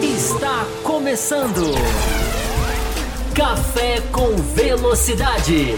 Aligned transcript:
Está 0.00 0.64
começando. 0.84 1.72
Café 3.34 4.00
com 4.12 4.36
Velocidade. 4.54 5.74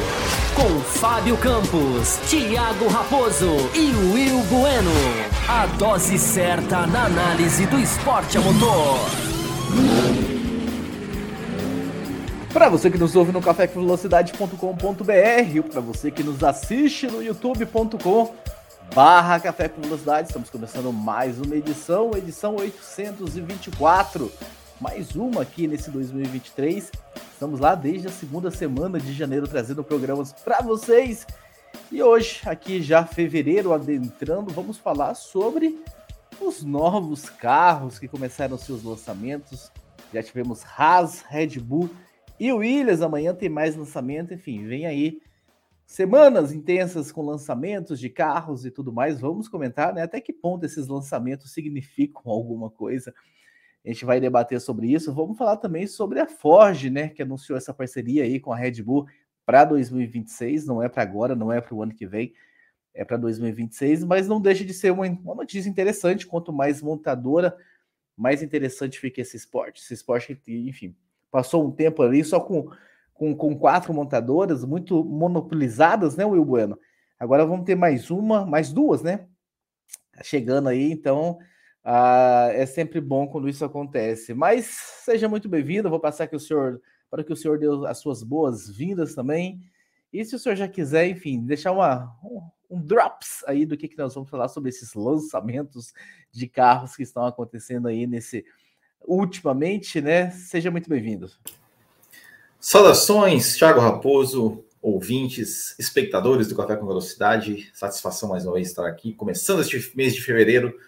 Com 0.55 0.81
Fábio 0.81 1.39
Campos, 1.39 2.19
Thiago 2.29 2.87
Raposo 2.89 3.57
e 3.75 3.91
Will 4.13 4.43
Bueno. 4.43 4.91
A 5.49 5.65
dose 5.79 6.19
certa 6.19 6.87
na 6.87 7.07
análise 7.07 7.65
do 7.65 7.79
esporte 7.79 8.37
a 8.37 8.43
motor. 8.43 8.99
Para 12.53 12.69
você 12.69 12.91
que 12.91 12.99
nos 12.99 13.17
ouve 13.17 13.33
no 13.33 13.41
cafécomvelocidade.com.br, 13.41 15.63
para 15.71 15.81
você 15.81 16.11
que 16.11 16.23
nos 16.23 16.45
assiste 16.45 17.07
no 17.07 17.23
youtube.com 17.23 18.35
barra 18.95 19.39
Café 19.39 19.69
com 19.69 19.81
Velocidade, 19.81 20.29
estamos 20.29 20.51
começando 20.51 20.93
mais 20.93 21.41
uma 21.41 21.55
edição, 21.55 22.11
edição 22.17 22.57
824, 22.57 24.33
mais 24.81 25.15
uma 25.15 25.43
aqui 25.43 25.69
nesse 25.69 25.91
2023. 25.91 26.91
Estamos 27.33 27.61
lá 27.61 27.77
desde 27.77 28.09
a 28.09 28.11
segunda 28.11 28.51
semana 28.51 28.99
de 28.99 29.13
janeiro 29.13 29.47
trazendo 29.47 29.85
programas 29.85 30.33
para 30.33 30.61
vocês. 30.61 31.25
E 31.93 32.03
hoje, 32.03 32.41
aqui 32.47 32.83
já 32.83 33.05
fevereiro 33.05 33.73
adentrando, 33.73 34.53
vamos 34.53 34.77
falar 34.77 35.15
sobre 35.15 35.79
os 36.41 36.65
novos 36.65 37.29
carros 37.29 37.97
que 37.97 38.09
começaram 38.09 38.59
seus 38.59 38.83
lançamentos. 38.83 39.71
Já 40.13 40.21
tivemos 40.21 40.65
Haas, 40.77 41.23
Red 41.29 41.61
Bull 41.61 41.91
e 42.41 42.53
Williams. 42.53 43.03
Amanhã 43.03 43.33
tem 43.35 43.49
mais 43.49 43.77
lançamento. 43.77 44.35
Enfim, 44.35 44.67
vem 44.67 44.85
aí 44.85 45.21
semanas 45.91 46.53
intensas 46.53 47.11
com 47.11 47.21
lançamentos 47.21 47.99
de 47.99 48.09
carros 48.09 48.65
e 48.65 48.71
tudo 48.71 48.93
mais. 48.93 49.21
Vamos 49.21 49.49
comentar 49.49 49.93
né, 49.93 50.03
até 50.03 50.21
que 50.21 50.33
ponto 50.33 50.65
esses 50.65 50.87
lançamentos 50.87 51.53
significam 51.53 52.31
alguma 52.31 52.71
coisa. 52.71 53.13
A 53.85 53.89
gente 53.89 54.05
vai 54.05 54.21
debater 54.21 54.61
sobre 54.61 54.87
isso. 54.87 55.13
Vamos 55.13 55.37
falar 55.37 55.57
também 55.57 55.89
sobre 55.89 56.21
a 56.21 56.29
Ford, 56.29 56.85
né, 56.85 57.09
que 57.09 57.23
anunciou 57.23 57.59
essa 57.59 57.75
parceria 57.75 58.23
aí 58.23 58.39
com 58.39 58.53
a 58.53 58.57
Red 58.57 58.81
Bull 58.85 59.09
para 59.45 59.65
2026. 59.65 60.65
Não 60.65 60.81
é 60.81 60.89
para 60.89 61.03
agora, 61.03 61.35
não 61.35 61.53
é 61.53 61.61
para 61.61 61.75
o 61.75 61.83
ano 61.83 61.93
que 61.93 62.07
vem, 62.07 62.33
é 62.95 63.05
para 63.05 63.17
2026, 63.17 64.05
mas 64.05 64.29
não 64.29 64.41
deixa 64.41 64.65
de 64.65 64.73
ser 64.73 64.93
uma, 64.93 65.09
uma 65.09 65.35
notícia 65.35 65.69
interessante. 65.69 66.25
Quanto 66.25 66.53
mais 66.53 66.81
montadora, 66.81 67.57
mais 68.17 68.45
interessante 68.45 68.97
fica 68.97 69.23
esse 69.23 69.37
esporte. 69.37 69.83
Esse 69.83 69.95
esporte, 69.95 70.41
enfim, 70.47 70.95
passou 71.33 71.67
um 71.67 71.73
tempo 71.73 72.01
ali 72.01 72.23
só 72.23 72.39
com 72.39 72.71
com, 73.21 73.37
com 73.37 73.55
quatro 73.55 73.93
montadoras 73.93 74.65
muito 74.65 75.05
monopolizadas, 75.05 76.17
né, 76.17 76.25
Will 76.25 76.43
Bueno? 76.43 76.79
Agora 77.19 77.45
vamos 77.45 77.67
ter 77.67 77.75
mais 77.75 78.11
uma, 78.11 78.47
mais 78.47 78.73
duas, 78.73 79.03
né? 79.03 79.27
Chegando 80.23 80.71
aí, 80.71 80.91
então 80.91 81.39
ah, 81.85 82.49
é 82.51 82.65
sempre 82.65 82.99
bom 82.99 83.29
quando 83.29 83.47
isso 83.47 83.63
acontece. 83.63 84.33
Mas 84.33 84.65
seja 85.05 85.29
muito 85.29 85.51
bem-vindo, 85.51 85.91
vou 85.91 86.01
passar 86.01 86.25
aqui 86.25 86.35
o 86.35 86.41
senhor 86.41 86.81
para 87.11 87.23
que 87.23 87.31
o 87.31 87.37
senhor 87.37 87.59
dê 87.59 87.67
as 87.87 87.99
suas 87.99 88.23
boas-vindas 88.23 89.15
também. 89.15 89.61
E 90.11 90.25
se 90.25 90.35
o 90.35 90.39
senhor 90.39 90.55
já 90.57 90.67
quiser, 90.67 91.07
enfim, 91.07 91.45
deixar 91.45 91.73
uma, 91.73 92.17
um, 92.25 92.41
um, 92.71 92.81
drops 92.81 93.45
aí 93.47 93.67
do 93.67 93.77
que, 93.77 93.87
que 93.87 93.99
nós 93.99 94.15
vamos 94.15 94.31
falar 94.31 94.49
sobre 94.49 94.71
esses 94.71 94.95
lançamentos 94.95 95.93
de 96.33 96.49
carros 96.49 96.97
que 96.97 97.03
estão 97.03 97.27
acontecendo 97.27 97.87
aí 97.87 98.07
nesse 98.07 98.47
ultimamente, 99.07 100.01
né? 100.01 100.31
Seja 100.31 100.71
muito 100.71 100.89
bem-vindo. 100.89 101.31
Saudações, 102.61 103.57
Thiago 103.57 103.81
Raposo, 103.81 104.63
ouvintes, 104.83 105.75
espectadores 105.79 106.47
do 106.47 106.55
Café 106.55 106.77
com 106.77 106.87
Velocidade. 106.87 107.71
Satisfação 107.73 108.29
mais 108.29 108.45
uma 108.45 108.53
vez 108.53 108.69
estar 108.69 108.87
aqui, 108.87 109.15
começando 109.15 109.63
este 109.63 109.91
mês 109.97 110.15
de 110.15 110.21
fevereiro, 110.21 110.79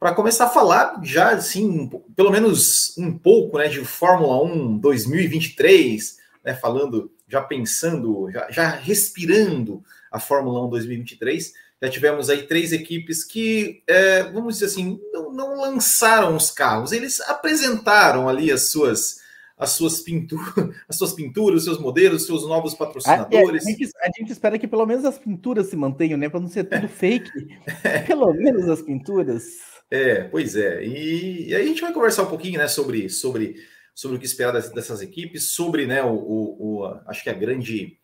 para 0.00 0.12
começar 0.12 0.46
a 0.46 0.50
falar 0.50 1.00
já, 1.04 1.30
assim, 1.30 1.88
pelo 2.16 2.32
menos 2.32 2.98
um 2.98 3.16
pouco, 3.16 3.56
né, 3.56 3.68
de 3.68 3.84
Fórmula 3.84 4.42
1 4.42 4.78
2023, 4.78 6.18
né, 6.44 6.54
falando, 6.54 7.08
já 7.28 7.40
pensando, 7.40 8.28
já, 8.32 8.50
já 8.50 8.70
respirando 8.70 9.80
a 10.10 10.18
Fórmula 10.18 10.66
1 10.66 10.70
2023. 10.70 11.52
Já 11.80 11.88
tivemos 11.88 12.30
aí 12.30 12.48
três 12.48 12.72
equipes 12.72 13.22
que, 13.22 13.80
é, 13.86 14.24
vamos 14.24 14.54
dizer 14.54 14.66
assim, 14.66 15.00
não, 15.12 15.32
não 15.32 15.60
lançaram 15.60 16.34
os 16.34 16.50
carros, 16.50 16.90
eles 16.90 17.20
apresentaram 17.20 18.28
ali 18.28 18.50
as 18.50 18.70
suas 18.70 19.21
as 19.62 19.70
suas 19.70 20.00
pinturas, 20.00 20.46
as 20.88 20.96
suas 20.96 21.12
pinturas, 21.12 21.60
os 21.60 21.64
seus 21.64 21.78
modelos, 21.78 22.22
os 22.22 22.26
seus 22.26 22.46
novos 22.46 22.74
patrocinadores. 22.74 23.64
A, 23.64 23.68
a, 23.68 23.72
gente, 23.72 23.90
a, 23.96 24.10
gente, 24.18 24.32
espera 24.32 24.58
que 24.58 24.66
pelo 24.66 24.84
menos 24.84 25.04
as 25.04 25.18
pinturas 25.18 25.66
se 25.68 25.76
mantenham, 25.76 26.18
né? 26.18 26.28
Para 26.28 26.40
não 26.40 26.48
ser 26.48 26.64
tudo 26.64 26.88
fake. 26.88 27.30
pelo 28.06 28.32
menos 28.34 28.68
as 28.68 28.82
pinturas. 28.82 29.44
É, 29.90 30.24
pois 30.24 30.56
é. 30.56 30.84
E, 30.84 31.48
e, 31.48 31.54
aí 31.54 31.62
a 31.62 31.66
gente 31.66 31.80
vai 31.80 31.92
conversar 31.92 32.24
um 32.24 32.30
pouquinho, 32.30 32.58
né, 32.58 32.66
sobre, 32.66 33.08
sobre, 33.08 33.56
sobre 33.94 34.16
o 34.16 34.20
que 34.20 34.26
esperar 34.26 34.52
dessas, 34.52 34.72
dessas 34.72 35.02
equipes, 35.02 35.50
sobre, 35.50 35.86
né, 35.86 36.02
o, 36.02 36.14
o, 36.14 36.80
o, 36.80 37.00
acho 37.06 37.22
que 37.22 37.30
a 37.30 37.34
grande 37.34 37.98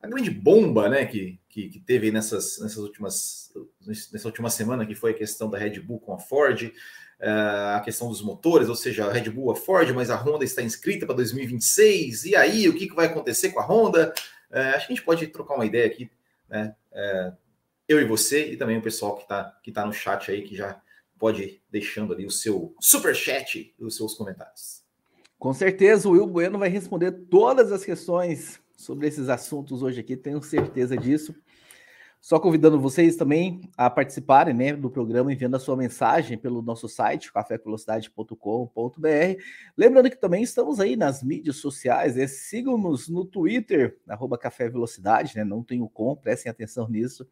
a 0.00 0.06
grande 0.06 0.30
bomba, 0.30 0.88
né, 0.88 1.06
que, 1.06 1.40
que, 1.48 1.68
que 1.68 1.80
teve 1.80 2.12
nessas, 2.12 2.58
nessas 2.60 2.78
últimas 2.78 3.48
nessa 4.12 4.28
última 4.28 4.50
semana, 4.50 4.86
que 4.86 4.94
foi 4.94 5.12
a 5.12 5.14
questão 5.14 5.50
da 5.50 5.58
Red 5.58 5.80
Bull 5.80 6.00
com 6.00 6.12
a 6.12 6.18
Ford. 6.18 6.70
Uh, 7.20 7.74
a 7.76 7.80
questão 7.80 8.08
dos 8.08 8.22
motores, 8.22 8.68
ou 8.68 8.76
seja, 8.76 9.06
a 9.06 9.12
Red 9.12 9.28
Bull, 9.30 9.50
a 9.50 9.56
Ford, 9.56 9.90
mas 9.92 10.08
a 10.08 10.16
Honda 10.16 10.44
está 10.44 10.62
inscrita 10.62 11.04
para 11.04 11.16
2026. 11.16 12.26
E 12.26 12.36
aí, 12.36 12.68
o 12.68 12.74
que, 12.74 12.86
que 12.86 12.94
vai 12.94 13.06
acontecer 13.06 13.50
com 13.50 13.58
a 13.58 13.66
Honda? 13.66 14.14
Uh, 14.50 14.76
acho 14.76 14.86
que 14.86 14.92
a 14.92 14.96
gente 14.96 15.04
pode 15.04 15.26
trocar 15.26 15.56
uma 15.56 15.66
ideia 15.66 15.86
aqui, 15.86 16.08
né? 16.48 16.74
Uh, 16.92 17.36
eu 17.88 18.00
e 18.00 18.04
você, 18.04 18.52
e 18.52 18.56
também 18.56 18.76
o 18.78 18.82
pessoal 18.82 19.16
que 19.16 19.22
está 19.22 19.58
que 19.62 19.72
tá 19.72 19.84
no 19.84 19.92
chat 19.92 20.30
aí, 20.30 20.42
que 20.42 20.54
já 20.54 20.80
pode 21.18 21.42
ir 21.42 21.62
deixando 21.70 22.12
ali 22.12 22.24
o 22.24 22.30
seu 22.30 22.74
super 22.80 23.14
chat 23.14 23.74
e 23.76 23.84
os 23.84 23.96
seus 23.96 24.14
comentários. 24.14 24.82
Com 25.38 25.52
certeza, 25.52 26.08
o 26.08 26.12
Will 26.12 26.26
Bueno 26.26 26.58
vai 26.58 26.68
responder 26.68 27.12
todas 27.12 27.72
as 27.72 27.84
questões 27.84 28.60
sobre 28.76 29.08
esses 29.08 29.28
assuntos 29.28 29.82
hoje 29.82 30.00
aqui, 30.00 30.16
tenho 30.16 30.42
certeza 30.42 30.96
disso. 30.96 31.34
Só 32.20 32.38
convidando 32.40 32.80
vocês 32.80 33.16
também 33.16 33.60
a 33.76 33.88
participarem 33.88 34.52
né, 34.52 34.74
do 34.74 34.90
programa 34.90 35.32
enviando 35.32 35.54
a 35.54 35.60
sua 35.60 35.76
mensagem 35.76 36.36
pelo 36.36 36.60
nosso 36.60 36.88
site, 36.88 37.32
cafévelocidade.com.br. 37.32 39.42
Lembrando 39.76 40.10
que 40.10 40.16
também 40.16 40.42
estamos 40.42 40.80
aí 40.80 40.96
nas 40.96 41.22
mídias 41.22 41.56
sociais, 41.56 42.16
né? 42.16 42.26
sigam-nos 42.26 43.08
no 43.08 43.24
Twitter, 43.24 43.98
arroba 44.08 44.36
Café 44.36 44.68
Velocidade, 44.68 45.36
né? 45.36 45.44
não 45.44 45.62
tem 45.62 45.80
o 45.80 45.88
com, 45.88 46.16
prestem 46.16 46.50
atenção 46.50 46.88
nisso. 46.88 47.26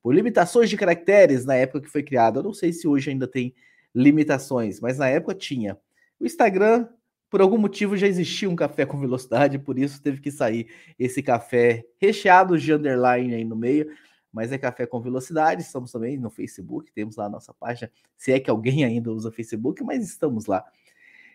Por 0.00 0.14
limitações 0.14 0.70
de 0.70 0.76
caracteres 0.76 1.44
na 1.44 1.56
época 1.56 1.80
que 1.80 1.90
foi 1.90 2.04
criado, 2.04 2.38
eu 2.38 2.44
não 2.44 2.54
sei 2.54 2.72
se 2.72 2.86
hoje 2.86 3.10
ainda 3.10 3.26
tem 3.26 3.52
limitações, 3.92 4.80
mas 4.80 4.98
na 4.98 5.08
época 5.08 5.34
tinha. 5.34 5.76
O 6.20 6.24
Instagram, 6.24 6.88
por 7.28 7.40
algum 7.40 7.58
motivo, 7.58 7.96
já 7.96 8.06
existia 8.06 8.48
um 8.48 8.54
café 8.54 8.86
com 8.86 9.00
velocidade, 9.00 9.58
por 9.58 9.76
isso 9.76 10.00
teve 10.00 10.20
que 10.20 10.30
sair 10.30 10.68
esse 10.96 11.22
café 11.22 11.84
recheado 12.00 12.56
de 12.56 12.72
underline 12.72 13.34
aí 13.34 13.44
no 13.44 13.56
meio 13.56 13.90
mas 14.32 14.52
é 14.52 14.58
Café 14.58 14.86
com 14.86 15.00
Velocidade. 15.00 15.62
Estamos 15.62 15.92
também 15.92 16.18
no 16.18 16.30
Facebook, 16.30 16.92
temos 16.92 17.16
lá 17.16 17.26
a 17.26 17.30
nossa 17.30 17.52
página, 17.54 17.90
se 18.16 18.32
é 18.32 18.40
que 18.40 18.50
alguém 18.50 18.84
ainda 18.84 19.12
usa 19.12 19.32
Facebook, 19.32 19.82
mas 19.82 20.04
estamos 20.04 20.46
lá. 20.46 20.64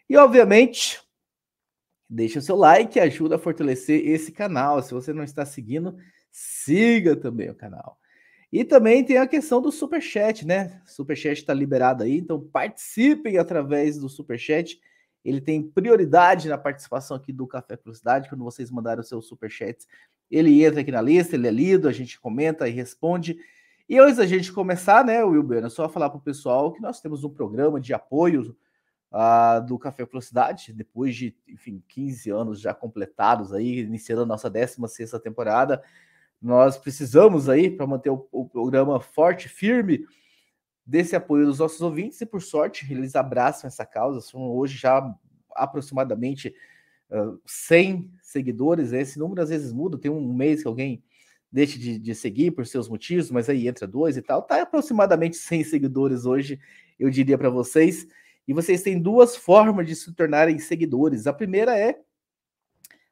E, 0.09 0.17
obviamente, 0.17 1.01
deixa 2.09 2.39
o 2.39 2.41
seu 2.41 2.55
like, 2.55 2.99
ajuda 2.99 3.35
a 3.35 3.39
fortalecer 3.39 4.07
esse 4.07 4.31
canal. 4.31 4.81
Se 4.81 4.93
você 4.93 5.13
não 5.13 5.23
está 5.23 5.45
seguindo, 5.45 5.97
siga 6.31 7.15
também 7.15 7.49
o 7.49 7.55
canal. 7.55 7.97
E 8.51 8.63
também 8.63 9.03
tem 9.03 9.17
a 9.17 9.27
questão 9.27 9.59
do 9.59 9.71
super 9.71 9.99
chat, 9.99 10.45
né? 10.45 10.79
Super 10.85 11.17
chat 11.17 11.37
está 11.37 11.53
liberado 11.53 12.03
aí, 12.03 12.17
então 12.17 12.39
participem 12.39 13.37
através 13.37 13.97
do 13.97 14.07
super 14.07 14.37
chat. 14.37 14.79
Ele 15.23 15.39
tem 15.39 15.63
prioridade 15.63 16.49
na 16.49 16.57
participação 16.57 17.15
aqui 17.15 17.31
do 17.31 17.47
Café 17.47 17.77
Velocidade 17.81 18.29
quando 18.29 18.43
vocês 18.43 18.69
mandarem 18.69 19.01
o 19.01 19.05
seu 19.05 19.21
super 19.21 19.49
chat 19.49 19.87
ele 20.29 20.63
entra 20.63 20.81
aqui 20.81 20.91
na 20.91 21.01
lista, 21.01 21.35
ele 21.35 21.47
é 21.47 21.51
lido, 21.51 21.87
a 21.87 21.91
gente 21.91 22.19
comenta 22.19 22.67
e 22.67 22.71
responde. 22.71 23.37
E 23.87 23.99
antes 23.99 24.17
da 24.17 24.25
gente 24.25 24.51
começar, 24.51 25.05
né, 25.05 25.23
Wilber, 25.23 25.63
é 25.63 25.69
só 25.69 25.87
falar 25.87 26.09
para 26.09 26.17
o 26.17 26.21
pessoal 26.21 26.73
que 26.73 26.81
nós 26.81 26.99
temos 26.99 27.23
um 27.23 27.29
programa 27.29 27.79
de 27.79 27.93
apoio 27.93 28.55
uh, 29.11 29.63
do 29.65 29.77
Café 29.77 30.05
Velocidade, 30.05 30.73
depois 30.73 31.15
de, 31.15 31.35
enfim, 31.47 31.83
15 31.87 32.29
anos 32.31 32.59
já 32.59 32.73
completados 32.73 33.53
aí, 33.53 33.81
iniciando 33.81 34.23
a 34.23 34.25
nossa 34.25 34.49
16 34.49 35.11
temporada. 35.21 35.83
Nós 36.41 36.77
precisamos 36.77 37.47
aí, 37.47 37.69
para 37.69 37.85
manter 37.85 38.09
o, 38.09 38.27
o 38.31 38.49
programa 38.49 38.99
forte, 38.99 39.47
firme, 39.47 40.05
desse 40.85 41.15
apoio 41.15 41.45
dos 41.45 41.59
nossos 41.59 41.81
ouvintes, 41.81 42.19
e 42.21 42.25
por 42.25 42.41
sorte, 42.41 42.91
eles 42.91 43.15
abraçam 43.15 43.67
essa 43.67 43.85
causa. 43.85 44.21
São 44.21 44.41
hoje 44.41 44.77
já 44.77 45.15
aproximadamente 45.55 46.53
100 47.45 48.11
seguidores, 48.21 48.91
esse 48.91 49.19
número 49.19 49.41
às 49.41 49.49
vezes 49.49 49.71
muda, 49.71 49.97
tem 49.97 50.09
um 50.09 50.33
mês 50.33 50.61
que 50.61 50.67
alguém 50.67 51.03
deixa 51.51 51.77
de, 51.77 51.99
de, 51.99 52.15
seguir 52.15 52.51
por 52.51 52.65
seus 52.65 52.89
motivos, 52.89 53.29
mas 53.29 53.47
aí 53.47 53.67
entra 53.67 53.85
dois 53.85 54.17
e 54.17 54.21
tal. 54.21 54.41
Tá 54.41 54.61
aproximadamente 54.61 55.37
100 55.37 55.63
seguidores 55.65 56.25
hoje, 56.25 56.59
eu 56.99 57.09
diria 57.09 57.37
para 57.37 57.49
vocês. 57.49 58.07
E 58.47 58.53
vocês 58.53 58.81
têm 58.81 58.99
duas 58.99 59.37
formas 59.37 59.87
de 59.87 59.95
se 59.95 60.11
tornarem 60.13 60.57
seguidores. 60.57 61.27
A 61.27 61.33
primeira 61.33 61.77
é 61.77 61.99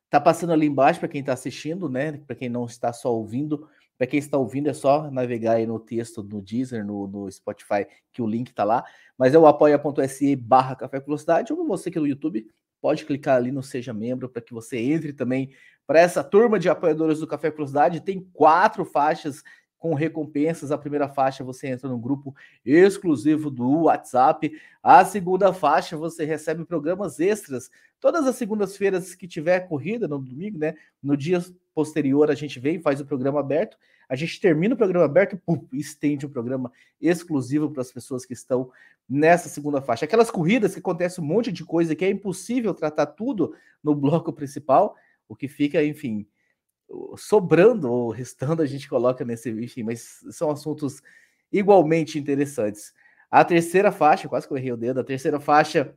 tá 0.09 0.19
passando 0.19 0.51
ali 0.51 0.65
embaixo 0.65 0.99
para 0.99 1.07
quem 1.07 1.21
está 1.21 1.33
assistindo, 1.33 1.87
né? 1.87 2.13
Para 2.25 2.35
quem 2.35 2.49
não 2.49 2.65
está 2.65 2.91
só 2.91 3.15
ouvindo, 3.15 3.69
Para 4.01 4.07
quem 4.07 4.17
está 4.17 4.35
ouvindo, 4.35 4.67
é 4.67 4.73
só 4.73 5.11
navegar 5.11 5.57
aí 5.57 5.67
no 5.67 5.79
texto, 5.79 6.23
no 6.23 6.41
Deezer, 6.41 6.83
no, 6.83 7.05
no 7.05 7.31
Spotify, 7.31 7.85
que 8.11 8.19
o 8.19 8.25
link 8.25 8.47
está 8.47 8.63
lá. 8.63 8.83
Mas 9.15 9.35
é 9.35 9.37
o 9.37 9.45
apoia.se 9.45 10.35
barra 10.35 10.75
Café 10.75 10.99
Velocidade, 10.99 11.53
ou 11.53 11.67
você 11.67 11.91
que 11.91 11.99
é 11.99 12.01
no 12.01 12.07
YouTube, 12.07 12.47
pode 12.81 13.05
clicar 13.05 13.37
ali 13.37 13.51
no 13.51 13.61
Seja 13.61 13.93
Membro 13.93 14.27
para 14.27 14.41
que 14.41 14.55
você 14.55 14.79
entre 14.79 15.13
também 15.13 15.51
para 15.85 15.99
essa 15.99 16.23
turma 16.23 16.57
de 16.57 16.67
apoiadores 16.67 17.19
do 17.19 17.27
Café 17.27 17.51
Velocidade. 17.51 18.01
Tem 18.01 18.27
quatro 18.33 18.83
faixas 18.85 19.43
com 19.81 19.95
recompensas. 19.95 20.71
A 20.71 20.77
primeira 20.77 21.09
faixa 21.09 21.43
você 21.43 21.67
entra 21.67 21.89
no 21.89 21.97
grupo 21.97 22.35
exclusivo 22.63 23.49
do 23.49 23.85
WhatsApp. 23.85 24.53
A 24.81 25.03
segunda 25.03 25.51
faixa 25.51 25.97
você 25.97 26.23
recebe 26.23 26.63
programas 26.63 27.19
extras. 27.19 27.71
Todas 27.99 28.27
as 28.27 28.35
segundas-feiras 28.35 29.15
que 29.15 29.27
tiver 29.27 29.61
corrida, 29.61 30.07
no 30.07 30.19
domingo, 30.19 30.59
né? 30.59 30.75
No 31.01 31.17
dia 31.17 31.43
posterior 31.73 32.29
a 32.29 32.35
gente 32.35 32.59
vem, 32.59 32.79
faz 32.79 33.01
o 33.01 33.05
programa 33.05 33.39
aberto, 33.39 33.75
a 34.07 34.15
gente 34.15 34.39
termina 34.39 34.75
o 34.75 34.77
programa 34.77 35.05
aberto 35.05 35.41
e 35.73 35.79
estende 35.79 36.25
o 36.27 36.29
programa 36.29 36.71
exclusivo 37.01 37.71
para 37.71 37.81
as 37.81 37.91
pessoas 37.91 38.23
que 38.23 38.33
estão 38.33 38.69
nessa 39.09 39.49
segunda 39.49 39.81
faixa. 39.81 40.05
Aquelas 40.05 40.29
corridas 40.29 40.73
que 40.73 40.79
acontece 40.79 41.19
um 41.19 41.23
monte 41.23 41.51
de 41.51 41.65
coisa 41.65 41.95
que 41.95 42.05
é 42.05 42.09
impossível 42.09 42.73
tratar 42.73 43.07
tudo 43.07 43.55
no 43.83 43.95
bloco 43.95 44.31
principal, 44.31 44.95
o 45.27 45.35
que 45.35 45.47
fica, 45.47 45.83
enfim, 45.83 46.27
sobrando 47.17 47.91
ou 47.91 48.09
restando 48.09 48.61
a 48.61 48.65
gente 48.65 48.87
coloca 48.89 49.23
nesse, 49.23 49.49
enfim, 49.49 49.83
mas 49.83 50.19
são 50.31 50.49
assuntos 50.49 51.01
igualmente 51.51 52.17
interessantes. 52.17 52.93
A 53.29 53.45
terceira 53.45 53.91
faixa, 53.91 54.27
quase 54.27 54.47
que 54.47 54.53
eu 54.53 54.57
errei 54.57 54.71
o 54.71 54.77
dedo, 54.77 54.99
a 54.99 55.03
terceira 55.03 55.39
faixa 55.39 55.95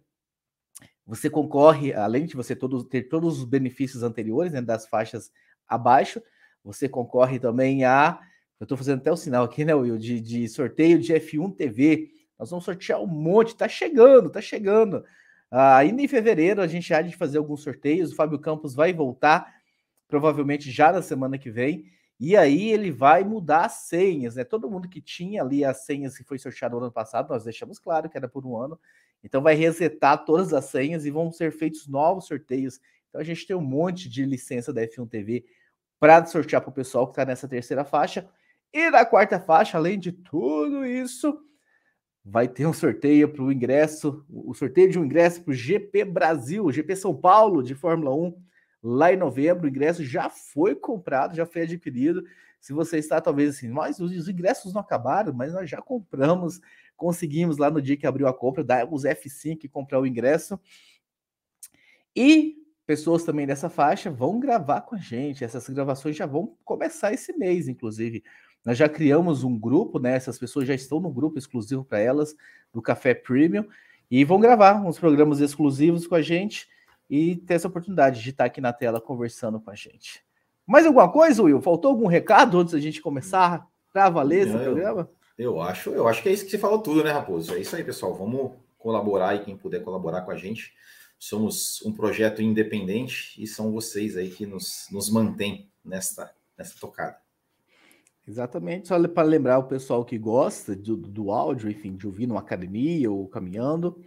você 1.06 1.28
concorre, 1.28 1.92
além 1.92 2.24
de 2.24 2.34
você 2.34 2.56
todos, 2.56 2.84
ter 2.84 3.02
todos 3.02 3.38
os 3.38 3.44
benefícios 3.44 4.02
anteriores, 4.02 4.52
né, 4.52 4.62
das 4.62 4.86
faixas 4.86 5.30
abaixo. 5.68 6.22
Você 6.62 6.88
concorre 6.88 7.38
também 7.38 7.84
a. 7.84 8.18
Eu 8.58 8.64
estou 8.64 8.78
fazendo 8.78 9.00
até 9.00 9.12
o 9.12 9.16
sinal 9.16 9.44
aqui, 9.44 9.64
né, 9.64 9.74
Will? 9.74 9.98
De, 9.98 10.20
de 10.20 10.48
sorteio 10.48 10.98
de 10.98 11.12
F1 11.12 11.54
TV. 11.54 12.10
Nós 12.38 12.50
vamos 12.50 12.64
sortear 12.64 13.02
um 13.02 13.06
monte, 13.06 13.54
tá 13.54 13.68
chegando, 13.68 14.30
tá 14.30 14.40
chegando. 14.40 15.04
Ah, 15.50 15.76
ainda 15.76 16.00
em 16.00 16.08
fevereiro 16.08 16.62
a 16.62 16.66
gente 16.66 16.92
há 16.94 17.02
de 17.02 17.14
fazer 17.14 17.38
alguns 17.38 17.62
sorteios. 17.62 18.12
O 18.12 18.16
Fábio 18.16 18.38
Campos 18.38 18.74
vai 18.74 18.92
voltar, 18.92 19.53
provavelmente 20.14 20.70
já 20.70 20.92
na 20.92 21.02
semana 21.02 21.36
que 21.36 21.50
vem. 21.50 21.84
E 22.20 22.36
aí 22.36 22.70
ele 22.70 22.92
vai 22.92 23.24
mudar 23.24 23.64
as 23.64 23.88
senhas, 23.88 24.36
né? 24.36 24.44
Todo 24.44 24.70
mundo 24.70 24.88
que 24.88 25.00
tinha 25.00 25.42
ali 25.42 25.64
as 25.64 25.84
senhas 25.84 26.16
que 26.16 26.22
foi 26.22 26.38
sorteado 26.38 26.76
no 26.76 26.82
ano 26.82 26.92
passado, 26.92 27.30
nós 27.30 27.44
deixamos 27.44 27.78
claro 27.78 28.08
que 28.08 28.16
era 28.16 28.28
por 28.28 28.46
um 28.46 28.56
ano. 28.56 28.78
Então 29.22 29.42
vai 29.42 29.54
resetar 29.54 30.24
todas 30.24 30.52
as 30.52 30.66
senhas 30.66 31.04
e 31.04 31.10
vão 31.10 31.32
ser 31.32 31.50
feitos 31.52 31.88
novos 31.88 32.26
sorteios 32.26 32.78
então 33.14 33.20
a 33.20 33.24
gente 33.24 33.46
tem 33.46 33.54
um 33.54 33.60
monte 33.60 34.08
de 34.08 34.24
licença 34.24 34.72
da 34.72 34.82
F1 34.82 35.08
TV 35.08 35.44
para 36.00 36.26
sortear 36.26 36.60
para 36.60 36.70
o 36.70 36.74
pessoal 36.74 37.06
que 37.06 37.12
está 37.12 37.24
nessa 37.24 37.46
terceira 37.46 37.84
faixa. 37.84 38.28
E 38.72 38.90
na 38.90 39.06
quarta 39.06 39.38
faixa, 39.38 39.78
além 39.78 40.00
de 40.00 40.10
tudo 40.10 40.84
isso, 40.84 41.38
vai 42.24 42.48
ter 42.48 42.66
um 42.66 42.72
sorteio 42.72 43.28
para 43.28 43.44
o 43.44 43.52
ingresso, 43.52 44.26
o 44.28 44.52
sorteio 44.52 44.90
de 44.90 44.98
um 44.98 45.04
ingresso 45.04 45.44
para 45.44 45.52
o 45.52 45.54
GP 45.54 46.04
Brasil, 46.06 46.72
GP 46.72 46.96
São 46.96 47.14
Paulo 47.14 47.62
de 47.62 47.76
Fórmula 47.76 48.12
1, 48.12 48.36
lá 48.84 49.10
em 49.10 49.16
novembro. 49.16 49.64
O 49.64 49.68
ingresso 49.68 50.04
já 50.04 50.28
foi 50.28 50.74
comprado, 50.74 51.34
já 51.34 51.46
foi 51.46 51.62
adquirido. 51.62 52.22
Se 52.60 52.74
você 52.74 52.98
está 52.98 53.20
talvez 53.20 53.56
assim, 53.56 53.68
mas 53.68 53.98
os 53.98 54.28
ingressos 54.28 54.74
não 54.74 54.82
acabaram, 54.82 55.32
mas 55.32 55.54
nós 55.54 55.68
já 55.68 55.80
compramos, 55.80 56.60
conseguimos 56.96 57.56
lá 57.56 57.70
no 57.70 57.80
dia 57.80 57.96
que 57.96 58.06
abriu 58.06 58.28
a 58.28 58.34
compra, 58.34 58.62
dar 58.62 58.86
os 58.92 59.04
F5 59.04 59.64
e 59.64 59.68
comprar 59.68 60.00
o 60.00 60.06
ingresso. 60.06 60.60
E 62.14 62.56
pessoas 62.86 63.24
também 63.24 63.46
dessa 63.46 63.70
faixa 63.70 64.10
vão 64.10 64.38
gravar 64.38 64.82
com 64.82 64.94
a 64.94 64.98
gente. 64.98 65.44
Essas 65.44 65.68
gravações 65.68 66.16
já 66.16 66.26
vão 66.26 66.54
começar 66.64 67.12
esse 67.12 67.32
mês, 67.36 67.68
inclusive. 67.68 68.22
Nós 68.64 68.78
já 68.78 68.88
criamos 68.88 69.44
um 69.44 69.58
grupo, 69.58 69.98
né? 69.98 70.14
Essas 70.14 70.38
pessoas 70.38 70.66
já 70.66 70.74
estão 70.74 71.00
no 71.00 71.10
grupo 71.10 71.38
exclusivo 71.38 71.84
para 71.84 71.98
elas, 71.98 72.34
do 72.72 72.80
Café 72.80 73.14
Premium, 73.14 73.66
e 74.10 74.24
vão 74.24 74.40
gravar 74.40 74.74
uns 74.82 74.98
programas 74.98 75.40
exclusivos 75.40 76.06
com 76.06 76.14
a 76.14 76.22
gente 76.22 76.66
e 77.08 77.36
ter 77.36 77.54
essa 77.54 77.68
oportunidade 77.68 78.22
de 78.22 78.30
estar 78.30 78.44
aqui 78.44 78.60
na 78.60 78.72
tela 78.72 79.00
conversando 79.00 79.60
com 79.60 79.70
a 79.70 79.74
gente. 79.74 80.24
Mais 80.66 80.86
alguma 80.86 81.10
coisa, 81.10 81.42
Will? 81.42 81.60
Faltou 81.60 81.90
algum 81.90 82.06
recado 82.06 82.58
antes 82.58 82.72
da 82.72 82.80
gente 82.80 83.02
começar 83.02 83.66
para 83.92 84.08
valer 84.08 84.46
esse 84.48 84.56
programa? 84.56 85.10
Eu 85.36 85.60
acho, 85.60 85.90
eu 85.90 86.08
acho 86.08 86.22
que 86.22 86.28
é 86.28 86.32
isso 86.32 86.44
que 86.44 86.50
você 86.50 86.58
falou 86.58 86.78
tudo, 86.78 87.04
né, 87.04 87.10
Raposo? 87.10 87.54
É 87.54 87.60
isso 87.60 87.74
aí, 87.76 87.84
pessoal. 87.84 88.14
Vamos 88.14 88.52
colaborar 88.78 89.34
e 89.34 89.44
quem 89.44 89.56
puder 89.56 89.82
colaborar 89.82 90.22
com 90.22 90.30
a 90.30 90.36
gente 90.36 90.72
somos 91.18 91.82
um 91.86 91.92
projeto 91.92 92.42
independente 92.42 93.42
e 93.42 93.46
são 93.46 93.72
vocês 93.72 94.16
aí 94.16 94.30
que 94.30 94.44
nos, 94.44 94.86
nos 94.92 95.10
mantêm 95.10 95.70
nesta, 95.84 96.30
nessa 96.56 96.78
tocada. 96.78 97.16
Exatamente, 98.26 98.88
só 98.88 99.08
para 99.08 99.22
lembrar 99.22 99.58
o 99.58 99.64
pessoal 99.64 100.04
que 100.04 100.18
gosta 100.18 100.74
do, 100.74 100.96
do 100.96 101.30
áudio, 101.30 101.70
enfim, 101.70 101.94
de 101.94 102.06
ouvir 102.06 102.26
numa 102.26 102.40
academia 102.40 103.10
ou 103.10 103.28
caminhando. 103.28 104.02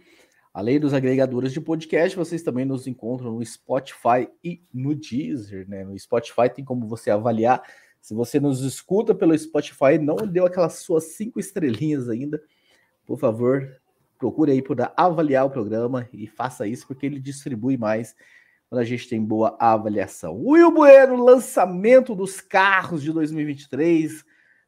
Além 0.58 0.80
dos 0.80 0.92
agregadores 0.92 1.52
de 1.52 1.60
podcast, 1.60 2.16
vocês 2.16 2.42
também 2.42 2.64
nos 2.64 2.88
encontram 2.88 3.30
no 3.30 3.46
Spotify 3.46 4.28
e 4.42 4.60
no 4.74 4.92
Deezer, 4.92 5.68
né? 5.68 5.84
No 5.84 5.96
Spotify 5.96 6.50
tem 6.52 6.64
como 6.64 6.88
você 6.88 7.12
avaliar. 7.12 7.62
Se 8.00 8.12
você 8.12 8.40
nos 8.40 8.62
escuta 8.62 9.14
pelo 9.14 9.38
Spotify 9.38 9.92
e 9.94 9.98
não 9.98 10.16
deu 10.16 10.44
aquelas 10.44 10.72
suas 10.80 11.14
cinco 11.14 11.38
estrelinhas 11.38 12.08
ainda, 12.08 12.42
por 13.06 13.20
favor, 13.20 13.80
procure 14.18 14.50
aí 14.50 14.60
por 14.60 14.76
avaliar 14.96 15.46
o 15.46 15.50
programa 15.50 16.08
e 16.12 16.26
faça 16.26 16.66
isso, 16.66 16.88
porque 16.88 17.06
ele 17.06 17.20
distribui 17.20 17.76
mais 17.76 18.16
quando 18.68 18.80
a 18.80 18.84
gente 18.84 19.08
tem 19.08 19.24
boa 19.24 19.56
avaliação. 19.60 20.44
Will 20.44 20.72
Bueno, 20.72 21.22
lançamento 21.22 22.16
dos 22.16 22.40
carros 22.40 23.00
de 23.00 23.12
2023, 23.12 24.24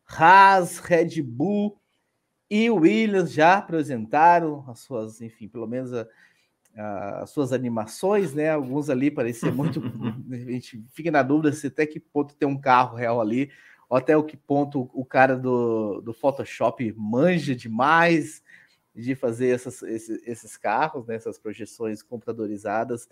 Haas, 0.06 0.78
Red 0.78 1.20
Bull 1.20 1.79
e 2.50 2.68
Williams 2.68 3.32
já 3.32 3.58
apresentaram 3.58 4.64
as 4.66 4.80
suas, 4.80 5.20
enfim, 5.20 5.46
pelo 5.46 5.68
menos 5.68 5.94
a, 5.94 6.06
a, 6.76 7.20
as 7.20 7.30
suas 7.30 7.52
animações, 7.52 8.34
né? 8.34 8.50
Alguns 8.50 8.90
ali 8.90 9.08
pareciam 9.08 9.54
muito. 9.54 9.80
a 10.32 10.36
gente 10.36 10.84
fica 10.90 11.12
na 11.12 11.22
dúvida 11.22 11.52
se 11.52 11.68
até 11.68 11.86
que 11.86 12.00
ponto 12.00 12.34
tem 12.34 12.48
um 12.48 12.60
carro 12.60 12.96
real 12.96 13.20
ali, 13.20 13.52
ou 13.88 13.96
até 13.96 14.16
o 14.16 14.24
que 14.24 14.36
ponto 14.36 14.90
o 14.92 15.04
cara 15.04 15.36
do, 15.36 16.00
do 16.00 16.12
Photoshop 16.12 16.92
manja 16.96 17.54
demais 17.54 18.42
de 18.92 19.14
fazer 19.14 19.50
essas, 19.50 19.80
esses, 19.82 20.20
esses 20.26 20.56
carros, 20.56 21.06
né, 21.06 21.14
essas 21.14 21.38
projeções 21.38 22.02
computadorizadas, 22.02 23.08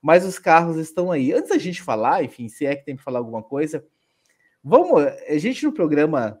mas 0.00 0.24
os 0.24 0.38
carros 0.38 0.78
estão 0.78 1.12
aí. 1.12 1.32
Antes 1.32 1.50
da 1.50 1.58
gente 1.58 1.82
falar, 1.82 2.24
enfim, 2.24 2.48
se 2.48 2.64
é 2.64 2.74
que 2.74 2.86
tem 2.86 2.96
que 2.96 3.02
falar 3.02 3.18
alguma 3.18 3.42
coisa, 3.42 3.84
vamos. 4.64 5.02
A 5.04 5.36
gente 5.36 5.64
no 5.66 5.72
programa 5.72 6.40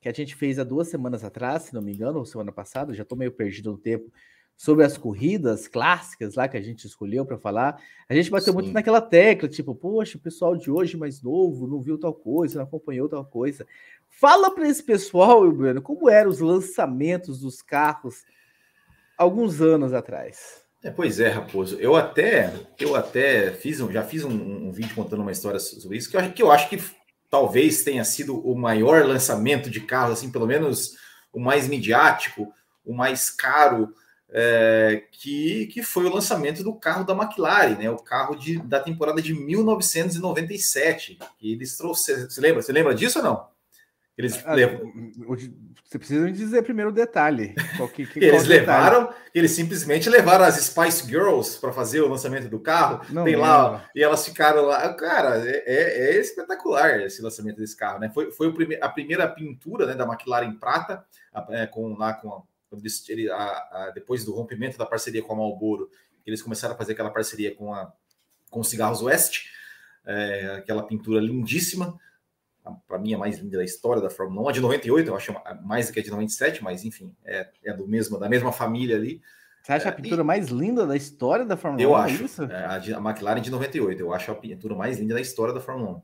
que 0.00 0.08
a 0.08 0.12
gente 0.12 0.34
fez 0.34 0.58
há 0.58 0.64
duas 0.64 0.88
semanas 0.88 1.24
atrás, 1.24 1.64
se 1.64 1.74
não 1.74 1.82
me 1.82 1.92
engano, 1.92 2.18
ou 2.18 2.24
semana 2.24 2.52
passada, 2.52 2.94
já 2.94 3.02
estou 3.02 3.18
meio 3.18 3.32
perdido 3.32 3.72
no 3.72 3.78
tempo, 3.78 4.12
sobre 4.56 4.84
as 4.84 4.98
corridas 4.98 5.68
clássicas 5.68 6.34
lá 6.34 6.48
que 6.48 6.56
a 6.56 6.60
gente 6.60 6.84
escolheu 6.84 7.24
para 7.24 7.38
falar, 7.38 7.80
a 8.08 8.14
gente 8.14 8.28
bateu 8.28 8.52
Sim. 8.52 8.58
muito 8.58 8.72
naquela 8.72 9.00
tecla, 9.00 9.48
tipo, 9.48 9.72
poxa, 9.72 10.18
o 10.18 10.20
pessoal 10.20 10.56
de 10.56 10.68
hoje 10.68 10.96
mais 10.96 11.22
novo 11.22 11.68
não 11.68 11.80
viu 11.80 11.96
tal 11.96 12.12
coisa, 12.12 12.58
não 12.58 12.64
acompanhou 12.64 13.08
tal 13.08 13.24
coisa. 13.24 13.64
Fala 14.08 14.52
para 14.52 14.68
esse 14.68 14.82
pessoal, 14.82 15.48
Bruno, 15.52 15.80
como 15.80 16.10
eram 16.10 16.28
os 16.28 16.40
lançamentos 16.40 17.40
dos 17.40 17.62
carros 17.62 18.24
alguns 19.16 19.60
anos 19.60 19.92
atrás. 19.92 20.64
É, 20.82 20.90
pois 20.90 21.18
é, 21.20 21.28
Raposo. 21.28 21.76
Eu 21.76 21.94
até, 21.96 22.52
eu 22.78 22.94
até 22.94 23.52
fiz 23.52 23.80
um, 23.80 23.90
já 23.90 24.02
fiz 24.02 24.24
um, 24.24 24.30
um, 24.30 24.72
vídeo 24.72 24.94
contando 24.94 25.22
uma 25.22 25.32
história 25.32 25.58
sobre 25.58 25.98
isso, 25.98 26.10
que 26.10 26.16
eu, 26.16 26.32
que 26.32 26.42
eu 26.42 26.52
acho 26.52 26.68
que 26.68 26.78
talvez 27.30 27.82
tenha 27.82 28.04
sido 28.04 28.38
o 28.38 28.56
maior 28.56 29.04
lançamento 29.04 29.70
de 29.70 29.80
carro, 29.80 30.12
assim, 30.12 30.30
pelo 30.30 30.46
menos 30.46 30.96
o 31.32 31.40
mais 31.40 31.68
midiático, 31.68 32.52
o 32.84 32.94
mais 32.94 33.30
caro 33.30 33.92
é, 34.30 35.04
que, 35.10 35.66
que 35.66 35.82
foi 35.82 36.04
o 36.04 36.12
lançamento 36.12 36.62
do 36.62 36.74
carro 36.74 37.04
da 37.04 37.14
McLaren, 37.14 37.76
né? 37.76 37.90
O 37.90 37.96
carro 37.96 38.34
de, 38.34 38.58
da 38.58 38.80
temporada 38.80 39.22
de 39.22 39.32
1997. 39.34 41.18
Que 41.38 41.52
eles 41.52 41.76
trouxeram. 41.76 42.28
Você 42.28 42.40
lembra? 42.40 42.62
Você 42.62 42.72
lembra 42.72 42.94
disso 42.94 43.18
ou 43.18 43.24
não? 43.24 43.57
Eles 44.18 44.42
ah, 44.44 44.56
Você 45.84 45.96
precisa 45.96 46.24
me 46.24 46.32
dizer 46.32 46.62
primeiro 46.64 46.90
o 46.90 46.92
detalhe. 46.92 47.54
Que, 47.94 48.04
que, 48.04 48.18
eles 48.24 48.46
levaram, 48.46 49.02
detalhe? 49.02 49.20
eles 49.32 49.52
simplesmente 49.52 50.10
levaram 50.10 50.44
as 50.44 50.56
Spice 50.56 51.06
Girls 51.06 51.60
para 51.60 51.72
fazer 51.72 52.00
o 52.00 52.08
lançamento 52.08 52.48
do 52.48 52.58
carro. 52.58 53.06
Não 53.10 53.22
Tem 53.22 53.36
lá 53.36 53.88
e 53.94 54.02
elas 54.02 54.26
ficaram 54.26 54.62
lá. 54.62 54.92
Cara, 54.94 55.48
é, 55.48 55.62
é, 55.64 56.16
é, 56.16 56.20
espetacular 56.20 57.00
esse 57.02 57.22
lançamento 57.22 57.58
desse 57.58 57.76
carro, 57.76 58.00
né? 58.00 58.10
Foi, 58.12 58.32
foi 58.32 58.52
prime 58.52 58.76
a 58.80 58.88
primeira 58.88 59.28
pintura 59.28 59.86
né, 59.86 59.94
da 59.94 60.04
McLaren 60.04 60.52
prata, 60.56 61.04
é, 61.50 61.68
com 61.68 61.94
lá 61.96 62.12
com 62.12 62.42
ele, 63.08 63.30
a, 63.30 63.36
a, 63.36 63.92
depois 63.94 64.24
do 64.24 64.34
rompimento 64.34 64.76
da 64.76 64.84
parceria 64.84 65.22
com 65.22 65.32
a 65.32 65.36
Marlboro, 65.36 65.88
eles 66.26 66.42
começaram 66.42 66.74
a 66.74 66.76
fazer 66.76 66.92
aquela 66.92 67.10
parceria 67.10 67.54
com, 67.54 67.72
a, 67.72 67.92
com 68.50 68.60
os 68.60 68.68
cigarros 68.68 69.00
West, 69.00 69.46
é, 70.04 70.56
aquela 70.58 70.82
pintura 70.82 71.20
lindíssima, 71.20 71.98
para 72.86 72.98
mim 72.98 73.14
a 73.14 73.18
mais 73.18 73.38
linda 73.38 73.58
da 73.58 73.64
história 73.64 74.02
da 74.02 74.10
Fórmula 74.10 74.42
1, 74.46 74.48
a 74.48 74.52
de 74.52 74.60
98, 74.60 75.08
eu 75.08 75.16
acho 75.16 75.34
mais 75.64 75.86
do 75.86 75.92
que 75.92 76.00
a 76.00 76.02
de 76.02 76.10
97, 76.10 76.62
mas 76.62 76.84
enfim, 76.84 77.14
é, 77.24 77.48
é 77.64 77.72
do 77.72 77.86
mesmo, 77.86 78.18
da 78.18 78.28
mesma 78.28 78.52
família 78.52 78.96
ali. 78.96 79.20
Você 79.62 79.72
acha 79.72 79.88
a 79.88 79.92
é, 79.92 79.94
pintura 79.94 80.22
e, 80.22 80.24
mais 80.24 80.48
linda 80.48 80.86
da 80.86 80.96
história 80.96 81.44
da 81.44 81.56
Fórmula 81.56 81.82
eu 81.82 81.90
1? 81.90 81.92
Eu 81.92 81.98
é 81.98 82.00
acho. 82.02 82.24
Isso? 82.24 82.42
É, 82.44 82.64
a, 82.64 82.78
de, 82.78 82.94
a 82.94 82.98
McLaren 82.98 83.40
de 83.40 83.50
98, 83.50 84.00
eu 84.00 84.12
acho 84.12 84.30
a 84.30 84.34
pintura 84.34 84.74
mais 84.74 84.98
linda 84.98 85.14
da 85.14 85.20
história 85.20 85.52
da 85.52 85.60
Fórmula 85.60 85.96
1. 85.96 86.02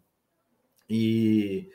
E 0.90 1.70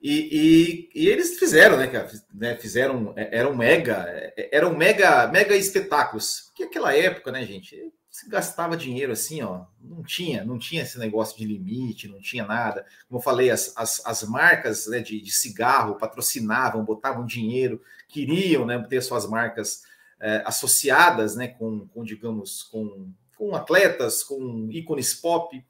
E, 0.00 0.90
e, 0.92 1.02
e, 1.02 1.08
eles 1.08 1.38
fizeram, 1.38 1.78
né, 1.78 1.86
cara? 1.86 2.10
Né, 2.32 2.54
fizeram, 2.56 3.14
é, 3.16 3.38
eram 3.38 3.56
mega, 3.56 4.04
é, 4.06 4.50
eram 4.52 4.76
mega, 4.76 5.26
mega 5.28 5.56
espetáculos. 5.56 6.42
Porque 6.48 6.64
aquela 6.64 6.94
época, 6.94 7.32
né, 7.32 7.42
gente, 7.46 7.90
se 8.14 8.28
gastava 8.28 8.76
dinheiro 8.76 9.10
assim, 9.10 9.42
ó, 9.42 9.64
não 9.80 10.00
tinha, 10.04 10.44
não 10.44 10.56
tinha 10.56 10.82
esse 10.82 10.96
negócio 11.00 11.36
de 11.36 11.44
limite, 11.44 12.06
não 12.06 12.20
tinha 12.20 12.46
nada. 12.46 12.86
Como 13.08 13.18
eu 13.18 13.20
falei, 13.24 13.50
as, 13.50 13.76
as, 13.76 14.00
as 14.06 14.22
marcas 14.22 14.86
né, 14.86 15.00
de, 15.00 15.20
de, 15.20 15.32
cigarro 15.32 15.96
patrocinavam, 15.96 16.84
botavam 16.84 17.26
dinheiro, 17.26 17.82
queriam 18.08 18.64
né, 18.64 18.78
ter 18.88 19.02
suas 19.02 19.28
marcas 19.28 19.82
é, 20.20 20.44
associadas, 20.46 21.34
né, 21.34 21.48
com, 21.48 21.88
com 21.88 22.04
digamos, 22.04 22.62
com, 22.62 23.12
com 23.36 23.52
atletas, 23.52 24.22
com 24.22 24.68
ícones 24.70 25.12
pop. 25.12 25.64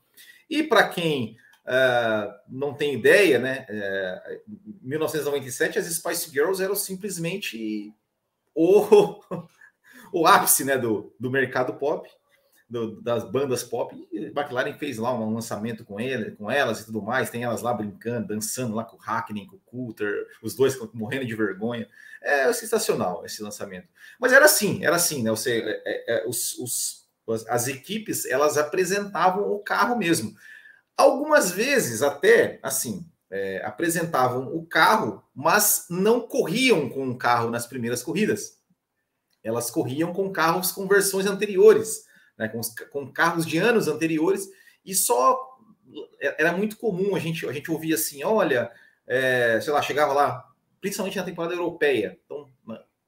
E 0.49 0.63
para 0.63 0.87
quem 0.87 1.39
Uh, 1.67 2.29
não 2.47 2.75
tem 2.75 2.93
ideia, 2.93 3.39
né? 3.39 3.65
Em 4.47 4.87
1997, 4.87 5.79
as 5.79 5.87
Spice 5.87 6.31
Girls 6.31 6.63
eram 6.63 6.75
simplesmente 6.75 7.91
o, 8.55 9.19
o 10.13 10.27
ápice 10.27 10.63
né, 10.63 10.77
do, 10.77 11.11
do 11.19 11.31
mercado 11.31 11.73
pop, 11.79 12.07
do, 12.69 13.01
das 13.01 13.25
bandas 13.31 13.63
pop. 13.63 13.95
E 14.13 14.19
McLaren 14.27 14.75
fez 14.75 14.99
lá 14.99 15.15
um 15.15 15.35
lançamento 15.35 15.85
com, 15.85 16.01
ele, 16.01 16.33
com 16.33 16.51
elas 16.51 16.81
e 16.81 16.87
tudo 16.87 17.03
mais. 17.03 17.31
Tem 17.31 17.45
elas 17.45 17.63
lá 17.63 17.73
brincando, 17.73 18.29
dançando 18.29 18.75
lá 18.75 18.85
com 18.85 18.97
o 18.97 19.01
Hackney, 19.01 19.47
com 19.47 19.57
o 19.57 19.61
Coulter, 19.61 20.27
os 20.43 20.55
dois 20.55 20.79
morrendo 20.93 21.27
de 21.27 21.35
vergonha. 21.35 21.89
É 22.23 22.53
sensacional 22.53 23.25
esse 23.25 23.43
lançamento. 23.43 23.89
Mas 24.19 24.33
era 24.33 24.45
assim, 24.45 24.85
era 24.85 24.97
assim, 24.97 25.23
né? 25.23 25.31
Você, 25.31 25.61
é, 25.61 25.83
é, 25.85 26.25
é 26.25 26.29
os, 26.29 26.59
os, 26.59 27.07
as 27.49 27.69
equipes 27.69 28.25
elas 28.27 28.57
apresentavam 28.57 29.53
o 29.53 29.59
carro 29.59 29.97
mesmo. 29.97 30.35
Algumas 30.97 31.51
vezes 31.51 32.03
até 32.03 32.59
assim 32.63 33.05
é, 33.31 33.65
apresentavam 33.65 34.55
o 34.55 34.65
carro, 34.65 35.23
mas 35.35 35.87
não 35.91 36.21
corriam 36.21 36.89
com 36.89 37.09
o 37.09 37.19
carro 37.19 37.51
nas 37.51 37.67
primeiras 37.67 38.03
corridas. 38.03 38.59
Elas 39.43 39.71
corriam 39.71 40.13
com 40.13 40.33
carros 40.33 40.73
com 40.73 40.87
versões 40.87 41.27
anteriores, 41.27 42.05
né, 42.39 42.49
com, 42.49 42.61
com 42.91 43.13
carros 43.13 43.47
de 43.47 43.59
anos 43.59 43.89
anteriores, 43.89 44.49
e 44.85 44.95
só 44.95 45.59
é, 46.21 46.43
era 46.43 46.53
muito 46.53 46.77
comum 46.77 47.15
a 47.15 47.19
gente, 47.19 47.47
a 47.47 47.53
gente 47.53 47.71
ouvia 47.71 47.95
assim: 47.95 48.25
olha, 48.25 48.71
é, 49.07 49.61
sei 49.61 49.73
lá, 49.73 49.83
chegava 49.83 50.13
lá, 50.13 50.45
principalmente 50.81 51.17
na 51.17 51.25
temporada 51.25 51.55
europeia, 51.55 52.19
então, 52.25 52.49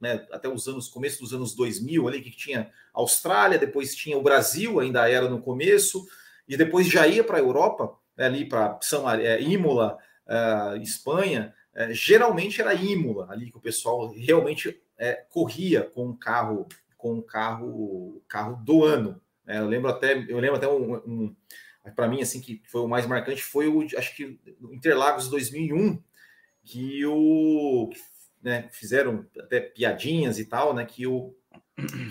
né, 0.01 0.27
até 0.31 0.49
os 0.49 0.69
anos, 0.69 0.89
começo 0.89 1.21
dos 1.21 1.33
anos 1.33 1.55
2000, 1.55 2.07
ali 2.07 2.21
que 2.21 2.31
tinha 2.31 2.71
Austrália, 2.93 3.59
depois 3.59 3.95
tinha 3.95 4.17
o 4.17 4.23
Brasil, 4.23 4.79
ainda 4.81 5.09
era 5.09 5.29
no 5.29 5.41
começo 5.41 6.07
e 6.49 6.57
depois 6.57 6.87
já 6.87 7.07
ia 7.07 7.25
para 7.25 7.39
a 7.39 7.41
Europa, 7.41 7.97
né, 8.17 8.27
ali 8.27 8.45
para 8.45 8.79
São 8.83 9.11
é, 9.11 9.41
Imola, 9.41 9.99
uh, 10.27 10.77
Espanha, 10.77 11.55
uh, 11.75 11.93
geralmente 11.93 12.61
era 12.61 12.75
Imola, 12.75 13.29
ali 13.31 13.51
que 13.51 13.57
o 13.57 13.61
pessoal 13.61 14.13
realmente 14.13 14.69
uh, 14.69 15.31
corria 15.31 15.83
com 15.83 16.11
o 16.11 16.17
carro, 16.17 16.67
com 17.07 17.19
o 17.19 17.23
carro, 17.23 18.23
carro 18.29 18.57
do 18.65 18.85
ano. 18.85 19.21
Né. 19.45 19.59
eu 19.59 19.67
lembro 19.67 19.91
até, 19.91 20.15
eu 20.29 20.39
lembro 20.41 20.57
até 20.57 20.69
um, 20.69 20.97
um 20.97 21.37
para 21.95 22.09
mim 22.09 22.21
assim 22.21 22.41
que 22.41 22.61
foi 22.67 22.81
o 22.81 22.89
mais 22.89 23.07
marcante 23.07 23.41
foi 23.41 23.69
o, 23.69 23.87
acho 23.97 24.17
que 24.17 24.41
Interlagos 24.73 25.29
2001, 25.29 26.03
que 26.65 27.07
o 27.07 27.91
né, 28.43 28.69
fizeram 28.73 29.25
até 29.39 29.61
piadinhas 29.61 30.41
e 30.41 30.47
tal, 30.47 30.75
né, 30.75 30.85
que 30.85 31.07
o 31.07 31.33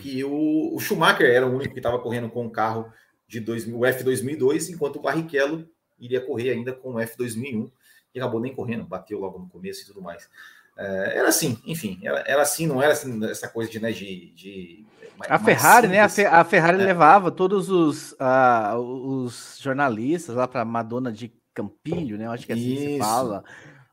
que 0.01 0.23
o, 0.23 0.75
o 0.75 0.79
Schumacher 0.79 1.29
era 1.29 1.45
o 1.45 1.53
único 1.53 1.73
que 1.73 1.79
estava 1.79 1.99
correndo 1.99 2.29
com 2.29 2.45
o 2.45 2.51
carro 2.51 2.91
de 3.27 3.39
2000, 3.39 3.77
o 3.77 3.81
F2002, 3.81 4.69
enquanto 4.69 4.97
o 4.97 5.01
Barrichello 5.01 5.67
iria 5.99 6.21
correr 6.21 6.51
ainda 6.51 6.71
com 6.71 6.93
o 6.93 6.97
F2001, 6.97 7.71
e 8.13 8.19
acabou 8.19 8.39
nem 8.39 8.53
correndo, 8.53 8.85
bateu 8.85 9.19
logo 9.19 9.39
no 9.39 9.49
começo 9.49 9.81
e 9.81 9.85
tudo 9.87 10.01
mais. 10.01 10.29
É, 10.77 11.19
era 11.19 11.29
assim, 11.29 11.57
enfim, 11.65 11.99
era, 12.03 12.23
era, 12.27 12.41
assim, 12.41 12.67
não 12.67 12.81
era 12.81 12.93
assim, 12.93 13.23
essa 13.25 13.47
coisa 13.47 13.69
de. 13.69 13.79
Né, 13.79 13.91
de, 13.91 14.31
de 14.33 14.85
a 15.29 15.39
Ferrari, 15.39 15.87
né? 15.87 16.01
A, 16.01 16.09
Fe, 16.09 16.25
a 16.25 16.43
Ferrari 16.43 16.81
é. 16.81 16.85
levava 16.85 17.31
todos 17.31 17.69
os, 17.69 18.11
uh, 18.13 18.77
os 18.77 19.57
jornalistas 19.61 20.35
lá 20.35 20.45
para 20.45 20.65
Madonna 20.65 21.11
de 21.11 21.33
Campilho, 21.53 22.17
né? 22.17 22.25
Eu 22.25 22.31
acho 22.31 22.45
que 22.45 22.51
é 22.51 22.55
assim 22.55 22.73
Isso. 22.73 22.93
se 22.93 22.99
fala. 22.99 23.43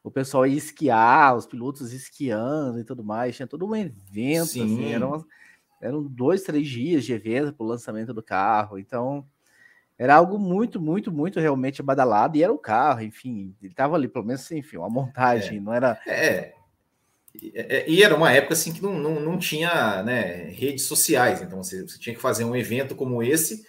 O 0.02 0.10
pessoal 0.10 0.44
ia 0.44 0.58
esquiar, 0.58 1.36
os 1.36 1.46
pilotos 1.46 1.92
esquiando 1.92 2.80
e 2.80 2.84
tudo 2.84 3.04
mais. 3.04 3.36
Tinha 3.36 3.46
todo 3.46 3.64
um 3.64 3.76
evento, 3.76 4.42
assim, 4.42 4.66
Sim. 4.66 4.74
assim, 4.74 4.92
era 4.92 5.06
uma, 5.06 5.24
eram 5.82 6.02
dois, 6.02 6.42
três 6.42 6.68
dias 6.68 7.04
de 7.04 7.12
evento 7.12 7.52
para 7.52 7.64
o 7.64 7.68
lançamento 7.68 8.14
do 8.14 8.22
carro, 8.22 8.78
então 8.78 9.26
era 9.98 10.14
algo 10.14 10.38
muito, 10.38 10.80
muito, 10.80 11.12
muito 11.12 11.40
realmente 11.40 11.82
badalado, 11.82 12.36
e 12.36 12.42
era 12.42 12.52
o 12.52 12.58
carro, 12.58 13.02
enfim, 13.02 13.54
ele 13.60 13.72
estava 13.72 13.96
ali, 13.96 14.08
pelo 14.08 14.24
menos, 14.24 14.50
enfim, 14.50 14.78
uma 14.78 14.88
montagem, 14.88 15.58
é, 15.58 15.60
não 15.60 15.74
era... 15.74 16.00
É, 16.06 16.26
é, 16.26 16.54
e 17.34 18.02
era 18.02 18.14
uma 18.14 18.30
época 18.32 18.54
assim 18.54 18.72
que 18.72 18.82
não, 18.82 18.98
não, 18.98 19.20
não 19.20 19.38
tinha 19.38 20.02
né, 20.02 20.50
redes 20.50 20.84
sociais, 20.84 21.40
então 21.40 21.62
você, 21.62 21.82
você 21.82 21.98
tinha 21.98 22.14
que 22.14 22.20
fazer 22.20 22.44
um 22.44 22.54
evento 22.54 22.94
como 22.94 23.22
esse 23.22 23.66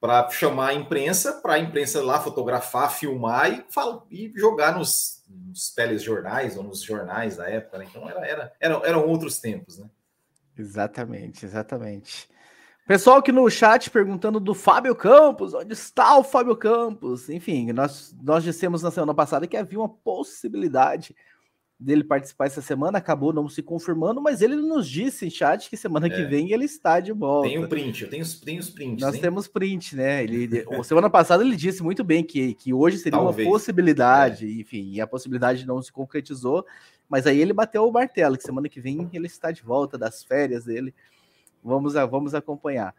para 0.00 0.28
chamar 0.30 0.68
a 0.68 0.74
imprensa, 0.74 1.34
para 1.34 1.54
a 1.54 1.58
imprensa 1.58 2.02
lá 2.02 2.18
fotografar, 2.18 2.90
filmar 2.90 3.52
e, 3.52 3.64
fala, 3.68 4.02
e 4.10 4.32
jogar 4.34 4.76
nos, 4.76 5.22
nos 5.28 5.70
telejornais 5.74 6.56
ou 6.56 6.64
nos 6.64 6.82
jornais 6.82 7.36
da 7.36 7.48
época, 7.48 7.78
né? 7.78 7.86
Então 7.88 8.08
era, 8.08 8.26
era, 8.26 8.52
eram, 8.58 8.84
eram 8.84 9.06
outros 9.06 9.38
tempos, 9.38 9.78
né? 9.78 9.88
Exatamente, 10.58 11.44
exatamente. 11.44 12.28
Pessoal 12.86 13.18
aqui 13.18 13.30
no 13.30 13.48
chat 13.48 13.90
perguntando 13.90 14.40
do 14.40 14.54
Fábio 14.54 14.96
Campos, 14.96 15.54
onde 15.54 15.74
está 15.74 16.16
o 16.16 16.24
Fábio 16.24 16.56
Campos? 16.56 17.28
Enfim, 17.28 17.70
nós, 17.72 18.16
nós 18.20 18.42
dissemos 18.42 18.82
na 18.82 18.90
semana 18.90 19.14
passada 19.14 19.46
que 19.46 19.56
havia 19.56 19.78
uma 19.78 19.88
possibilidade 19.88 21.14
dele 21.80 22.04
participar 22.04 22.46
essa 22.46 22.60
semana, 22.60 22.98
acabou 22.98 23.32
não 23.32 23.48
se 23.48 23.62
confirmando, 23.62 24.20
mas 24.20 24.42
ele 24.42 24.54
nos 24.54 24.86
disse 24.86 25.26
em 25.26 25.30
chat 25.30 25.70
que 25.70 25.76
semana 25.78 26.06
é. 26.06 26.10
que 26.10 26.22
vem 26.24 26.52
ele 26.52 26.66
está 26.66 27.00
de 27.00 27.10
volta. 27.10 27.48
Tem 27.48 27.58
um 27.58 27.66
print, 27.66 28.04
eu 28.04 28.10
tenho, 28.10 28.24
tenho 28.44 28.60
os 28.60 28.68
prints. 28.68 29.02
Nós 29.02 29.14
hein? 29.14 29.20
temos 29.22 29.48
print, 29.48 29.96
né? 29.96 30.22
Ele, 30.22 30.64
semana 30.84 31.08
passada 31.08 31.42
ele 31.42 31.56
disse 31.56 31.82
muito 31.82 32.04
bem 32.04 32.22
que, 32.22 32.52
que 32.52 32.74
hoje 32.74 32.98
seria 32.98 33.18
Talvez. 33.18 33.48
uma 33.48 33.54
possibilidade, 33.54 34.46
é. 34.46 34.60
enfim, 34.60 34.90
e 34.92 35.00
a 35.00 35.06
possibilidade 35.06 35.66
não 35.66 35.80
se 35.80 35.90
concretizou, 35.90 36.66
mas 37.08 37.26
aí 37.26 37.40
ele 37.40 37.54
bateu 37.54 37.88
o 37.88 37.92
martelo, 37.92 38.36
que 38.36 38.44
semana 38.44 38.68
que 38.68 38.80
vem 38.80 39.08
ele 39.14 39.26
está 39.26 39.50
de 39.50 39.62
volta 39.62 39.96
das 39.96 40.22
férias 40.22 40.66
dele. 40.66 40.94
Vamos, 41.64 41.94
vamos 41.94 42.34
acompanhar. 42.34 42.94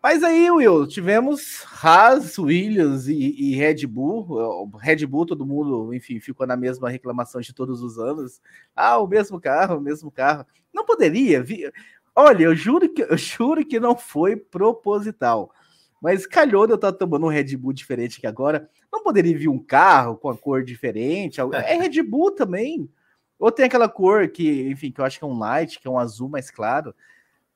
Mas 0.00 0.22
aí, 0.22 0.48
Will, 0.48 0.86
tivemos 0.86 1.64
Haas, 1.82 2.38
Williams 2.38 3.08
e, 3.08 3.14
e, 3.16 3.54
Red 3.56 3.84
Bull. 3.86 4.70
Red 4.78 5.04
Bull, 5.06 5.26
todo 5.26 5.44
mundo, 5.44 5.92
enfim, 5.92 6.20
ficou 6.20 6.46
na 6.46 6.56
mesma 6.56 6.88
reclamação 6.88 7.40
de 7.40 7.52
todos 7.52 7.82
os 7.82 7.98
anos. 7.98 8.40
Ah, 8.76 8.98
o 8.98 9.08
mesmo 9.08 9.40
carro, 9.40 9.78
o 9.78 9.80
mesmo 9.80 10.10
carro. 10.10 10.46
Não 10.72 10.84
poderia 10.84 11.42
vir. 11.42 11.72
Olha, 12.14 12.44
eu 12.44 12.54
juro 12.54 12.88
que 12.88 13.02
eu 13.02 13.16
juro 13.16 13.66
que 13.66 13.80
não 13.80 13.96
foi 13.96 14.36
proposital. 14.36 15.52
Mas 16.00 16.26
calhou 16.26 16.64
de 16.64 16.72
eu 16.72 16.76
estar 16.76 16.92
tomando 16.92 17.26
um 17.26 17.30
Red 17.30 17.56
Bull 17.56 17.72
diferente 17.72 18.20
que 18.20 18.26
agora. 18.26 18.70
Não 18.92 19.02
poderia 19.02 19.36
vir 19.36 19.48
um 19.48 19.58
carro 19.58 20.16
com 20.16 20.28
a 20.30 20.36
cor 20.36 20.62
diferente. 20.62 21.40
É 21.40 21.74
Red 21.74 22.02
Bull 22.02 22.30
também. 22.30 22.88
Ou 23.36 23.50
tem 23.50 23.66
aquela 23.66 23.88
cor 23.88 24.28
que, 24.28 24.68
enfim, 24.68 24.92
que 24.92 25.00
eu 25.00 25.04
acho 25.04 25.18
que 25.18 25.24
é 25.24 25.28
um 25.28 25.38
light, 25.38 25.80
que 25.80 25.88
é 25.88 25.90
um 25.90 25.98
azul 25.98 26.28
mais 26.28 26.50
claro. 26.50 26.94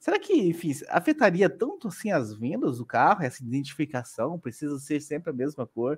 Será 0.02 0.18
que, 0.18 0.32
enfim, 0.32 0.72
afetaria 0.88 1.48
tanto 1.48 1.86
assim 1.86 2.10
as 2.10 2.34
vendas 2.34 2.78
do 2.78 2.84
carro, 2.84 3.22
essa 3.22 3.40
identificação? 3.40 4.36
Precisa 4.36 4.76
ser 4.80 5.00
sempre 5.00 5.30
a 5.30 5.32
mesma 5.32 5.64
cor. 5.64 5.96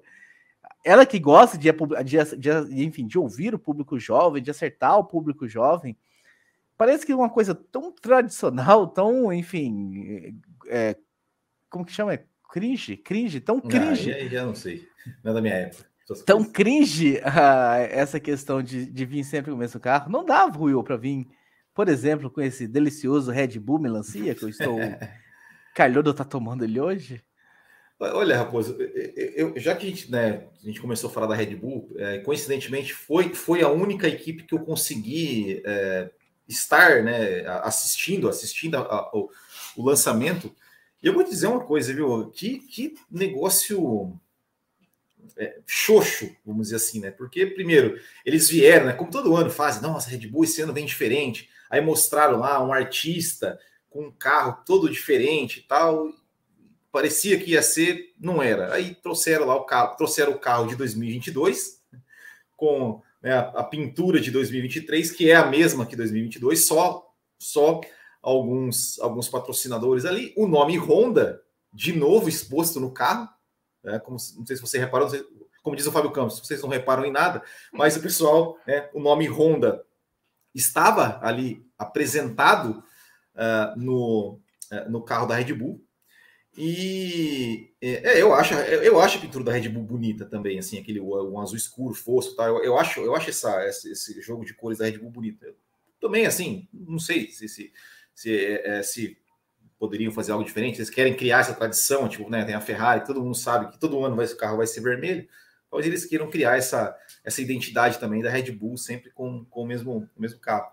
Ela 0.85 1.07
que 1.07 1.19
gosta 1.19 1.57
de, 1.57 1.73
de, 1.73 2.37
de, 2.37 2.85
enfim, 2.85 3.07
de 3.07 3.19
ouvir 3.19 3.55
o 3.55 3.59
público 3.59 3.99
jovem, 3.99 4.43
de 4.43 4.51
acertar 4.51 4.99
o 4.99 5.05
público 5.05 5.49
jovem, 5.49 5.97
parece 6.77 7.07
que 7.07 7.13
é 7.13 7.17
uma 7.17 7.31
coisa 7.31 7.55
tão 7.55 7.91
tradicional, 7.91 8.87
tão, 8.89 9.33
enfim, 9.33 10.39
é, 10.67 10.99
como 11.71 11.87
que 11.87 11.93
chama? 11.93 12.13
É 12.13 12.27
cringe? 12.51 12.99
Cringe? 12.99 13.41
Tão 13.41 13.57
ah, 13.57 13.69
cringe. 13.71 14.13
Ah, 14.13 14.29
já, 14.29 14.45
não 14.45 14.55
sei. 14.55 14.87
Não 15.23 15.31
é 15.31 15.35
da 15.35 15.41
minha 15.41 15.55
época. 15.55 15.87
Tão 16.27 16.45
cringe 16.45 17.17
uh, 17.21 17.89
essa 17.89 18.21
questão 18.21 18.63
de, 18.63 18.85
de 18.85 19.07
vir 19.07 19.25
sempre 19.25 19.51
com 19.51 19.57
o 19.57 19.61
mesmo 19.61 19.81
carro. 19.81 20.13
Não 20.13 20.27
dava, 20.27 20.63
Will, 20.63 20.85
para 20.85 20.99
vir 20.99 21.27
por 21.75 21.89
exemplo, 21.89 22.31
com 22.31 22.41
esse 22.41 22.69
delicioso 22.69 23.33
Red 23.33 23.59
Bull 23.59 23.81
melancia 23.81 24.35
que 24.35 24.45
eu 24.45 24.49
estou. 24.49 24.79
Calhodo 25.75 26.11
está 26.11 26.25
tomando 26.25 26.65
ele 26.65 26.79
hoje? 26.79 27.21
Olha, 27.99 28.37
Raposo, 28.37 28.77
eu, 28.81 29.55
já 29.57 29.75
que 29.75 29.87
a 29.87 29.89
gente, 29.89 30.11
né, 30.11 30.47
a 30.63 30.67
gente 30.67 30.81
começou 30.81 31.09
a 31.09 31.13
falar 31.13 31.27
da 31.27 31.35
Red 31.35 31.55
Bull, 31.57 31.95
é, 31.97 32.19
coincidentemente 32.19 32.93
foi, 32.93 33.35
foi 33.35 33.63
a 33.63 33.69
única 33.69 34.09
equipe 34.09 34.43
que 34.45 34.55
eu 34.55 34.61
consegui 34.61 35.63
é, 35.65 36.11
estar 36.47 37.03
né, 37.03 37.45
assistindo, 37.63 38.29
assistindo 38.29 38.77
a, 38.77 38.81
a, 38.81 39.11
o, 39.15 39.31
o, 39.77 39.85
lançamento. 39.85 40.55
E 41.03 41.07
eu 41.07 41.15
vou 41.15 41.23
dizer 41.23 41.47
uma 41.47 41.65
coisa, 41.65 41.95
viu? 41.95 42.31
Que, 42.31 42.59
que 42.59 42.95
negócio 43.11 44.19
é, 45.37 45.61
xoxo, 45.67 46.31
vamos 46.45 46.65
dizer 46.65 46.77
assim, 46.77 47.01
né? 47.01 47.11
Porque, 47.11 47.47
primeiro, 47.47 47.99
eles 48.25 48.49
vieram, 48.51 48.87
né? 48.87 48.93
Como 48.93 49.11
todo 49.11 49.37
ano 49.37 49.51
fazem, 49.51 49.83
nossa, 49.83 50.11
Red 50.11 50.27
Bull 50.27 50.45
esse 50.45 50.61
ano 50.61 50.73
vem 50.73 50.85
diferente. 50.85 51.49
Aí 51.75 51.81
mostraram 51.81 52.39
lá 52.39 52.63
um 52.63 52.73
artista 52.73 53.59
com 53.91 54.05
um 54.05 54.13
carro 54.13 54.63
todo 54.65 54.89
diferente 54.89 55.59
e 55.59 55.63
tal. 55.65 56.09
Parecia 56.93 57.37
que 57.37 57.51
ia 57.51 57.63
ser, 57.63 58.15
não 58.17 58.41
era. 58.41 58.73
Aí 58.73 58.95
trouxeram 58.95 59.45
lá 59.45 59.57
o 59.57 59.65
carro, 59.65 59.97
trouxeram 59.97 60.31
o 60.31 60.39
carro 60.39 60.69
de 60.69 60.77
2022 60.77 61.83
com 62.57 63.03
né, 63.21 63.37
a, 63.57 63.65
pintura 63.65 64.21
de 64.21 64.31
2023, 64.31 65.11
que 65.11 65.29
é 65.29 65.35
a 65.35 65.47
mesma 65.47 65.85
que 65.85 65.97
2022, 65.97 66.65
só, 66.65 67.13
só 67.41 67.81
alguns, 68.23 69.01
alguns 69.01 69.29
patrocinadores 69.29 70.05
ali. 70.05 70.33
O 70.37 70.47
nome 70.47 70.79
Honda, 70.79 71.43
de 71.73 71.93
novo 71.93 72.29
exposto 72.29 72.79
no 72.79 72.93
carro, 72.93 73.29
né, 73.83 73.99
como, 73.99 74.17
não 74.37 74.47
sei 74.47 74.55
se 74.55 74.63
você 74.63 74.79
reparou, 74.79 75.11
como 75.61 75.75
diz 75.75 75.89
o 75.89 75.93
Fábio 75.93 76.13
Campos, 76.13 76.39
vocês 76.39 76.63
não 76.63 76.69
reparam 76.69 77.05
em 77.05 77.11
nada, 77.11 77.43
mas 77.73 77.97
o 77.97 78.01
pessoal, 78.01 78.57
né, 78.65 78.89
o 78.95 79.01
nome 79.01 79.27
Honda 79.27 79.85
estava 80.55 81.19
ali 81.23 81.67
apresentado 81.79 82.83
uh, 83.35 83.79
no, 83.79 84.41
uh, 84.73 84.91
no 84.91 85.03
carro 85.03 85.27
da 85.27 85.37
Red 85.37 85.53
Bull. 85.55 85.85
E 86.57 87.75
é, 87.81 88.23
eu 88.23 88.33
acho 88.33 88.55
eu 88.55 89.01
acho 89.01 89.19
a 89.19 89.21
pintura 89.21 89.43
da 89.43 89.53
Red 89.53 89.69
Bull 89.69 89.83
bonita 89.83 90.25
também, 90.25 90.57
assim, 90.57 90.79
aquele 90.79 91.01
um 91.01 91.41
azul 91.41 91.57
escuro, 91.57 91.95
fosco, 91.95 92.37
tá? 92.37 92.45
Eu, 92.45 92.63
eu 92.63 92.79
acho 92.79 93.01
eu 93.01 93.15
acho 93.17 93.29
essa, 93.29 93.67
esse 93.67 94.21
jogo 94.21 94.45
de 94.45 94.55
cores 94.55 94.79
da 94.79 94.85
Red 94.85 94.99
Bull 94.99 95.11
bonita. 95.11 95.53
Também, 96.01 96.27
assim, 96.27 96.69
não 96.73 96.99
sei 96.99 97.29
se 97.29 97.49
se, 97.49 97.73
se, 98.15 98.61
é, 98.65 98.83
se 98.85 99.19
poderiam 99.79 100.13
fazer 100.13 100.33
algo 100.33 100.45
diferente. 100.45 100.79
Eles 100.79 100.91
querem 100.91 101.15
criar 101.17 101.41
essa 101.41 101.55
tradição, 101.55 102.09
tipo, 102.09 102.31
né? 102.31 102.45
Tem 102.45 102.55
a 102.55 102.61
Ferrari, 102.61 103.05
todo 103.05 103.23
mundo 103.23 103.35
sabe 103.35 103.73
que 103.73 103.79
todo 103.79 104.05
ano 104.05 104.15
vai, 104.15 104.27
o 104.27 104.37
carro 104.37 104.59
vai 104.59 104.67
ser 104.67 104.81
vermelho. 104.81 105.29
Talvez 105.69 105.87
eles 105.87 106.05
queiram 106.05 106.31
criar 106.31 106.57
essa, 106.57 106.97
essa 107.25 107.41
identidade 107.41 107.99
também 107.99 108.23
da 108.23 108.31
Red 108.31 108.53
Bull, 108.53 108.77
sempre 108.77 109.11
com, 109.11 109.45
com 109.47 109.63
o, 109.63 109.67
mesmo, 109.67 110.09
o 110.17 110.21
mesmo 110.21 110.39
carro. 110.39 110.71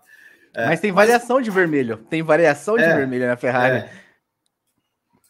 É, 0.54 0.66
mas 0.66 0.80
tem 0.80 0.92
variação 0.92 1.36
mas... 1.36 1.44
de 1.44 1.50
vermelho. 1.50 1.96
Tem 1.96 2.22
variação 2.22 2.76
de 2.76 2.82
é, 2.82 2.94
vermelho 2.94 3.26
na 3.26 3.36
Ferrari. 3.36 3.88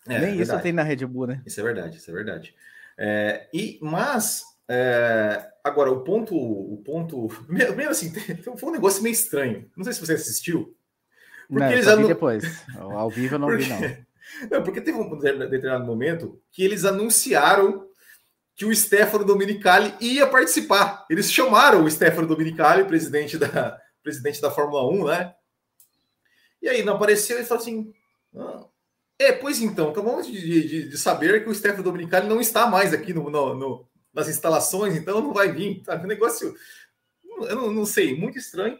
É, 0.08 0.14
é 0.14 0.18
Nem 0.18 0.40
isso 0.40 0.58
tem 0.60 0.72
na 0.72 0.82
Red 0.82 1.06
Bull, 1.06 1.28
né? 1.28 1.42
Isso 1.46 1.60
é 1.60 1.62
verdade, 1.62 1.98
isso 1.98 2.10
é 2.10 2.14
verdade. 2.14 2.54
É, 2.98 3.48
e, 3.54 3.78
mas, 3.80 4.42
é, 4.68 5.48
agora, 5.62 5.92
o 5.92 6.00
ponto, 6.00 6.36
o 6.36 6.76
ponto, 6.84 7.28
mesmo 7.48 7.90
assim, 7.90 8.12
foi 8.42 8.68
um 8.68 8.72
negócio 8.72 9.02
meio 9.02 9.12
estranho. 9.12 9.70
Não 9.76 9.84
sei 9.84 9.92
se 9.92 10.00
você 10.00 10.14
assistiu. 10.14 10.76
Porque 11.48 11.64
não, 11.64 11.72
eles 11.72 11.86
anu... 11.86 12.08
depois. 12.08 12.64
Ao 12.76 13.10
vivo 13.10 13.36
eu 13.36 13.38
não 13.38 13.46
porque... 13.48 13.64
vi, 13.64 13.70
não. 13.70 14.12
Não, 14.50 14.62
porque 14.62 14.80
teve 14.80 14.98
um 14.98 15.18
determinado 15.18 15.84
momento 15.84 16.40
que 16.50 16.64
eles 16.64 16.84
anunciaram 16.84 17.86
que 18.54 18.64
o 18.64 18.74
Stefano 18.74 19.24
Dominicali 19.24 19.94
ia 20.00 20.26
participar. 20.26 21.06
Eles 21.08 21.32
chamaram 21.32 21.84
o 21.84 21.90
Stefano 21.90 22.26
Dominicali, 22.26 22.84
presidente 22.84 23.38
da, 23.38 23.80
presidente 24.02 24.40
da 24.40 24.50
Fórmula 24.50 24.86
1, 24.88 25.06
né? 25.06 25.34
E 26.60 26.68
aí 26.68 26.82
não 26.82 26.94
apareceu 26.94 27.40
e 27.40 27.44
falou 27.44 27.62
assim: 27.62 27.92
ah, 28.36 28.66
é, 29.18 29.32
pois 29.32 29.60
então, 29.60 29.90
acabamos 29.90 30.26
de, 30.26 30.68
de, 30.68 30.88
de, 30.88 30.98
saber 30.98 31.42
que 31.42 31.50
o 31.50 31.54
Stefano 31.54 31.82
Dominicali 31.82 32.28
não 32.28 32.40
está 32.40 32.66
mais 32.66 32.92
aqui 32.92 33.12
no, 33.12 33.30
no, 33.30 33.54
no, 33.54 33.88
nas 34.12 34.28
instalações, 34.28 34.96
então 34.96 35.20
não 35.20 35.32
vai 35.32 35.50
vir. 35.52 35.82
Tá? 35.82 35.96
Um 35.96 36.06
negócio, 36.06 36.54
eu 37.24 37.56
não, 37.56 37.72
não 37.72 37.86
sei, 37.86 38.16
muito 38.16 38.38
estranho. 38.38 38.78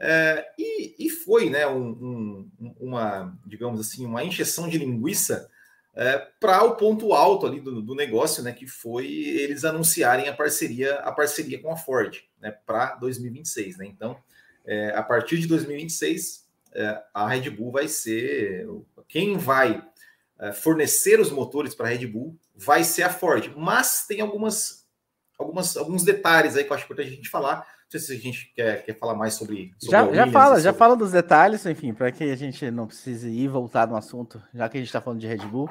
É, 0.00 0.44
e, 0.58 1.06
e, 1.06 1.08
foi, 1.08 1.48
né, 1.48 1.66
um, 1.68 2.50
um, 2.60 2.74
uma, 2.80 3.38
digamos 3.46 3.80
assim, 3.80 4.04
uma 4.04 4.24
injeção 4.24 4.68
de 4.68 4.76
linguiça 4.76 5.48
é, 5.96 6.18
para 6.40 6.64
o 6.64 6.76
ponto 6.76 7.12
alto 7.12 7.46
ali 7.46 7.60
do, 7.60 7.80
do, 7.80 7.94
negócio, 7.94 8.42
né, 8.42 8.52
que 8.52 8.66
foi 8.66 9.06
eles 9.06 9.64
anunciarem 9.64 10.28
a 10.28 10.32
parceria, 10.32 10.96
a 10.96 11.12
parceria 11.12 11.60
com 11.60 11.70
a 11.70 11.76
Ford, 11.76 12.20
né, 12.40 12.50
para 12.66 12.96
2026, 12.96 13.78
né? 13.78 13.86
Então, 13.86 14.16
é, 14.64 14.90
a 14.90 15.02
partir 15.02 15.38
de 15.38 15.46
2026, 15.46 16.46
é, 16.74 17.02
a 17.12 17.28
Red 17.28 17.50
Bull 17.50 17.70
vai 17.70 17.86
ser 17.86 18.66
quem 19.06 19.36
vai 19.38 19.86
é, 20.40 20.52
fornecer 20.52 21.20
os 21.20 21.30
motores 21.30 21.74
para 21.74 21.86
a 21.86 21.90
Red 21.90 22.06
Bull 22.06 22.36
vai 22.56 22.82
ser 22.82 23.04
a 23.04 23.10
Ford, 23.10 23.52
mas 23.56 24.04
tem 24.06 24.20
algumas, 24.20 24.86
algumas 25.38 25.76
alguns 25.76 26.02
detalhes 26.02 26.56
aí 26.56 26.64
que 26.64 26.70
eu 26.70 26.74
acho 26.74 26.84
importante 26.84 27.08
a 27.08 27.16
gente 27.16 27.28
falar. 27.28 27.73
Não 27.84 28.00
sei 28.00 28.00
se 28.00 28.12
a 28.12 28.16
gente 28.16 28.52
quer, 28.54 28.84
quer 28.84 28.98
falar 28.98 29.14
mais 29.14 29.34
sobre. 29.34 29.72
sobre 29.78 29.90
já, 29.90 30.12
já 30.12 30.32
fala, 30.32 30.46
sobre... 30.46 30.62
já 30.62 30.72
fala 30.72 30.96
dos 30.96 31.12
detalhes, 31.12 31.64
enfim, 31.66 31.94
para 31.94 32.10
que 32.10 32.24
a 32.24 32.36
gente 32.36 32.70
não 32.70 32.86
precise 32.86 33.28
ir 33.28 33.48
voltar 33.48 33.86
no 33.86 33.96
assunto, 33.96 34.42
já 34.52 34.68
que 34.68 34.76
a 34.76 34.80
gente 34.80 34.88
está 34.88 35.00
falando 35.00 35.20
de 35.20 35.26
Red 35.26 35.46
Bull. 35.46 35.70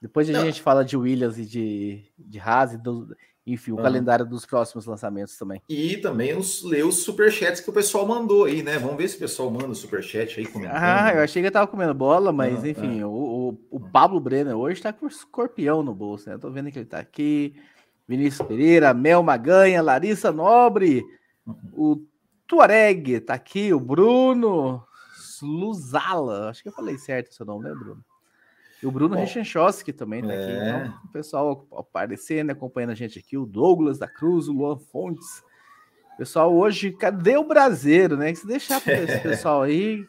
Depois 0.00 0.28
a 0.28 0.32
não. 0.32 0.44
gente 0.44 0.60
fala 0.60 0.84
de 0.84 0.96
Williams 0.96 1.38
e 1.38 1.46
de, 1.46 2.04
de 2.18 2.38
Haas 2.38 2.74
e 2.74 2.76
do, 2.76 3.08
enfim, 3.46 3.72
o 3.72 3.76
calendário 3.76 4.24
dos 4.24 4.46
próximos 4.46 4.86
lançamentos 4.86 5.36
também. 5.36 5.60
E 5.68 5.98
também 5.98 6.34
os, 6.34 6.62
ler 6.62 6.84
os 6.84 7.02
superchats 7.02 7.60
que 7.60 7.68
o 7.68 7.72
pessoal 7.72 8.06
mandou 8.06 8.44
aí, 8.44 8.62
né? 8.62 8.78
Vamos 8.78 8.96
ver 8.96 9.08
se 9.08 9.16
o 9.16 9.18
pessoal 9.18 9.50
manda 9.50 9.68
o 9.68 9.74
superchat 9.74 10.40
aí 10.40 10.46
comentando. 10.46 10.76
Ah, 10.76 11.12
eu 11.14 11.22
achei 11.22 11.42
que 11.42 11.48
eu 11.48 11.52
tava 11.52 11.66
comendo 11.66 11.92
bola, 11.92 12.32
mas 12.32 12.64
enfim, 12.64 13.00
é. 13.00 13.06
o, 13.06 13.10
o, 13.10 13.58
o, 13.70 13.80
Pablo 13.80 14.18
Brenner 14.18 14.56
hoje 14.56 14.80
tá 14.80 14.94
com 14.94 15.04
o 15.04 15.08
escorpião 15.08 15.82
no 15.82 15.94
bolso, 15.94 16.28
né? 16.28 16.36
Eu 16.36 16.38
tô 16.38 16.50
vendo 16.50 16.70
que 16.70 16.78
ele 16.78 16.86
tá 16.86 16.98
aqui. 16.98 17.54
Vinícius 18.08 18.46
Pereira, 18.46 18.94
Mel 18.94 19.22
Maganha, 19.22 19.82
Larissa 19.82 20.32
Nobre. 20.32 21.04
O 21.72 22.04
Tuareg 22.46 23.20
tá 23.20 23.34
aqui, 23.34 23.72
o 23.72 23.80
Bruno 23.80 24.82
Luzala, 25.42 26.50
acho 26.50 26.62
que 26.62 26.68
eu 26.68 26.72
falei 26.72 26.96
certo 26.98 27.34
seu 27.34 27.44
nome, 27.44 27.64
né, 27.64 27.74
Bruno? 27.74 28.04
E 28.82 28.86
o 28.86 28.90
Bruno 28.90 29.16
Rechenchowski 29.16 29.94
também 29.94 30.22
tá 30.22 30.32
aqui. 30.32 30.52
Então, 30.52 31.00
o 31.04 31.08
pessoal 31.08 31.66
aparecendo, 31.72 32.50
acompanhando 32.50 32.90
a 32.90 32.94
gente 32.94 33.18
aqui. 33.18 33.34
O 33.34 33.46
Douglas 33.46 33.98
da 33.98 34.06
Cruz, 34.06 34.46
o 34.46 34.52
Luan 34.52 34.76
Fontes. 34.76 35.42
Pessoal, 36.18 36.54
hoje, 36.54 36.92
cadê 36.92 37.36
o 37.38 37.48
Brasileiro, 37.48 38.14
né? 38.14 38.34
Se 38.34 38.46
deixar 38.46 38.82
para 38.82 38.92
esse 38.92 39.20
pessoal 39.24 39.62
aí. 39.62 40.06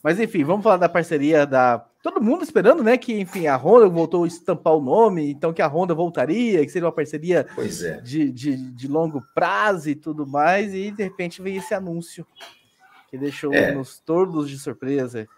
Mas 0.00 0.20
enfim, 0.20 0.44
vamos 0.44 0.62
falar 0.62 0.76
da 0.76 0.88
parceria 0.88 1.44
da. 1.44 1.84
Todo 2.02 2.22
mundo 2.22 2.42
esperando, 2.42 2.82
né? 2.82 2.96
Que, 2.96 3.20
enfim, 3.20 3.46
a 3.46 3.56
Honda 3.56 3.86
voltou 3.86 4.24
a 4.24 4.26
estampar 4.26 4.74
o 4.74 4.80
nome, 4.80 5.30
então 5.30 5.52
que 5.52 5.60
a 5.60 5.68
Honda 5.68 5.94
voltaria, 5.94 6.64
que 6.64 6.72
seria 6.72 6.86
uma 6.86 6.94
parceria 6.94 7.46
é. 7.58 8.00
de, 8.00 8.30
de, 8.30 8.56
de, 8.56 8.88
longo 8.88 9.22
prazo 9.34 9.90
e 9.90 9.94
tudo 9.94 10.26
mais, 10.26 10.72
e 10.72 10.90
de 10.90 11.02
repente 11.02 11.42
veio 11.42 11.58
esse 11.58 11.74
anúncio 11.74 12.26
que 13.10 13.18
deixou 13.18 13.52
é. 13.52 13.72
nos 13.72 14.00
tordos 14.00 14.48
de 14.48 14.58
surpresa. 14.58 15.28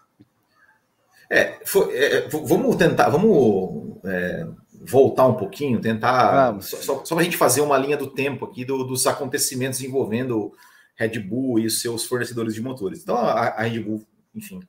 É, 1.29 1.59
foi, 1.65 1.93
é, 1.97 2.29
vamos 2.29 2.75
tentar, 2.77 3.09
vamos 3.09 3.97
é, 4.05 4.47
voltar 4.85 5.27
um 5.27 5.35
pouquinho, 5.35 5.81
tentar 5.81 6.61
só, 6.61 6.77
só, 6.77 7.05
só 7.05 7.15
para 7.15 7.21
a 7.21 7.25
gente 7.25 7.35
fazer 7.35 7.59
uma 7.59 7.77
linha 7.77 7.97
do 7.97 8.07
tempo 8.07 8.45
aqui 8.45 8.63
do, 8.63 8.85
dos 8.85 9.05
acontecimentos 9.05 9.81
envolvendo 9.81 10.53
Red 10.95 11.19
Bull 11.19 11.59
e 11.59 11.65
os 11.65 11.81
seus 11.81 12.05
fornecedores 12.05 12.53
de 12.53 12.61
motores. 12.61 13.01
Então 13.01 13.17
a, 13.17 13.47
a 13.47 13.63
Red 13.63 13.79
Bull, 13.79 14.05
enfim, 14.33 14.61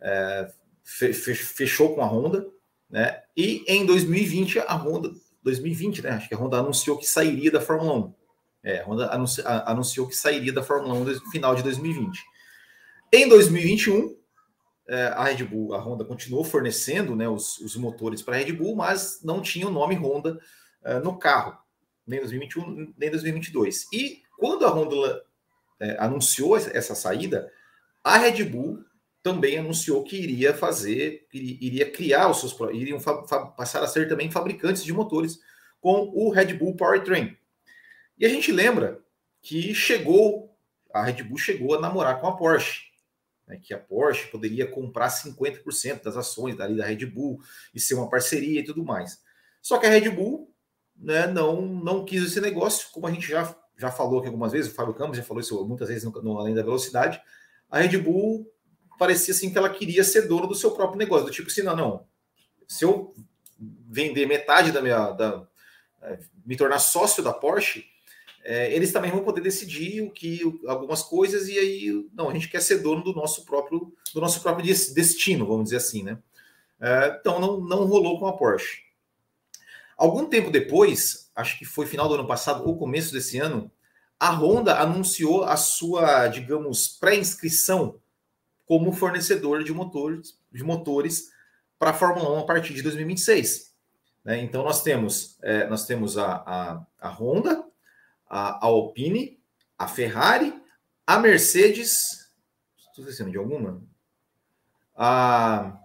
é, 0.00 0.48
fechou 1.14 1.94
com 1.94 2.02
a 2.02 2.06
Honda, 2.06 2.46
né? 2.88 3.20
E 3.36 3.64
em 3.66 3.86
2020 3.86 4.58
a 4.60 4.74
Honda, 4.74 5.10
2020, 5.42 6.02
né? 6.02 6.10
Acho 6.10 6.28
que 6.28 6.34
a 6.34 6.38
Honda 6.38 6.58
anunciou 6.58 6.98
que 6.98 7.06
sairia 7.06 7.50
da 7.50 7.60
Fórmula 7.60 7.94
1. 7.94 8.14
É, 8.64 8.80
a 8.80 8.84
Honda 8.84 9.12
anunciou, 9.12 9.46
anunciou 9.46 10.06
que 10.06 10.16
sairia 10.16 10.52
da 10.52 10.62
Fórmula 10.62 10.94
1 10.94 11.04
no 11.04 11.30
final 11.30 11.54
de 11.54 11.62
2020. 11.62 12.20
Em 13.12 13.28
2021 13.28 14.16
é, 14.88 15.06
a 15.06 15.24
Red 15.24 15.44
Bull, 15.44 15.74
a 15.74 15.78
Honda 15.78 16.04
continuou 16.04 16.44
fornecendo 16.44 17.14
né, 17.14 17.28
os, 17.28 17.58
os 17.58 17.76
motores 17.76 18.20
para 18.22 18.36
a 18.36 18.38
Red 18.38 18.52
Bull, 18.52 18.76
mas 18.76 19.20
não 19.22 19.40
tinha 19.40 19.66
o 19.66 19.70
nome 19.70 19.94
Honda 19.94 20.38
uh, 20.84 21.00
no 21.02 21.18
carro, 21.18 21.56
nem 22.06 22.20
2021, 22.20 22.92
nem 22.96 23.10
2022. 23.10 23.86
E 23.92 24.22
quando 24.38 24.66
a 24.66 24.70
Honda 24.70 25.22
é, 25.80 25.96
anunciou 25.98 26.56
essa 26.56 26.94
saída, 26.94 27.50
a 28.02 28.18
Red 28.18 28.44
Bull 28.44 28.84
também 29.22 29.58
anunciou 29.58 30.02
que 30.02 30.16
iria 30.16 30.52
fazer, 30.52 31.26
iria 31.32 31.90
criar 31.90 32.28
os 32.28 32.40
seus, 32.40 32.56
iriam 32.72 32.98
passar 33.00 33.82
a 33.82 33.86
ser 33.86 34.08
também 34.08 34.30
fabricantes 34.30 34.84
de 34.84 34.92
motores 34.92 35.38
com 35.80 36.10
o 36.14 36.30
Red 36.30 36.54
Bull 36.54 36.76
Powertrain. 36.76 37.36
E 38.18 38.26
a 38.26 38.28
gente 38.28 38.50
lembra 38.50 39.00
que 39.40 39.74
chegou, 39.74 40.56
a 40.92 41.04
Red 41.04 41.22
Bull 41.22 41.38
chegou 41.38 41.74
a 41.74 41.80
namorar 41.80 42.20
com 42.20 42.26
a 42.26 42.36
Porsche 42.36 42.92
né, 43.46 43.58
que 43.62 43.74
a 43.74 43.78
Porsche 43.78 44.28
poderia 44.28 44.66
comprar 44.66 45.08
50% 45.08 46.02
das 46.02 46.16
ações 46.16 46.56
da 46.56 46.66
Red 46.66 47.06
Bull 47.06 47.40
e 47.74 47.80
ser 47.80 47.94
uma 47.94 48.08
parceria 48.08 48.60
e 48.60 48.64
tudo 48.64 48.84
mais. 48.84 49.20
Só 49.60 49.78
que 49.78 49.86
a 49.86 49.90
Red 49.90 50.10
Bull 50.10 50.52
né, 50.96 51.26
não, 51.26 51.62
não 51.62 52.04
quis 52.04 52.22
esse 52.22 52.40
negócio, 52.40 52.88
como 52.92 53.06
a 53.06 53.10
gente 53.10 53.28
já, 53.28 53.54
já 53.76 53.90
falou 53.90 54.18
aqui 54.18 54.28
algumas 54.28 54.52
vezes, 54.52 54.70
o 54.70 54.74
Fábio 54.74 54.94
Campos 54.94 55.16
já 55.16 55.22
falou 55.22 55.40
isso 55.40 55.64
muitas 55.66 55.88
vezes 55.88 56.04
no, 56.04 56.10
no 56.22 56.38
Além 56.38 56.54
da 56.54 56.62
Velocidade, 56.62 57.20
a 57.70 57.78
Red 57.80 57.98
Bull 57.98 58.50
parecia 58.98 59.34
assim 59.34 59.50
que 59.50 59.58
ela 59.58 59.70
queria 59.70 60.04
ser 60.04 60.28
dona 60.28 60.46
do 60.46 60.54
seu 60.54 60.70
próprio 60.72 60.98
negócio, 60.98 61.26
do 61.26 61.32
tipo 61.32 61.48
assim, 61.48 61.62
não, 61.62 61.76
não, 61.76 62.06
se 62.66 62.84
eu 62.84 63.14
vender 63.60 64.26
metade 64.26 64.72
da 64.72 64.80
minha, 64.80 65.10
da, 65.10 65.46
é, 66.02 66.18
me 66.44 66.56
tornar 66.56 66.78
sócio 66.78 67.22
da 67.22 67.32
Porsche, 67.32 67.84
é, 68.44 68.74
eles 68.74 68.92
também 68.92 69.10
vão 69.10 69.22
poder 69.22 69.40
decidir 69.40 70.02
o 70.02 70.10
que 70.10 70.40
algumas 70.66 71.02
coisas 71.02 71.48
e 71.48 71.58
aí 71.58 72.08
não 72.12 72.28
a 72.28 72.32
gente 72.32 72.48
quer 72.48 72.60
ser 72.60 72.78
dono 72.78 73.02
do 73.04 73.12
nosso 73.12 73.44
próprio 73.44 73.94
do 74.12 74.20
nosso 74.20 74.40
próprio 74.42 74.66
destino 74.66 75.46
vamos 75.46 75.64
dizer 75.64 75.76
assim 75.76 76.02
né? 76.02 76.18
É, 76.80 77.16
então 77.20 77.38
não, 77.38 77.60
não 77.60 77.84
rolou 77.84 78.18
com 78.18 78.26
a 78.26 78.32
Porsche. 78.36 78.82
Algum 79.96 80.26
tempo 80.26 80.50
depois 80.50 81.30
acho 81.36 81.56
que 81.56 81.64
foi 81.64 81.86
final 81.86 82.08
do 82.08 82.14
ano 82.14 82.26
passado 82.26 82.66
ou 82.66 82.76
começo 82.76 83.12
desse 83.12 83.38
ano 83.38 83.70
a 84.18 84.30
Honda 84.30 84.80
anunciou 84.80 85.44
a 85.44 85.56
sua 85.56 86.26
digamos 86.26 86.88
pré-inscrição 86.88 88.00
como 88.72 88.92
fornecedor 88.92 89.62
de 89.62 89.72
motores 89.72 90.38
de 90.50 90.64
motores 90.64 91.30
para 91.78 91.90
a 91.90 91.94
Fórmula 91.94 92.32
1 92.36 92.38
a 92.38 92.46
partir 92.46 92.72
de 92.72 92.82
2026 92.82 93.74
né? 94.24 94.40
então 94.40 94.64
nós 94.64 94.82
temos 94.82 95.36
é, 95.42 95.66
nós 95.66 95.84
temos 95.84 96.16
a, 96.16 96.32
a, 96.46 96.86
a 96.98 97.08
Honda 97.10 97.70
a, 98.32 98.64
a 98.64 98.66
Alpine, 98.66 99.38
a 99.78 99.86
Ferrari, 99.86 100.58
a 101.06 101.18
Mercedes. 101.18 102.30
Estou 102.78 103.04
esquecendo 103.04 103.30
de 103.30 103.36
alguma? 103.36 103.82
A, 104.96 105.78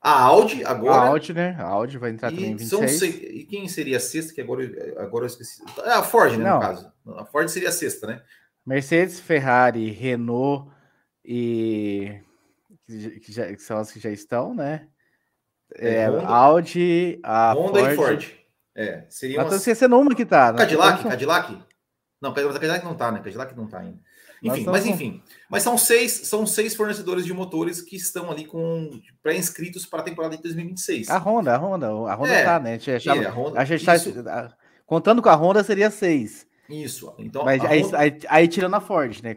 a 0.00 0.22
Audi 0.22 0.64
agora. 0.64 0.94
A 0.94 1.08
Audi, 1.08 1.34
né? 1.34 1.54
A 1.58 1.64
Audi 1.64 1.98
vai 1.98 2.10
entrar 2.10 2.30
também 2.30 2.52
em 2.52 2.56
26. 2.56 2.98
São, 2.98 3.08
e 3.08 3.44
quem 3.44 3.68
seria 3.68 3.98
a 3.98 4.00
sexta? 4.00 4.32
Que 4.32 4.40
agora, 4.40 4.64
agora 4.96 5.24
eu 5.24 5.26
esqueci. 5.26 5.62
É 5.84 5.92
a 5.92 6.02
Ford, 6.02 6.32
né? 6.32 6.44
Não. 6.44 6.54
No 6.54 6.60
caso. 6.60 6.92
A 7.18 7.26
Ford 7.26 7.48
seria 7.50 7.68
a 7.68 7.72
sexta, 7.72 8.06
né? 8.06 8.22
Mercedes, 8.64 9.20
Ferrari, 9.20 9.90
Renault 9.90 10.70
e. 11.24 12.20
Que, 12.86 13.32
já, 13.32 13.46
que 13.46 13.62
são 13.62 13.78
as 13.78 13.92
que 13.92 14.00
já 14.00 14.10
estão, 14.10 14.54
né? 14.54 14.88
É, 15.76 15.94
é 15.94 16.06
Audi, 16.06 17.20
a 17.22 17.52
Honda 17.52 17.80
Ford. 17.80 17.92
e 17.92 17.96
Ford. 17.96 18.40
É, 18.76 19.04
seria. 19.08 19.38
Mas 19.38 19.46
umas... 19.46 19.56
esquecendo 19.56 19.98
uma 19.98 20.14
que 20.14 20.24
tá. 20.24 20.52
Né? 20.52 20.58
Cadillac, 20.58 21.02
Cadillac? 21.02 21.58
Não, 22.20 22.34
Cadillac 22.34 22.84
não 22.84 22.94
tá, 22.94 23.10
né? 23.12 23.20
Cadillac 23.20 23.56
não 23.56 23.66
tá 23.66 23.78
ainda. 23.78 23.98
Enfim, 24.42 24.64
mas 24.64 24.86
enfim. 24.86 25.22
Mas 25.50 25.62
são 25.62 25.76
seis, 25.76 26.12
são 26.12 26.46
seis 26.46 26.74
fornecedores 26.74 27.26
de 27.26 27.32
motores 27.32 27.82
que 27.82 27.96
estão 27.96 28.30
ali 28.30 28.46
com 28.46 28.90
pré-inscritos 29.22 29.84
para 29.84 30.00
a 30.00 30.02
temporada 30.02 30.36
de 30.36 30.42
2026. 30.42 31.10
A 31.10 31.18
Honda, 31.18 31.54
a 31.54 31.58
Honda, 31.58 31.88
a 31.88 32.14
Honda 32.14 32.32
é, 32.32 32.44
tá, 32.44 32.58
né? 32.58 32.70
A 32.70 32.72
gente, 32.78 32.90
achava, 32.90 33.22
é, 33.22 33.26
a 33.26 33.30
Honda, 33.30 33.60
a 33.60 33.64
gente 33.64 33.84
tá, 33.84 34.56
contando 34.86 35.20
com 35.20 35.28
a 35.28 35.34
Honda 35.34 35.62
seria 35.62 35.90
seis. 35.90 36.46
Isso. 36.68 37.12
Então, 37.18 37.44
mas 37.44 37.62
aí, 37.64 37.82
Honda... 37.82 37.98
aí, 37.98 38.18
aí, 38.28 38.48
tirando 38.48 38.74
a 38.74 38.80
Ford, 38.80 39.20
né? 39.22 39.36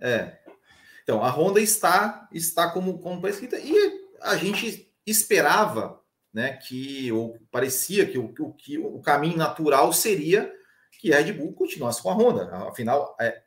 É. 0.00 0.38
Então, 1.04 1.22
a 1.22 1.30
Honda 1.30 1.60
está 1.60 2.28
está 2.32 2.70
como, 2.70 2.98
como 2.98 3.20
pré-inscrita 3.20 3.58
e 3.58 3.74
a 4.22 4.36
gente 4.36 4.90
esperava, 5.06 6.00
né, 6.32 6.54
que 6.54 7.12
ou 7.12 7.38
parecia 7.50 8.06
que 8.06 8.18
o, 8.18 8.32
que 8.54 8.78
o 8.78 9.00
caminho 9.00 9.36
natural 9.36 9.92
seria 9.92 10.50
que 10.98 11.12
a 11.12 11.20
Red 11.20 11.34
Bull 11.34 11.52
continuasse 11.52 12.02
com 12.02 12.10
a 12.10 12.14
Honda. 12.14 12.48
Afinal, 12.68 13.14
é, 13.20 13.42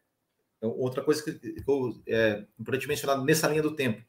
outra 0.62 1.04
coisa 1.04 1.24
que, 1.24 1.63
eu, 1.67 2.02
é 2.08 2.46
importante 2.60 2.88
mencionar 2.88 3.22
nessa 3.24 3.48
linha 3.48 3.63
do 3.63 3.76
tempo, 3.76 4.06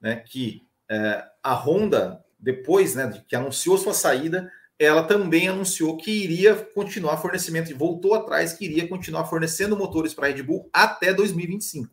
né, 0.00 0.16
que 0.16 0.62
é, 0.88 1.24
a 1.42 1.54
Honda, 1.54 2.24
depois 2.38 2.94
né, 2.94 3.24
que 3.26 3.34
anunciou 3.34 3.76
sua 3.76 3.94
saída, 3.94 4.50
ela 4.78 5.02
também 5.02 5.48
anunciou 5.48 5.96
que 5.96 6.10
iria 6.10 6.54
continuar 6.54 7.16
fornecimento, 7.16 7.70
e 7.70 7.74
voltou 7.74 8.14
atrás, 8.14 8.52
que 8.52 8.64
iria 8.64 8.88
continuar 8.88 9.24
fornecendo 9.26 9.76
motores 9.76 10.14
para 10.14 10.28
a 10.28 10.30
Red 10.30 10.42
Bull 10.42 10.68
até 10.72 11.12
2025. 11.12 11.90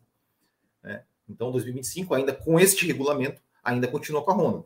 Né? 0.82 1.02
Então, 1.28 1.50
2025, 1.50 2.14
ainda 2.14 2.32
com 2.32 2.58
este 2.58 2.86
regulamento, 2.86 3.40
ainda 3.62 3.88
continua 3.88 4.22
com 4.22 4.30
a 4.30 4.34
Honda. 4.34 4.64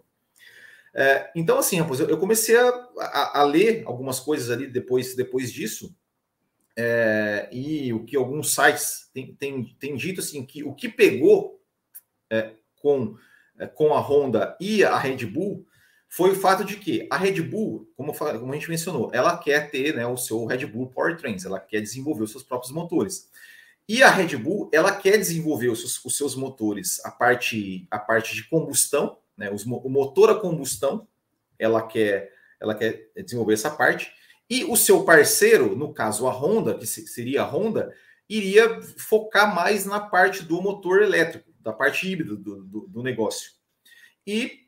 É, 0.95 1.31
então, 1.35 1.59
assim, 1.59 1.79
eu 1.79 2.19
comecei 2.19 2.57
a, 2.57 2.69
a, 2.99 3.41
a, 3.41 3.45
ler 3.45 3.83
algumas 3.85 4.19
coisas 4.19 4.51
ali 4.51 4.67
depois, 4.67 5.15
depois 5.15 5.53
disso, 5.53 5.95
é, 6.75 7.49
e 7.53 7.93
o 7.93 8.05
que 8.05 8.17
alguns 8.17 8.55
sites 8.55 9.11
têm, 9.13 9.35
têm, 9.35 9.77
têm 9.79 9.95
dito 9.95 10.21
assim 10.21 10.45
que 10.45 10.63
o 10.65 10.75
que 10.75 10.89
pegou 10.89 11.61
é, 12.31 12.53
com, 12.81 13.17
é, 13.59 13.67
com 13.67 13.95
a 13.95 14.01
Honda 14.01 14.57
e 14.59 14.85
a 14.85 14.97
Red 14.97 15.27
Bull 15.27 15.67
foi 16.09 16.31
o 16.31 16.35
fato 16.35 16.65
de 16.65 16.77
que 16.77 17.07
a 17.11 17.17
Red 17.19 17.43
Bull, 17.43 17.91
como, 17.95 18.15
como 18.15 18.53
a 18.53 18.55
gente 18.55 18.71
mencionou, 18.71 19.11
ela 19.13 19.37
quer 19.37 19.71
ter 19.71 19.95
né, 19.95 20.07
o 20.07 20.17
seu 20.17 20.47
Red 20.47 20.65
Bull 20.67 20.89
Powertrains, 20.89 21.45
ela 21.45 21.61
quer 21.61 21.81
desenvolver 21.81 22.23
os 22.23 22.31
seus 22.31 22.43
próprios 22.43 22.73
motores. 22.73 23.31
E 23.89 24.03
a 24.03 24.11
Red 24.11 24.37
Bull, 24.37 24.69
ela 24.73 24.95
quer 24.95 25.17
desenvolver 25.17 25.69
os 25.69 25.81
seus, 25.81 26.05
os 26.05 26.17
seus 26.17 26.35
motores, 26.35 27.05
a 27.05 27.11
parte, 27.11 27.87
a 27.91 27.99
parte 27.99 28.35
de 28.35 28.49
combustão, 28.49 29.19
né, 29.37 29.51
os, 29.53 29.65
o 29.65 29.89
motor 29.89 30.31
a 30.31 30.35
combustão, 30.35 31.07
ela 31.59 31.87
quer, 31.87 32.33
ela 32.61 32.75
quer 32.75 33.11
desenvolver 33.17 33.55
essa 33.55 33.71
parte, 33.71 34.13
e 34.49 34.65
o 34.65 34.77
seu 34.77 35.05
parceiro, 35.05 35.77
no 35.77 35.93
caso 35.93 36.27
a 36.27 36.33
Honda, 36.33 36.77
que 36.79 36.87
seria 36.87 37.43
a 37.43 37.45
Honda, 37.45 37.95
iria 38.29 38.81
focar 38.83 39.55
mais 39.55 39.85
na 39.87 40.01
parte 40.01 40.43
do 40.43 40.61
motor 40.61 41.03
elétrico, 41.03 41.53
da 41.61 41.73
parte 41.73 42.11
híbrida 42.11 42.37
do, 42.37 42.65
do, 42.65 42.81
do 42.89 43.03
negócio. 43.03 43.53
E 44.27 44.67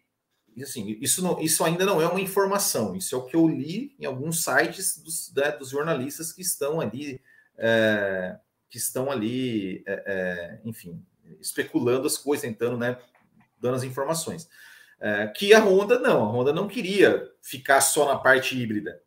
assim, 0.63 0.97
isso, 1.01 1.23
não, 1.23 1.41
isso 1.41 1.63
ainda 1.65 1.85
não 1.85 2.01
é 2.01 2.07
uma 2.07 2.21
informação, 2.21 2.97
isso 2.97 3.15
é 3.15 3.19
o 3.19 3.25
que 3.25 3.37
eu 3.37 3.47
li 3.47 3.95
em 3.99 4.05
alguns 4.05 4.43
sites 4.43 4.99
dos, 4.99 5.33
né, 5.35 5.53
dos 5.53 5.71
jornalistas 5.71 6.33
que 6.33 6.43
estão 6.43 6.81
ali, 6.81 7.21
é, 7.57 8.37
que 8.71 8.79
estão 8.79 9.11
ali, 9.11 9.83
é, 9.87 10.05
é, 10.07 10.61
enfim, 10.65 11.05
especulando 11.41 12.07
as 12.07 12.19
coisas, 12.19 12.47
tentando, 12.47 12.77
né, 12.77 12.99
dando 13.61 13.77
as 13.77 13.83
informações. 13.83 14.49
É, 15.01 15.27
que 15.29 15.55
a 15.55 15.61
Honda 15.61 15.99
não, 15.99 16.25
a 16.25 16.29
Honda 16.31 16.53
não 16.53 16.67
queria 16.67 17.31
ficar 17.41 17.81
só 17.81 18.07
na 18.07 18.19
parte 18.19 18.61
híbrida 18.61 19.01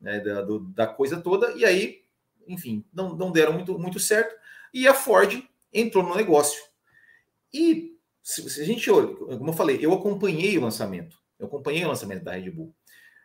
né, 0.00 0.20
da, 0.20 0.42
do, 0.42 0.60
da 0.60 0.86
coisa 0.86 1.20
toda, 1.20 1.52
e 1.52 1.64
aí, 1.64 2.04
enfim, 2.46 2.84
não, 2.92 3.16
não 3.16 3.32
deram 3.32 3.52
muito, 3.52 3.78
muito 3.78 3.98
certo, 3.98 4.34
e 4.72 4.86
a 4.86 4.94
Ford 4.94 5.42
entrou 5.72 6.04
no 6.04 6.14
negócio. 6.14 6.62
E 7.52 7.96
se, 8.22 8.48
se 8.48 8.60
a 8.60 8.64
gente 8.64 8.90
olha, 8.90 9.08
como 9.14 9.50
eu 9.50 9.54
falei, 9.54 9.78
eu 9.80 9.92
acompanhei 9.92 10.56
o 10.56 10.62
lançamento, 10.62 11.18
eu 11.38 11.46
acompanhei 11.46 11.84
o 11.84 11.88
lançamento 11.88 12.24
da 12.24 12.32
Red 12.32 12.50
Bull. 12.50 12.74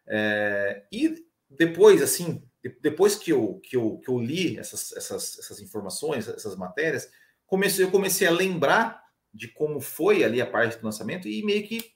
É, 0.08 0.84
e 0.92 1.26
depois, 1.50 2.02
assim, 2.02 2.44
depois 2.82 3.16
que 3.16 3.32
eu, 3.32 3.60
que 3.64 3.76
eu, 3.76 3.98
que 3.98 4.10
eu 4.10 4.20
li 4.20 4.58
essas, 4.58 4.92
essas, 4.94 5.40
essas 5.40 5.62
informações, 5.62 6.28
essas 6.28 6.56
matérias, 6.56 7.10
comecei, 7.46 7.86
eu 7.86 7.92
comecei 7.92 8.28
a 8.28 8.32
lembrar 8.32 9.02
de 9.34 9.48
como 9.48 9.80
foi 9.80 10.24
ali 10.24 10.42
a 10.42 10.46
parte 10.46 10.78
do 10.78 10.86
lançamento 10.86 11.28
e 11.28 11.44
meio 11.44 11.66
que 11.68 11.94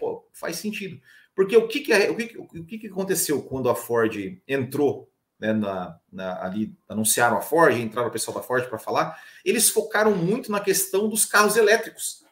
opa, 0.00 0.26
faz 0.32 0.56
sentido. 0.56 1.00
Porque 1.34 1.56
o 1.56 1.66
que, 1.66 1.80
que, 1.80 1.92
o, 1.92 2.16
que, 2.16 2.38
o 2.38 2.64
que, 2.64 2.78
que 2.78 2.86
aconteceu 2.86 3.42
quando 3.42 3.68
a 3.68 3.74
Ford 3.74 4.14
entrou 4.46 5.10
né, 5.38 5.52
na, 5.52 5.98
na, 6.10 6.44
ali, 6.44 6.76
anunciaram 6.88 7.36
a 7.36 7.42
Ford, 7.42 7.76
entraram 7.76 8.08
o 8.08 8.12
pessoal 8.12 8.36
da 8.36 8.42
Ford 8.42 8.68
para 8.68 8.78
falar, 8.78 9.20
eles 9.44 9.68
focaram 9.68 10.14
muito 10.16 10.50
na 10.50 10.60
questão 10.60 11.08
dos 11.08 11.24
carros 11.24 11.56
elétricos, 11.56 12.24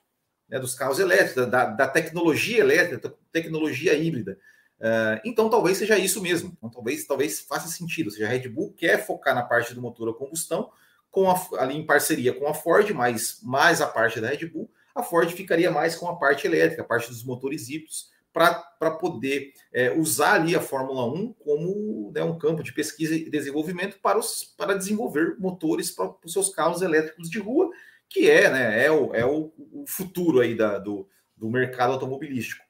né, 0.49 0.59
dos 0.59 0.75
carros 0.75 0.99
elétricos, 0.99 1.47
da, 1.49 1.67
da 1.67 1.89
tecnologia 1.89 2.61
elétrica, 2.61 3.13
tecnologia 3.33 3.95
híbrida. 3.95 4.39
Uh, 4.83 5.21
então 5.25 5.49
talvez 5.49 5.79
seja 5.79 5.97
isso 5.97 6.21
mesmo. 6.21 6.53
Então, 6.59 6.69
talvez, 6.69 7.07
talvez 7.07 7.41
faça 7.41 7.69
sentido. 7.69 8.07
Ou 8.07 8.13
seja, 8.13 8.27
a 8.27 8.29
Red 8.29 8.49
Bull 8.49 8.73
quer 8.73 9.07
focar 9.07 9.33
na 9.33 9.43
parte 9.43 9.73
do 9.73 9.81
motor 9.81 10.09
a 10.09 10.13
combustão, 10.15 10.71
com 11.09 11.31
a, 11.31 11.41
ali 11.59 11.77
em 11.77 11.87
parceria 11.87 12.33
com 12.33 12.49
a 12.49 12.55
Ford, 12.55 12.91
mas 12.91 13.39
mais 13.43 13.81
a 13.81 13.87
parte 13.87 14.21
da 14.21 14.29
Red 14.29 14.47
Bull, 14.47 14.69
a 14.93 15.03
Ford 15.03 15.31
ficaria 15.31 15.71
mais 15.71 15.95
com 15.95 16.09
a 16.09 16.17
parte 16.17 16.47
elétrica, 16.47 16.83
a 16.83 16.85
parte 16.85 17.09
dos 17.09 17.23
motores 17.23 17.69
híbridos, 17.69 18.11
para 18.33 18.91
poder 18.99 19.53
é, 19.73 19.93
usar 19.93 20.35
ali 20.35 20.57
a 20.57 20.61
Fórmula 20.61 21.05
1 21.07 21.35
como 21.35 22.11
né, 22.15 22.25
um 22.25 22.39
campo 22.39 22.63
de 22.63 22.73
pesquisa 22.73 23.15
e 23.15 23.29
desenvolvimento 23.29 24.01
para, 24.01 24.19
os, 24.19 24.43
para 24.57 24.75
desenvolver 24.75 25.37
motores 25.39 25.91
para 25.91 26.15
os 26.25 26.33
seus 26.33 26.49
carros 26.49 26.81
elétricos 26.81 27.29
de 27.29 27.39
rua, 27.39 27.71
que 28.09 28.31
é, 28.31 28.51
né, 28.51 28.87
é, 28.87 28.91
o, 28.91 29.15
é 29.15 29.25
o, 29.25 29.53
o 29.57 29.85
futuro 29.87 30.41
aí 30.41 30.57
da, 30.57 30.79
do, 30.79 31.07
do 31.37 31.49
mercado 31.51 31.93
automobilístico. 31.93 32.65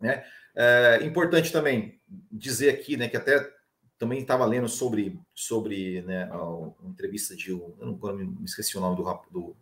Né? 0.00 0.24
É 0.56 1.04
importante 1.04 1.52
também 1.52 2.00
dizer 2.32 2.70
aqui 2.70 2.96
né, 2.96 3.08
que 3.08 3.16
até 3.16 3.52
também 3.98 4.20
estava 4.20 4.44
lendo 4.44 4.68
sobre, 4.68 5.18
sobre 5.34 6.02
né, 6.02 6.30
uma 6.32 6.74
entrevista 6.88 7.36
de. 7.36 7.50
Eu 7.50 7.76
não 7.78 8.16
me 8.16 8.44
esqueci 8.44 8.76
o 8.76 8.80
nome 8.80 8.96
do, 8.96 9.04
do 9.30 9.56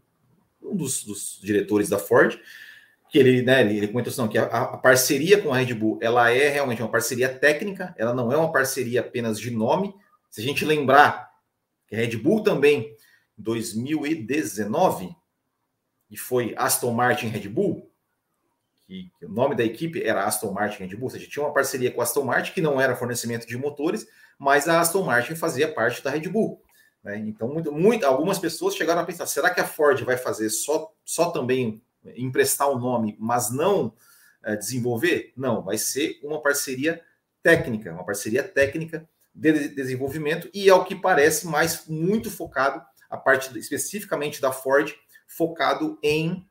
um 0.62 0.76
dos, 0.76 1.04
dos 1.04 1.38
diretores 1.42 1.88
da 1.88 1.98
Ford, 1.98 2.38
que 3.11 3.18
ele, 3.18 3.42
né, 3.42 3.61
ele 3.62 3.88
comentou 3.88 4.11
assim, 4.11 4.26
que 4.28 4.38
a, 4.38 4.44
a, 4.44 4.76
parceria 4.78 5.40
com 5.40 5.52
a 5.52 5.59
Red 5.59 5.74
Bull 5.74 5.98
ela 6.00 6.30
é 6.30 6.48
realmente 6.48 6.83
uma 6.83 6.90
parceria 6.90 7.28
técnica, 7.28 7.94
ela 7.98 8.14
não 8.14 8.33
é 8.33 8.37
uma 8.37 8.50
parceria 8.50 9.00
apenas 9.00 9.38
de 9.38 9.50
nome. 9.50 9.94
Se 10.30 10.40
a 10.40 10.44
gente 10.44 10.64
lembrar 10.64 11.30
que 11.87 11.94
a 11.94 11.98
Red 11.98 12.16
Bull 12.16 12.42
também, 12.42 12.96
em 13.38 13.42
2019, 13.42 15.14
e 16.11 16.16
foi 16.16 16.54
Aston 16.57 16.92
Martin 16.92 17.26
Red 17.28 17.48
Bull, 17.48 17.90
que, 18.86 19.10
que, 19.18 19.26
o 19.26 19.30
nome 19.30 19.54
da 19.54 19.64
equipe 19.64 20.02
era 20.02 20.24
Aston 20.24 20.52
Martin 20.52 20.84
Red 20.84 20.96
Bull, 20.96 21.04
ou 21.04 21.10
seja, 21.10 21.28
tinha 21.28 21.44
uma 21.44 21.54
parceria 21.54 21.90
com 21.90 22.00
a 22.00 22.04
Aston 22.04 22.24
Martin, 22.24 22.52
que 22.52 22.60
não 22.60 22.80
era 22.80 22.96
fornecimento 22.96 23.46
de 23.46 23.56
motores, 23.56 24.06
mas 24.38 24.68
a 24.68 24.80
Aston 24.80 25.02
Martin 25.02 25.34
fazia 25.34 25.72
parte 25.72 26.02
da 26.02 26.10
Red 26.10 26.28
Bull. 26.28 26.62
Né? 27.02 27.18
Então, 27.18 27.48
muito, 27.48 27.70
muito, 27.70 28.04
algumas 28.04 28.38
pessoas 28.38 28.74
chegaram 28.74 29.00
a 29.00 29.04
pensar: 29.04 29.26
será 29.26 29.50
que 29.50 29.60
a 29.60 29.66
Ford 29.66 30.00
vai 30.02 30.16
fazer 30.16 30.48
só, 30.50 30.92
só 31.04 31.30
também 31.30 31.82
emprestar 32.16 32.68
o 32.68 32.78
nome, 32.78 33.16
mas 33.18 33.50
não 33.50 33.92
é, 34.42 34.56
desenvolver? 34.56 35.32
Não, 35.36 35.62
vai 35.62 35.78
ser 35.78 36.18
uma 36.22 36.40
parceria 36.40 37.00
técnica, 37.42 37.92
uma 37.92 38.04
parceria 38.04 38.42
técnica 38.42 39.08
de 39.34 39.68
desenvolvimento 39.68 40.48
e 40.54 40.70
ao 40.70 40.84
que 40.84 40.94
parece 40.94 41.46
mais 41.46 41.86
muito 41.86 42.30
focado 42.30 42.82
a 43.10 43.16
parte 43.16 43.56
especificamente 43.58 44.40
da 44.40 44.52
Ford 44.52 44.94
focado 45.26 45.98
em 46.02 46.46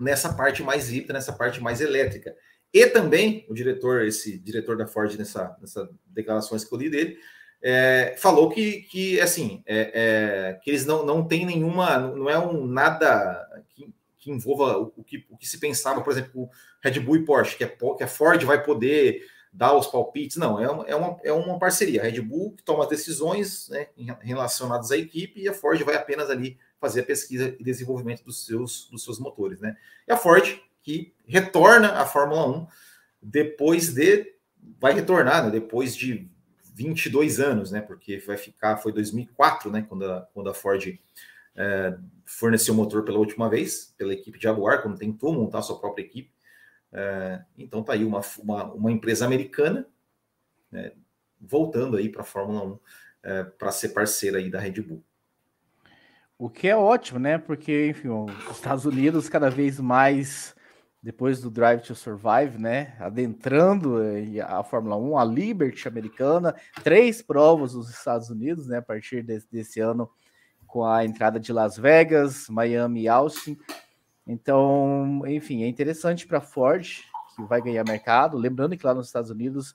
nessa 0.00 0.32
parte 0.32 0.62
mais 0.62 0.90
híbrida, 0.90 1.12
nessa 1.12 1.32
parte 1.32 1.60
mais 1.60 1.80
elétrica. 1.80 2.34
E 2.72 2.86
também 2.86 3.44
o 3.48 3.54
diretor, 3.54 4.02
esse 4.02 4.38
diretor 4.38 4.76
da 4.76 4.86
Ford 4.86 5.14
nessa, 5.16 5.56
nessa 5.60 5.88
eu 6.16 6.78
li 6.78 6.88
dele, 6.88 7.18
é, 7.62 8.14
falou 8.16 8.48
que, 8.48 8.82
que 8.82 9.20
assim, 9.20 9.62
é, 9.66 9.90
é, 9.92 10.60
que 10.62 10.70
eles 10.70 10.86
não, 10.86 11.04
não 11.04 11.26
têm 11.26 11.44
nenhuma, 11.44 11.98
não 11.98 12.30
é 12.30 12.38
um 12.38 12.66
nada 12.66 13.46
que, 13.68 13.92
que 14.18 14.30
envolva 14.30 14.78
o, 14.78 14.92
o, 14.96 15.04
que, 15.04 15.26
o 15.28 15.36
que 15.36 15.46
se 15.46 15.58
pensava, 15.58 16.00
por 16.00 16.12
exemplo, 16.12 16.48
Red 16.82 16.98
Bull 17.00 17.16
e 17.16 17.24
Porsche, 17.24 17.56
que, 17.56 17.64
é, 17.64 17.68
que 17.68 18.04
a 18.04 18.08
Ford 18.08 18.42
vai 18.44 18.62
poder 18.62 19.22
dar 19.52 19.76
os 19.76 19.88
palpites. 19.88 20.36
Não, 20.36 20.60
é 20.60 20.70
uma, 20.70 20.86
é 20.86 20.94
uma, 20.94 21.20
é 21.24 21.32
uma 21.32 21.58
parceria. 21.58 22.00
A 22.00 22.04
Red 22.04 22.20
Bull 22.20 22.56
toma 22.64 22.84
as 22.84 22.88
decisões 22.88 23.68
né, 23.68 23.88
relacionadas 24.20 24.90
à 24.90 24.96
equipe 24.96 25.40
e 25.40 25.48
a 25.48 25.52
Ford 25.52 25.82
vai 25.82 25.96
apenas 25.96 26.30
ali 26.30 26.56
fazer 26.80 27.00
a 27.00 27.04
pesquisa 27.04 27.54
e 27.58 27.62
desenvolvimento 27.62 28.24
dos 28.24 28.46
seus, 28.46 28.88
dos 28.90 29.04
seus 29.04 29.18
motores. 29.18 29.60
Né? 29.60 29.76
E 30.08 30.12
a 30.12 30.16
Ford, 30.16 30.58
que 30.82 31.12
retorna 31.26 32.00
à 32.00 32.06
Fórmula 32.06 32.48
1 32.48 32.66
depois 33.22 33.94
de. 33.94 34.34
Vai 34.78 34.92
retornar, 34.92 35.44
né, 35.44 35.50
depois 35.50 35.96
de 35.96 36.30
22 36.74 37.40
anos, 37.40 37.70
né? 37.70 37.80
Porque 37.80 38.18
vai 38.18 38.36
ficar, 38.36 38.76
foi 38.76 38.92
2004, 38.92 39.70
né? 39.70 39.86
Quando 39.88 40.10
a, 40.10 40.20
quando 40.34 40.50
a 40.50 40.54
Ford 40.54 40.98
é, 41.56 41.98
forneceu 42.26 42.74
o 42.74 42.76
motor 42.76 43.04
pela 43.04 43.18
última 43.18 43.48
vez, 43.48 43.94
pela 43.96 44.12
equipe 44.12 44.40
Jaguar, 44.40 44.82
quando 44.82 44.98
tentou 44.98 45.32
montar 45.32 45.62
sua 45.62 45.78
própria 45.78 46.02
equipe. 46.02 46.30
É, 46.92 47.42
então 47.56 47.82
tá 47.82 47.94
aí 47.94 48.04
uma, 48.04 48.20
uma, 48.38 48.64
uma 48.72 48.92
empresa 48.92 49.24
americana 49.24 49.86
né, 50.70 50.92
voltando 51.40 51.96
aí 51.96 52.08
para 52.08 52.22
a 52.22 52.24
Fórmula 52.24 52.64
1 52.64 52.78
é, 53.22 53.44
para 53.44 53.72
ser 53.72 53.90
parceira 53.90 54.38
aí 54.38 54.50
da 54.50 54.60
Red 54.60 54.80
Bull. 54.82 55.04
O 56.40 56.48
que 56.48 56.68
é 56.68 56.74
ótimo, 56.74 57.18
né? 57.18 57.36
Porque, 57.36 57.88
enfim, 57.88 58.08
os 58.08 58.56
Estados 58.56 58.86
Unidos 58.86 59.28
cada 59.28 59.50
vez 59.50 59.78
mais, 59.78 60.56
depois 61.02 61.38
do 61.38 61.50
Drive 61.50 61.82
to 61.82 61.94
Survive, 61.94 62.56
né? 62.56 62.96
Adentrando 62.98 64.02
eh, 64.02 64.40
a 64.40 64.62
Fórmula 64.62 64.96
1, 64.96 65.18
a 65.18 65.24
Liberty 65.26 65.86
americana, 65.86 66.54
três 66.82 67.20
provas 67.20 67.74
nos 67.74 67.90
Estados 67.90 68.30
Unidos, 68.30 68.68
né? 68.68 68.78
A 68.78 68.82
partir 68.82 69.22
desse, 69.22 69.46
desse 69.52 69.80
ano, 69.80 70.08
com 70.66 70.82
a 70.82 71.04
entrada 71.04 71.38
de 71.38 71.52
Las 71.52 71.76
Vegas, 71.76 72.48
Miami 72.48 73.02
e 73.02 73.08
Austin. 73.08 73.58
Então, 74.26 75.20
enfim, 75.26 75.62
é 75.62 75.68
interessante 75.68 76.26
para 76.26 76.38
a 76.38 76.40
Ford, 76.40 77.02
que 77.36 77.42
vai 77.42 77.60
ganhar 77.60 77.84
mercado. 77.84 78.38
Lembrando 78.38 78.78
que 78.78 78.86
lá 78.86 78.94
nos 78.94 79.08
Estados 79.08 79.30
Unidos 79.30 79.74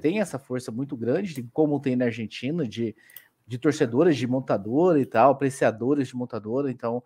tem 0.00 0.20
essa 0.20 0.38
força 0.38 0.72
muito 0.72 0.96
grande, 0.96 1.46
como 1.52 1.78
tem 1.78 1.94
na 1.94 2.06
Argentina, 2.06 2.66
de, 2.66 2.96
de 3.46 3.58
torcedoras 3.58 4.16
de 4.16 4.26
montadora 4.26 5.00
e 5.00 5.06
tal, 5.06 5.32
apreciadores 5.32 6.08
de 6.08 6.16
montadora. 6.16 6.70
Então, 6.70 7.02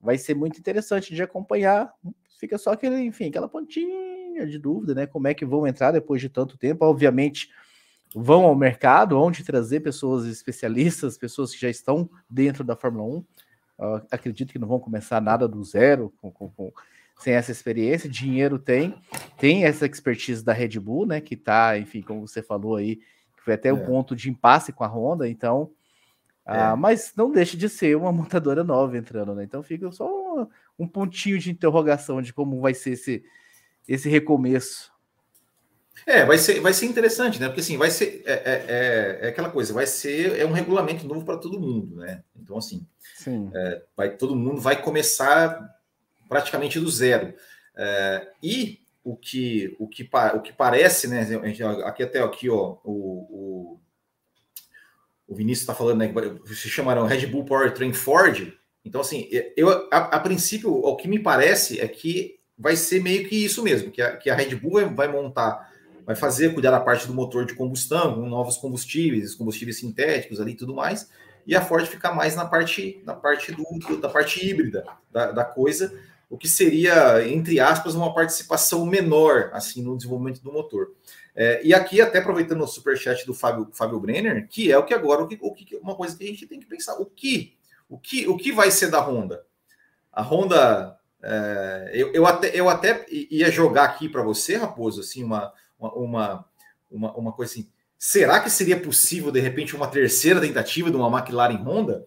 vai 0.00 0.18
ser 0.18 0.34
muito 0.34 0.58
interessante 0.58 1.14
de 1.14 1.22
acompanhar. 1.22 1.92
Fica 2.38 2.58
só 2.58 2.72
aquele, 2.72 3.00
enfim, 3.02 3.28
aquela 3.28 3.48
pontinha 3.48 4.46
de 4.46 4.58
dúvida, 4.58 4.94
né? 4.94 5.06
Como 5.06 5.28
é 5.28 5.34
que 5.34 5.44
vão 5.44 5.66
entrar 5.66 5.92
depois 5.92 6.20
de 6.20 6.28
tanto 6.28 6.56
tempo? 6.56 6.84
Obviamente, 6.84 7.50
vão 8.14 8.44
ao 8.44 8.54
mercado, 8.54 9.18
onde 9.18 9.44
trazer 9.44 9.80
pessoas 9.80 10.26
especialistas, 10.26 11.18
pessoas 11.18 11.52
que 11.52 11.60
já 11.60 11.68
estão 11.68 12.08
dentro 12.28 12.64
da 12.64 12.76
Fórmula 12.76 13.04
1 13.04 13.24
Uh, 13.80 14.04
acredito 14.10 14.52
que 14.52 14.58
não 14.58 14.68
vão 14.68 14.78
começar 14.78 15.22
nada 15.22 15.48
do 15.48 15.64
zero, 15.64 16.12
com, 16.20 16.30
com, 16.30 16.50
com, 16.50 16.70
sem 17.18 17.32
essa 17.32 17.50
experiência. 17.50 18.10
Dinheiro 18.10 18.58
tem, 18.58 18.94
tem 19.38 19.64
essa 19.64 19.86
expertise 19.86 20.44
da 20.44 20.52
Red 20.52 20.78
Bull, 20.78 21.06
né? 21.06 21.18
Que 21.18 21.34
tá, 21.34 21.78
enfim, 21.78 22.02
como 22.02 22.28
você 22.28 22.42
falou 22.42 22.76
aí, 22.76 23.00
foi 23.44 23.54
até 23.54 23.68
é. 23.68 23.72
um 23.72 23.84
ponto 23.84 24.14
de 24.14 24.30
impasse 24.30 24.72
com 24.72 24.84
a 24.84 24.88
Honda, 24.88 25.28
então. 25.28 25.70
Uh, 26.46 26.52
é. 26.52 26.76
Mas 26.76 27.12
não 27.16 27.30
deixa 27.30 27.56
de 27.56 27.68
ser 27.68 27.96
uma 27.96 28.10
montadora 28.12 28.64
nova 28.64 28.96
entrando, 28.96 29.34
né? 29.34 29.44
Então 29.44 29.62
fica 29.62 29.90
só 29.92 30.06
um, 30.06 30.48
um 30.78 30.86
pontinho 30.86 31.38
de 31.38 31.50
interrogação 31.50 32.20
de 32.20 32.32
como 32.32 32.60
vai 32.60 32.74
ser 32.74 32.92
esse, 32.92 33.24
esse 33.86 34.08
recomeço 34.08 34.90
é, 36.06 36.24
vai 36.24 36.38
ser, 36.38 36.60
vai 36.60 36.72
ser 36.72 36.86
interessante, 36.86 37.40
né? 37.40 37.46
Porque 37.46 37.60
assim, 37.60 37.76
vai 37.76 37.90
ser 37.90 38.22
é, 38.24 38.32
é, 38.32 38.64
é, 38.68 39.18
é 39.26 39.28
aquela 39.28 39.50
coisa, 39.50 39.72
vai 39.72 39.86
ser 39.86 40.38
é 40.38 40.46
um 40.46 40.52
regulamento 40.52 41.06
novo 41.06 41.24
para 41.24 41.36
todo 41.36 41.60
mundo, 41.60 41.96
né? 41.96 42.22
Então 42.36 42.56
assim, 42.56 42.86
é, 43.54 43.82
vai 43.96 44.10
todo 44.16 44.36
mundo 44.36 44.60
vai 44.60 44.80
começar 44.80 45.76
praticamente 46.28 46.80
do 46.80 46.90
zero. 46.90 47.34
É, 47.76 48.28
e 48.42 48.80
o 49.02 49.16
que 49.16 49.76
o 49.78 49.88
que 49.88 50.08
o 50.34 50.40
que 50.40 50.52
parece, 50.52 51.08
né? 51.08 51.26
Aqui 51.84 52.02
até 52.02 52.20
aqui, 52.20 52.48
ó, 52.50 52.76
o, 52.84 52.90
o, 52.92 53.80
o 55.26 55.34
Vinícius 55.34 55.62
está 55.62 55.74
falando, 55.74 55.98
né? 55.98 56.12
Que 56.46 56.54
se 56.54 56.68
chamarão 56.68 57.06
Red 57.06 57.26
Bull 57.26 57.44
Powertrain 57.44 57.92
Ford. 57.92 58.52
Então 58.84 59.00
assim, 59.00 59.28
eu 59.56 59.88
a, 59.90 60.16
a 60.16 60.20
princípio 60.20 60.72
o 60.72 60.96
que 60.96 61.08
me 61.08 61.18
parece 61.18 61.80
é 61.80 61.88
que 61.88 62.38
vai 62.58 62.76
ser 62.76 63.02
meio 63.02 63.28
que 63.28 63.44
isso 63.44 63.62
mesmo, 63.62 63.90
que 63.90 64.02
a, 64.02 64.16
que 64.16 64.28
a 64.28 64.34
Red 64.34 64.54
Bull 64.56 64.72
vai, 64.72 64.84
vai 64.86 65.08
montar 65.08 65.70
vai 66.10 66.16
fazer, 66.16 66.52
cuidar 66.52 66.72
da 66.72 66.80
parte 66.80 67.06
do 67.06 67.14
motor 67.14 67.46
de 67.46 67.54
combustão, 67.54 68.14
com 68.14 68.28
novos 68.28 68.56
combustíveis, 68.56 69.34
combustíveis 69.34 69.78
sintéticos 69.78 70.40
ali 70.40 70.52
e 70.52 70.56
tudo 70.56 70.74
mais, 70.74 71.08
e 71.46 71.54
a 71.54 71.62
Ford 71.62 71.86
ficar 71.86 72.12
mais 72.12 72.34
na 72.34 72.44
parte, 72.44 73.00
na 73.04 73.14
parte 73.14 73.52
do, 73.52 73.64
da 74.00 74.08
parte 74.08 74.44
híbrida 74.44 74.84
da, 75.10 75.30
da 75.30 75.44
coisa, 75.44 75.96
o 76.30 76.38
que 76.38 76.48
seria, 76.48 77.28
entre 77.28 77.58
aspas, 77.58 77.96
uma 77.96 78.14
participação 78.14 78.86
menor 78.86 79.50
assim 79.52 79.82
no 79.82 79.96
desenvolvimento 79.96 80.40
do 80.40 80.52
motor. 80.52 80.92
É, 81.34 81.60
e 81.64 81.74
aqui, 81.74 82.00
até 82.00 82.18
aproveitando 82.18 82.62
o 82.62 82.68
superchat 82.68 83.26
do 83.26 83.34
Fábio, 83.34 83.68
Fábio 83.72 83.98
Brenner, 83.98 84.46
que 84.48 84.70
é 84.70 84.78
o 84.78 84.84
que 84.84 84.94
agora, 84.94 85.24
o 85.24 85.28
que, 85.28 85.36
o 85.40 85.52
que, 85.52 85.76
uma 85.76 85.96
coisa 85.96 86.16
que 86.16 86.22
a 86.22 86.26
gente 86.28 86.46
tem 86.46 86.60
que 86.60 86.66
pensar, 86.66 86.94
o 87.00 87.06
que, 87.06 87.56
o 87.88 87.98
que, 87.98 88.28
o 88.28 88.36
que 88.36 88.52
vai 88.52 88.70
ser 88.70 88.90
da 88.90 89.00
Honda? 89.00 89.44
A 90.12 90.22
Honda, 90.22 90.96
é, 91.20 91.90
eu, 91.94 92.12
eu, 92.12 92.24
até, 92.24 92.48
eu 92.54 92.68
até 92.68 93.04
ia 93.10 93.50
jogar 93.50 93.84
aqui 93.84 94.08
para 94.08 94.22
você, 94.22 94.56
Raposo, 94.56 95.00
assim, 95.00 95.24
uma, 95.24 95.52
uma, 95.78 96.44
uma, 96.88 97.16
uma 97.16 97.32
coisa 97.32 97.52
assim. 97.52 97.68
Será 97.98 98.40
que 98.40 98.48
seria 98.50 98.80
possível, 98.80 99.32
de 99.32 99.40
repente, 99.40 99.74
uma 99.74 99.88
terceira 99.88 100.40
tentativa 100.40 100.90
de 100.90 100.96
uma 100.96 101.18
McLaren 101.18 101.62
Honda? 101.62 102.06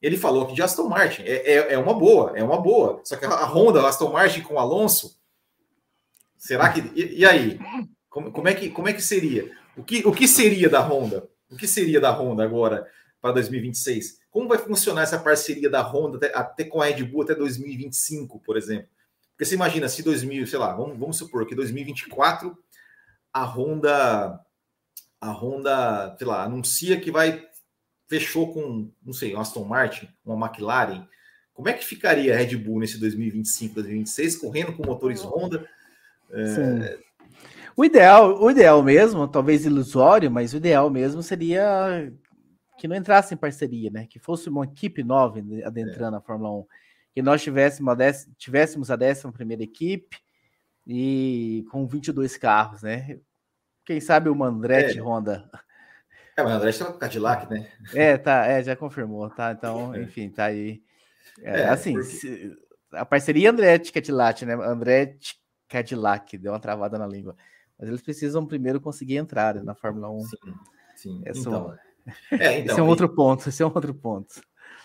Ele 0.00 0.16
falou 0.16 0.46
que 0.46 0.54
de 0.54 0.62
Aston 0.62 0.88
Martin. 0.88 1.22
É, 1.22 1.54
é, 1.54 1.72
é 1.74 1.78
uma 1.78 1.94
boa, 1.94 2.32
é 2.36 2.42
uma 2.42 2.60
boa. 2.60 3.00
Só 3.04 3.16
que 3.16 3.24
a 3.24 3.46
Honda, 3.46 3.80
a 3.80 3.88
Aston 3.88 4.12
Martin 4.12 4.42
com 4.42 4.54
o 4.54 4.58
Alonso, 4.58 5.18
será 6.36 6.72
que. 6.72 6.80
E, 6.94 7.20
e 7.20 7.26
aí? 7.26 7.58
Como, 8.08 8.32
como, 8.32 8.48
é 8.48 8.54
que, 8.54 8.70
como 8.70 8.88
é 8.88 8.92
que 8.92 9.02
seria? 9.02 9.50
O 9.76 9.82
que, 9.82 10.06
o 10.06 10.12
que 10.12 10.26
seria 10.26 10.68
da 10.68 10.80
Honda? 10.80 11.28
O 11.50 11.56
que 11.56 11.66
seria 11.66 12.00
da 12.00 12.10
Honda 12.10 12.42
agora 12.44 12.86
para 13.20 13.32
2026? 13.32 14.18
Como 14.30 14.48
vai 14.48 14.58
funcionar 14.58 15.02
essa 15.02 15.18
parceria 15.18 15.68
da 15.68 15.82
Honda 15.82 16.16
até, 16.16 16.36
até 16.36 16.64
com 16.64 16.80
a 16.80 16.86
Red 16.86 17.04
Bull 17.04 17.22
até 17.22 17.34
2025, 17.34 18.40
por 18.40 18.56
exemplo? 18.56 18.88
Porque 19.30 19.44
você 19.44 19.54
imagina 19.54 19.88
se 19.88 20.02
2000, 20.02 20.46
sei 20.46 20.58
lá, 20.58 20.74
vamos, 20.74 20.98
vamos 20.98 21.16
supor 21.16 21.46
que 21.46 21.54
2024 21.54 22.56
a 23.32 23.44
Honda, 23.44 24.40
a 25.20 25.30
Honda, 25.30 26.16
sei 26.18 26.26
lá, 26.26 26.42
anuncia 26.42 27.00
que 27.00 27.10
vai 27.10 27.47
fechou 28.08 28.52
com, 28.52 28.90
não 29.04 29.12
sei, 29.12 29.34
um 29.34 29.40
Aston 29.40 29.64
Martin, 29.64 30.08
uma 30.24 30.46
McLaren. 30.46 31.06
Como 31.52 31.68
é 31.68 31.72
que 31.72 31.84
ficaria 31.84 32.34
a 32.34 32.36
Red 32.36 32.56
Bull 32.56 32.80
nesse 32.80 32.98
2025, 32.98 33.74
2026, 33.74 34.36
correndo 34.36 34.72
com 34.72 34.86
motores 34.86 35.22
Honda? 35.22 35.68
É... 36.30 36.98
O 37.76 37.84
ideal, 37.84 38.42
o 38.42 38.50
ideal 38.50 38.82
mesmo, 38.82 39.28
talvez 39.28 39.64
ilusório, 39.64 40.30
mas 40.30 40.52
o 40.52 40.56
ideal 40.56 40.90
mesmo 40.90 41.22
seria 41.22 42.12
que 42.76 42.88
não 42.88 42.96
entrasse 42.96 43.34
em 43.34 43.36
parceria, 43.36 43.90
né? 43.90 44.06
Que 44.06 44.18
fosse 44.18 44.48
uma 44.48 44.64
equipe 44.64 45.04
nova 45.04 45.38
adentrando 45.64 46.16
é. 46.16 46.18
a 46.18 46.22
Fórmula 46.22 46.50
1. 46.60 46.66
Que 47.14 47.22
nós 47.22 47.42
tivéssemos 47.42 47.92
a, 47.92 47.94
décima, 47.94 48.34
tivéssemos 48.36 48.90
a 48.90 48.96
décima 48.96 49.32
primeira 49.32 49.62
equipe 49.62 50.16
e 50.86 51.64
com 51.70 51.86
22 51.86 52.36
carros, 52.36 52.82
né? 52.82 53.20
Quem 53.84 54.00
sabe 54.00 54.28
o 54.28 54.44
Andretti 54.44 54.98
é. 54.98 55.02
Honda. 55.02 55.48
É, 56.38 56.42
mas 56.42 56.52
o 56.52 56.56
Andretti 56.56 56.78
tá 56.78 56.84
com 56.84 56.98
Cadillac, 56.98 57.50
né? 57.50 57.68
É, 57.92 58.16
tá, 58.16 58.46
é, 58.46 58.62
já 58.62 58.76
confirmou, 58.76 59.28
tá? 59.28 59.50
Então, 59.50 59.92
é. 59.92 60.02
enfim, 60.02 60.30
tá 60.30 60.44
aí. 60.44 60.80
É, 61.42 61.62
é 61.62 61.68
assim, 61.68 61.94
porque... 61.94 62.08
se, 62.08 62.56
a 62.92 63.04
parceria 63.04 63.50
Andretti 63.50 63.92
Cadillac, 63.92 64.46
né? 64.46 64.54
Andretti 64.54 65.34
Cadillac, 65.68 66.38
deu 66.38 66.52
uma 66.52 66.60
travada 66.60 66.96
na 66.96 67.08
língua. 67.08 67.34
Mas 67.76 67.88
eles 67.88 68.00
precisam 68.00 68.46
primeiro 68.46 68.80
conseguir 68.80 69.16
entrar 69.16 69.56
na 69.64 69.74
Fórmula 69.74 70.08
1. 70.10 70.20
Sim, 70.20 70.36
sim. 70.94 71.22
Esse, 71.26 71.40
então, 71.40 71.76
é, 72.30 72.58
então, 72.60 72.72
esse 72.72 72.80
é 72.80 72.82
um 72.84 72.88
outro 72.88 73.08
ponto, 73.08 73.48
esse 73.48 73.60
é 73.60 73.66
um 73.66 73.72
outro 73.74 73.92
ponto. 73.92 74.40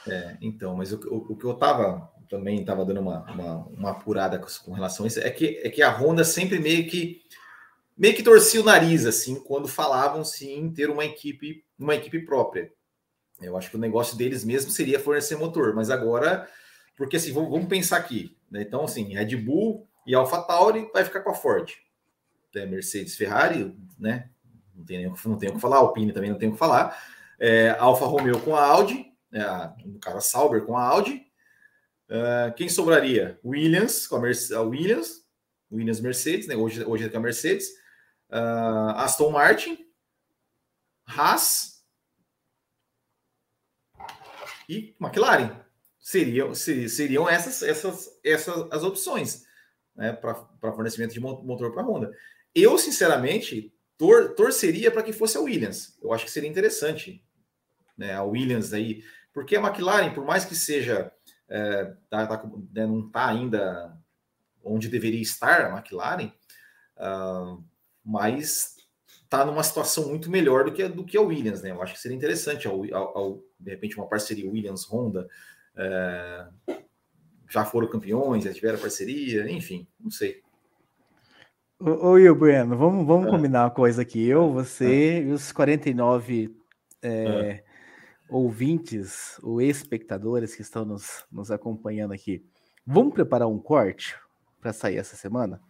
É, 0.07 0.35
então, 0.41 0.75
mas 0.75 0.91
o, 0.91 0.99
o, 1.07 1.33
o 1.33 1.37
que 1.37 1.45
eu 1.45 1.53
tava 1.53 2.11
também 2.31 2.61
estava 2.61 2.83
dando 2.83 2.99
uma, 2.99 3.31
uma, 3.31 3.55
uma, 3.67 3.91
apurada 3.91 4.39
com, 4.39 4.73
relação 4.73 5.05
a 5.05 5.07
isso, 5.07 5.19
é 5.19 5.29
que, 5.29 5.61
é 5.63 5.69
que 5.69 5.83
a 5.83 5.91
Honda 5.91 6.23
sempre 6.23 6.57
meio 6.57 6.87
que 6.87 7.21
meio 7.97 8.15
que 8.15 8.23
torcia 8.23 8.61
o 8.61 8.63
nariz 8.63 9.05
assim 9.05 9.35
quando 9.35 9.67
falavam 9.67 10.23
sim 10.23 10.71
ter 10.71 10.89
uma 10.89 11.05
equipe 11.05 11.63
uma 11.77 11.95
equipe 11.95 12.19
própria. 12.19 12.71
Eu 13.41 13.57
acho 13.57 13.69
que 13.69 13.75
o 13.75 13.79
negócio 13.79 14.17
deles 14.17 14.43
mesmo 14.43 14.71
seria 14.71 14.99
fornecer 14.99 15.35
motor, 15.35 15.73
mas 15.73 15.89
agora 15.89 16.47
porque 16.95 17.17
assim 17.17 17.31
vamos, 17.31 17.49
vamos 17.49 17.67
pensar 17.67 17.97
aqui, 17.97 18.37
né? 18.49 18.61
então 18.61 18.83
assim 18.83 19.13
Red 19.13 19.35
Bull 19.37 19.87
e 20.05 20.13
AlphaTauri 20.15 20.89
vai 20.93 21.03
ficar 21.03 21.21
com 21.21 21.31
a 21.31 21.35
Ford, 21.35 21.71
é, 22.55 22.65
Mercedes, 22.65 23.15
Ferrari, 23.15 23.75
né? 23.97 24.29
Não 24.75 24.83
tem 24.85 24.97
nem, 24.97 25.07
não 25.07 25.37
tem 25.37 25.49
o 25.49 25.53
que 25.53 25.59
falar, 25.59 25.77
Alpine 25.77 26.11
também 26.11 26.29
não 26.29 26.37
tem 26.37 26.49
o 26.49 26.53
que 26.53 26.57
falar, 26.57 26.97
é, 27.39 27.75
Alfa 27.79 28.05
Romeo 28.05 28.39
com 28.39 28.55
a 28.55 28.65
Audi, 28.65 29.05
é, 29.31 29.43
no 29.85 30.21
Sauber 30.21 30.63
com 30.63 30.77
a 30.77 30.83
Audi, 30.83 31.25
uh, 32.09 32.53
quem 32.55 32.69
sobraria? 32.69 33.39
Williams 33.43 34.07
com 34.07 34.15
a, 34.15 34.19
Mercedes, 34.19 34.51
a 34.51 34.61
Williams, 34.61 35.25
Williams 35.71 35.99
Mercedes, 35.99 36.47
né? 36.47 36.55
hoje, 36.55 36.83
hoje 36.85 37.05
é 37.05 37.09
com 37.09 37.17
a 37.17 37.21
Mercedes, 37.21 37.67
uh, 38.33 38.97
Aston 38.97 39.29
Martin, 39.29 39.77
Haas 41.05 41.85
e 44.67 44.95
McLaren. 44.99 45.61
Seriam, 45.99 46.53
seriam 46.53 47.29
essas, 47.29 47.63
essas, 47.63 48.19
essas 48.25 48.67
as 48.71 48.83
opções 48.83 49.45
né, 49.95 50.11
para 50.11 50.73
fornecimento 50.73 51.13
de 51.13 51.19
motor 51.19 51.71
para 51.71 51.81
a 51.81 51.85
Honda. 51.85 52.11
Eu, 52.53 52.77
sinceramente, 52.77 53.73
tor 53.97 54.33
torceria 54.35 54.91
para 54.91 55.03
que 55.03 55.13
fosse 55.13 55.37
a 55.37 55.41
Williams. 55.41 55.97
Eu 56.01 56.11
acho 56.11 56.25
que 56.25 56.31
seria 56.31 56.49
interessante, 56.49 57.23
né? 57.97 58.13
A 58.13 58.23
Williams 58.23 58.73
aí, 58.73 59.01
porque 59.33 59.55
a 59.55 59.61
McLaren, 59.61 60.13
por 60.13 60.25
mais 60.25 60.43
que 60.43 60.55
seja 60.55 61.09
é, 61.47 61.93
tá, 62.09 62.25
tá, 62.25 62.43
né, 62.73 62.85
não 62.85 63.05
está 63.05 63.27
ainda 63.27 63.97
onde 64.63 64.89
deveria 64.89 65.21
estar 65.21 65.61
a 65.61 65.77
McLaren, 65.77 66.31
uh, 66.97 67.63
mas 68.03 68.77
está 69.23 69.45
numa 69.45 69.63
situação 69.63 70.09
muito 70.09 70.29
melhor 70.29 70.65
do 70.65 70.71
que, 70.71 70.87
do 70.87 71.03
que 71.03 71.17
a 71.17 71.21
Williams, 71.21 71.61
né? 71.61 71.71
Eu 71.71 71.81
acho 71.81 71.93
que 71.93 71.99
seria 71.99 72.17
interessante, 72.17 72.67
ao, 72.67 72.83
ao, 72.93 73.17
ao 73.17 73.43
de 73.59 73.71
repente, 73.71 73.97
uma 73.97 74.07
parceria 74.07 74.49
Williams-Honda. 74.49 75.27
É, 75.75 76.47
já 77.49 77.63
foram 77.63 77.87
campeões, 77.87 78.43
já 78.43 78.53
tiveram 78.53 78.79
parceria, 78.79 79.49
enfim, 79.51 79.87
não 79.99 80.09
sei. 80.09 80.41
Ô, 81.79 82.11
Will 82.11 82.35
Bueno, 82.35 82.77
vamos, 82.77 83.05
vamos 83.05 83.27
ah. 83.27 83.31
combinar 83.31 83.63
uma 83.65 83.71
coisa 83.71 84.01
aqui. 84.01 84.25
Eu, 84.25 84.51
você 84.51 85.21
ah. 85.23 85.27
e 85.27 85.31
os 85.31 85.51
49 85.51 86.55
é, 87.01 87.63
ah. 87.63 87.63
ouvintes 88.29 89.37
ou 89.43 89.61
espectadores 89.61 90.55
que 90.55 90.61
estão 90.61 90.85
nos, 90.85 91.25
nos 91.31 91.51
acompanhando 91.51 92.13
aqui. 92.13 92.43
Vamos 92.85 93.13
preparar 93.13 93.47
um 93.47 93.59
corte 93.59 94.15
para 94.61 94.73
sair 94.73 94.97
essa 94.97 95.15
semana? 95.15 95.61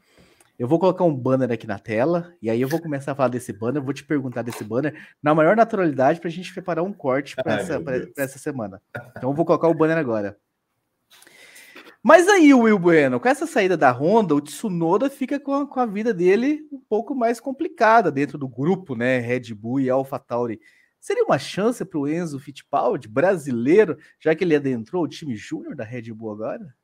Eu 0.57 0.67
vou 0.67 0.77
colocar 0.77 1.03
um 1.03 1.15
banner 1.15 1.51
aqui 1.51 1.65
na 1.65 1.79
tela, 1.79 2.33
e 2.41 2.49
aí 2.49 2.61
eu 2.61 2.67
vou 2.67 2.79
começar 2.79 3.13
a 3.13 3.15
falar 3.15 3.29
desse 3.29 3.51
banner, 3.51 3.81
vou 3.81 3.93
te 3.93 4.03
perguntar 4.03 4.43
desse 4.43 4.63
banner 4.63 4.95
na 5.21 5.33
maior 5.33 5.55
naturalidade 5.55 6.19
para 6.19 6.29
a 6.29 6.31
gente 6.31 6.53
preparar 6.53 6.83
um 6.83 6.93
corte 6.93 7.35
para 7.35 7.55
essa, 7.55 7.81
essa 8.17 8.37
semana. 8.37 8.81
Então 9.17 9.31
eu 9.31 9.33
vou 9.33 9.45
colocar 9.45 9.67
o 9.67 9.73
banner 9.73 9.97
agora. 9.97 10.37
Mas 12.05 12.27
aí, 12.27 12.53
o 12.53 12.59
Will 12.63 12.77
Bueno, 12.77 13.17
com 13.17 13.29
essa 13.29 13.47
saída 13.47 13.77
da 13.77 13.89
Honda, 13.89 14.35
o 14.35 14.41
Tsunoda 14.41 15.09
fica 15.09 15.39
com 15.39 15.53
a, 15.53 15.65
com 15.65 15.79
a 15.79 15.85
vida 15.85 16.13
dele 16.13 16.67
um 16.69 16.79
pouco 16.89 17.15
mais 17.15 17.39
complicada 17.39 18.11
dentro 18.11 18.37
do 18.37 18.47
grupo, 18.47 18.93
né? 18.93 19.19
Red 19.19 19.53
Bull 19.53 19.79
e 19.79 19.89
AlphaTauri. 19.89 20.59
Seria 20.99 21.23
uma 21.23 21.39
chance 21.39 21.83
para 21.85 21.97
o 21.97 22.07
Enzo 22.07 22.39
Fittipaldi, 22.39 23.07
brasileiro, 23.07 23.97
já 24.19 24.35
que 24.35 24.43
ele 24.43 24.55
adentrou 24.55 25.03
o 25.03 25.07
time 25.07 25.33
júnior 25.35 25.75
da 25.75 25.85
Red 25.85 26.13
Bull 26.13 26.31
agora? 26.33 26.75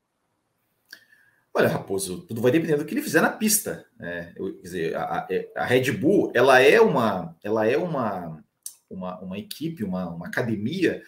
Olha, 1.60 1.68
Raposo, 1.68 2.22
tudo 2.22 2.42
vai 2.42 2.52
depender 2.54 2.78
do 2.78 2.86
que 2.86 2.94
ele 2.94 3.02
fizer 3.02 3.20
na 3.20 3.30
pista. 3.30 3.86
Né? 3.98 4.32
Eu, 4.38 4.56
quer 4.56 4.62
dizer, 4.62 4.96
a, 4.96 5.28
a, 5.58 5.66
Red 5.66 5.92
Bull, 5.92 6.32
ela 6.34 6.62
é 6.62 6.80
uma, 6.80 7.36
ela 7.44 7.68
é 7.68 7.78
uma, 7.78 8.42
uma, 8.90 9.20
uma 9.20 9.38
equipe, 9.38 9.84
uma, 9.84 10.10
uma 10.10 10.28
academia 10.28 11.04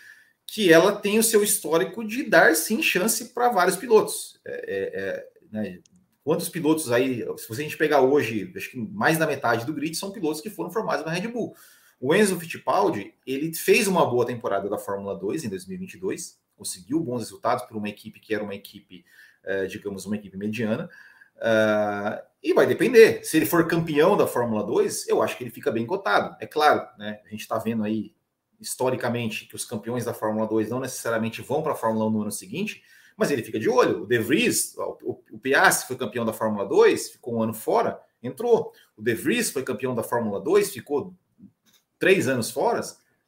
que 0.45 0.69
ela 0.69 0.93
tem 0.93 1.17
o 1.17 1.23
seu 1.23 1.41
histórico 1.41 2.05
de 2.05 2.23
dar 2.23 2.53
sim 2.53 2.83
chance 2.83 3.33
para 3.33 3.47
vários 3.47 3.77
pilotos. 3.77 4.41
É, 4.45 4.51
é, 4.51 4.99
é, 4.99 5.27
né? 5.49 5.79
Quantos 6.21 6.49
pilotos 6.49 6.91
aí, 6.91 7.25
se 7.37 7.49
a 7.49 7.55
gente 7.55 7.77
pegar 7.77 8.01
hoje, 8.01 8.51
acho 8.53 8.71
que 8.71 8.77
mais 8.77 9.17
da 9.17 9.25
metade 9.25 9.65
do 9.65 9.73
grid 9.73 9.95
são 9.95 10.11
pilotos 10.11 10.41
que 10.41 10.49
foram 10.49 10.69
formados 10.69 11.05
na 11.05 11.13
Red 11.13 11.29
Bull. 11.29 11.55
O 11.97 12.13
Enzo 12.13 12.37
Fittipaldi, 12.37 13.13
ele 13.25 13.53
fez 13.53 13.87
uma 13.87 14.05
boa 14.05 14.25
temporada 14.25 14.69
da 14.69 14.77
Fórmula 14.77 15.17
2 15.17 15.45
em 15.45 15.49
2022, 15.49 16.37
conseguiu 16.57 16.99
bons 16.99 17.19
resultados 17.19 17.63
por 17.63 17.77
uma 17.77 17.87
equipe 17.87 18.19
que 18.19 18.35
era 18.35 18.43
uma 18.43 18.53
equipe, 18.53 19.05
é, 19.43 19.65
digamos, 19.65 20.05
uma 20.05 20.15
equipe 20.15 20.37
mediana. 20.37 20.89
Uh, 21.37 22.21
e 22.43 22.53
vai 22.53 22.65
depender. 22.65 23.23
Se 23.23 23.37
ele 23.37 23.45
for 23.45 23.67
campeão 23.67 24.15
da 24.15 24.27
Fórmula 24.27 24.63
2, 24.63 25.07
eu 25.07 25.21
acho 25.21 25.37
que 25.37 25.43
ele 25.43 25.51
fica 25.51 25.71
bem 25.71 25.85
cotado. 25.85 26.35
É 26.39 26.45
claro, 26.45 26.87
né? 26.97 27.19
A 27.25 27.29
gente 27.29 27.41
está 27.41 27.57
vendo 27.57 27.83
aí 27.83 28.13
historicamente 28.59 29.45
que 29.45 29.55
os 29.55 29.65
campeões 29.65 30.05
da 30.05 30.13
Fórmula 30.13 30.47
2 30.47 30.69
não 30.69 30.79
necessariamente 30.79 31.41
vão 31.41 31.63
para 31.63 31.73
a 31.73 31.75
Fórmula 31.75 32.05
1 32.05 32.09
no 32.09 32.21
ano 32.21 32.31
seguinte, 32.31 32.83
mas 33.17 33.31
ele 33.31 33.43
fica 33.43 33.59
de 33.59 33.69
olho. 33.69 34.03
O 34.03 34.05
De 34.07 34.19
Vries, 34.19 34.75
o, 34.77 35.19
o 35.31 35.39
Piastri 35.39 35.87
foi 35.87 35.97
campeão 35.97 36.25
da 36.25 36.33
Fórmula 36.33 36.65
2, 36.65 37.11
ficou 37.11 37.35
um 37.35 37.41
ano 37.41 37.53
fora, 37.53 37.99
entrou. 38.21 38.71
O 38.95 39.01
De 39.01 39.13
Vries 39.15 39.49
foi 39.49 39.63
campeão 39.63 39.95
da 39.95 40.03
Fórmula 40.03 40.39
2, 40.39 40.71
ficou 40.71 41.15
três 41.97 42.27
anos 42.27 42.49
fora, 42.51 42.81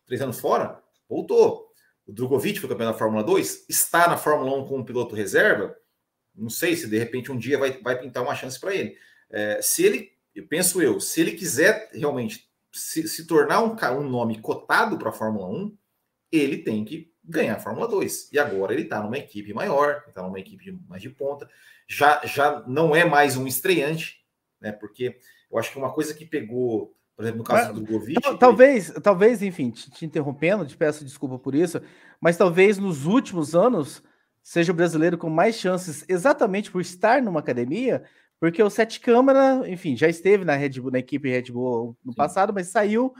três 0.06 0.22
anos 0.22 0.40
fora, 0.40 0.80
voltou. 1.10 1.72
O 2.08 2.12
Drogovic 2.12 2.60
foi 2.60 2.68
campeão 2.68 2.92
da 2.92 2.98
Fórmula 2.98 3.24
2, 3.24 3.66
está 3.70 4.08
na 4.08 4.18
Fórmula 4.18 4.58
1 4.58 4.68
como 4.68 4.84
piloto 4.84 5.16
reserva. 5.16 5.76
Não 6.36 6.50
sei 6.50 6.76
se 6.76 6.88
de 6.88 6.98
repente 6.98 7.32
um 7.32 7.38
dia 7.38 7.58
vai, 7.58 7.72
vai 7.82 8.00
pintar 8.00 8.24
uma 8.24 8.36
chance 8.36 8.60
para 8.60 8.74
ele. 8.74 8.98
É, 9.30 9.60
se 9.62 9.84
ele, 9.84 10.12
eu 10.34 10.48
penso 10.48 10.82
eu, 10.82 11.00
se 11.00 11.22
ele 11.22 11.34
quiser 11.34 11.90
realmente 11.94 12.50
se, 12.72 13.08
se 13.08 13.26
tornar 13.26 13.64
um, 13.64 13.76
um 14.00 14.10
nome 14.10 14.40
cotado 14.42 14.98
para 14.98 15.10
a 15.10 15.14
Fórmula 15.14 15.48
1, 15.48 15.78
ele 16.32 16.58
tem 16.58 16.84
que 16.84 17.14
ganhar 17.24 17.56
a 17.56 17.60
Fórmula 17.60 17.88
2. 17.88 18.32
E 18.32 18.40
agora 18.40 18.74
ele 18.74 18.84
está 18.84 19.02
numa 19.02 19.18
equipe 19.18 19.54
maior, 19.54 20.04
está 20.08 20.24
numa 20.24 20.40
equipe 20.40 20.78
mais 20.88 21.02
de 21.02 21.10
ponta. 21.10 21.48
Já, 21.88 22.22
já 22.26 22.64
não 22.68 22.96
é 22.96 23.06
mais 23.06 23.38
um 23.38 23.46
estreante, 23.46 24.24
né? 24.60 24.72
Porque 24.72 25.18
eu 25.52 25.58
acho 25.58 25.72
que 25.72 25.78
uma 25.78 25.94
coisa 25.94 26.14
que 26.14 26.26
pegou, 26.26 26.98
por 27.16 27.24
exemplo, 27.24 27.40
no 27.40 27.44
caso 27.44 27.74
mas, 27.74 27.76
do 27.76 27.86
Govic. 27.86 28.38
Talvez, 28.40 28.88
foi... 28.88 29.02
talvez, 29.02 29.42
enfim, 29.44 29.70
te, 29.70 29.92
te, 29.92 30.06
interrompendo, 30.06 30.66
te 30.66 30.76
peço 30.76 31.06
desculpa 31.06 31.38
por 31.38 31.54
isso, 31.54 31.82
mas 32.20 32.36
talvez 32.36 32.78
nos 32.78 33.06
últimos 33.06 33.56
anos 33.56 34.02
seja 34.44 34.74
o 34.74 34.76
brasileiro 34.76 35.18
com 35.18 35.30
mais 35.30 35.56
chances, 35.56 36.04
exatamente 36.08 36.70
por 36.70 36.82
estar 36.82 37.22
numa 37.22 37.40
academia, 37.40 38.04
porque 38.40 38.62
o 38.62 38.70
Sete 38.70 39.00
Câmara, 39.00 39.64
enfim, 39.68 39.96
já 39.96 40.10
esteve 40.10 40.44
na 40.44 40.54
Red 40.54 40.82
Bull, 40.82 40.92
na 40.92 41.00
equipe 41.00 41.30
Red 41.30 41.52
Bull 41.52 41.98
no 42.04 42.12
Sim. 42.12 42.18
passado, 42.18 42.54
mas 42.54 42.68
saiu, 42.68 43.14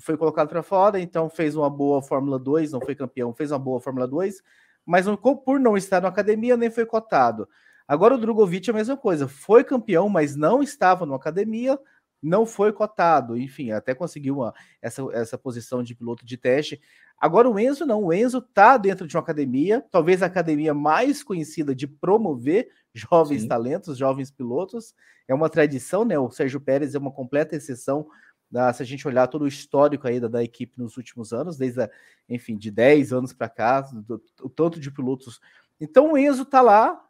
foi 0.00 0.16
colocado 0.16 0.48
para 0.48 0.64
fora, 0.64 0.98
então 0.98 1.30
fez 1.30 1.54
uma 1.54 1.70
boa 1.70 2.02
Fórmula 2.02 2.40
2, 2.40 2.72
não 2.72 2.80
foi 2.80 2.96
campeão, 2.96 3.32
fez 3.32 3.52
uma 3.52 3.58
boa 3.58 3.80
Fórmula 3.80 4.08
2, 4.08 4.42
mas 4.84 5.06
não, 5.06 5.16
por 5.16 5.60
não 5.60 5.76
estar 5.76 6.02
na 6.02 6.08
academia, 6.08 6.56
nem 6.56 6.70
foi 6.70 6.84
cotado. 6.84 7.48
Agora 7.86 8.16
o 8.16 8.18
Drogovic 8.18 8.68
é 8.68 8.72
a 8.72 8.76
mesma 8.76 8.96
coisa, 8.96 9.28
foi 9.28 9.62
campeão, 9.62 10.08
mas 10.08 10.34
não 10.34 10.60
estava 10.60 11.06
na 11.06 11.14
academia, 11.14 11.78
não 12.20 12.44
foi 12.44 12.72
cotado, 12.72 13.36
enfim, 13.36 13.70
até 13.70 13.94
conseguiu 13.94 14.38
uma, 14.38 14.54
essa, 14.80 15.02
essa 15.12 15.38
posição 15.38 15.82
de 15.82 15.94
piloto 15.94 16.24
de 16.24 16.36
teste. 16.36 16.80
Agora 17.24 17.48
o 17.48 17.58
Enzo 17.58 17.86
não, 17.86 18.04
o 18.04 18.12
Enzo 18.12 18.36
está 18.36 18.76
dentro 18.76 19.06
de 19.06 19.16
uma 19.16 19.22
academia, 19.22 19.82
talvez 19.90 20.22
a 20.22 20.26
academia 20.26 20.74
mais 20.74 21.22
conhecida 21.22 21.74
de 21.74 21.86
promover 21.86 22.68
jovens 22.92 23.40
Sim. 23.40 23.48
talentos, 23.48 23.96
jovens 23.96 24.30
pilotos. 24.30 24.94
É 25.26 25.32
uma 25.32 25.48
tradição, 25.48 26.04
né? 26.04 26.18
O 26.18 26.30
Sérgio 26.30 26.60
Pérez 26.60 26.94
é 26.94 26.98
uma 26.98 27.10
completa 27.10 27.56
exceção. 27.56 28.06
Da, 28.50 28.70
se 28.74 28.82
a 28.82 28.84
gente 28.84 29.08
olhar 29.08 29.26
todo 29.26 29.40
o 29.40 29.48
histórico 29.48 30.06
aí 30.06 30.20
da, 30.20 30.28
da 30.28 30.44
equipe 30.44 30.78
nos 30.78 30.98
últimos 30.98 31.32
anos, 31.32 31.56
desde, 31.56 31.80
a, 31.80 31.90
enfim, 32.28 32.58
de 32.58 32.70
10 32.70 33.14
anos 33.14 33.32
para 33.32 33.48
cá, 33.48 33.80
do, 33.80 34.22
o 34.42 34.50
tanto 34.50 34.78
de 34.78 34.90
pilotos. 34.90 35.40
Então 35.80 36.12
o 36.12 36.18
Enzo 36.18 36.44
tá 36.44 36.60
lá, 36.60 37.02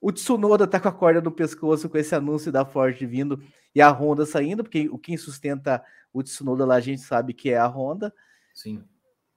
o 0.00 0.12
Tsunoda 0.12 0.64
tá 0.64 0.78
com 0.78 0.86
a 0.86 0.92
corda 0.92 1.20
no 1.20 1.32
pescoço 1.32 1.88
com 1.88 1.98
esse 1.98 2.14
anúncio 2.14 2.52
da 2.52 2.64
Ford 2.64 2.96
vindo 3.04 3.42
e 3.74 3.82
a 3.82 3.90
Honda 3.90 4.24
saindo, 4.24 4.62
porque 4.62 4.88
o 4.88 4.96
quem 4.96 5.16
sustenta 5.16 5.82
o 6.12 6.22
Tsunoda 6.22 6.64
lá 6.64 6.76
a 6.76 6.80
gente 6.80 7.02
sabe 7.02 7.34
que 7.34 7.50
é 7.50 7.58
a 7.58 7.66
Honda. 7.66 8.14
Sim 8.54 8.80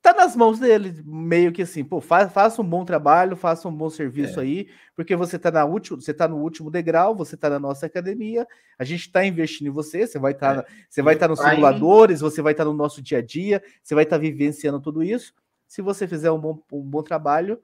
tá 0.04 0.14
nas 0.14 0.36
mãos 0.36 0.60
dele, 0.60 1.02
meio 1.06 1.54
que 1.54 1.62
assim, 1.62 1.82
pô, 1.82 2.02
fa 2.02 2.28
faça 2.28 2.62
um 2.62 2.66
bom 2.66 2.84
trabalho, 2.84 3.38
faça 3.38 3.70
um 3.70 3.74
bom 3.74 3.90
serviço 3.90 4.42
é. 4.42 4.44
aí, 4.44 4.68
porque 4.98 5.16
você 5.16 5.40
tá 5.40 5.50
na 5.50 5.64
último, 5.64 6.02
você 6.02 6.14
tá 6.14 6.28
no 6.28 6.40
último 6.40 6.70
degrau, 6.70 7.16
você 7.16 7.38
tá 7.38 7.50
na 7.50 7.58
nossa 7.58 7.86
academia, 7.86 8.46
a 8.78 8.84
gente 8.84 9.10
tá 9.10 9.26
investindo 9.26 9.68
em 9.68 9.72
você, 9.72 10.06
você 10.06 10.20
vai 10.20 10.34
estar, 10.34 10.56
tá, 10.56 10.62
é. 10.70 10.74
você 10.90 11.02
vai 11.02 11.14
estar 11.14 11.28
tá 11.28 11.30
nos 11.30 11.40
simuladores, 11.40 12.20
você 12.20 12.42
vai 12.42 12.52
estar 12.52 12.66
tá 12.66 12.70
no 12.70 12.76
nosso 12.76 13.02
dia 13.02 13.20
a 13.20 13.22
dia, 13.22 13.64
você 13.82 13.96
vai 13.96 14.04
estar 14.04 14.18
tá 14.18 14.22
vivenciando 14.22 14.82
tudo 14.82 15.02
isso. 15.02 15.34
Se 15.70 15.82
você 15.82 16.06
fizer 16.06 16.30
um 16.32 16.38
bom, 16.38 16.62
um 16.74 16.82
bom 16.82 17.02
trabalho, 17.02 17.62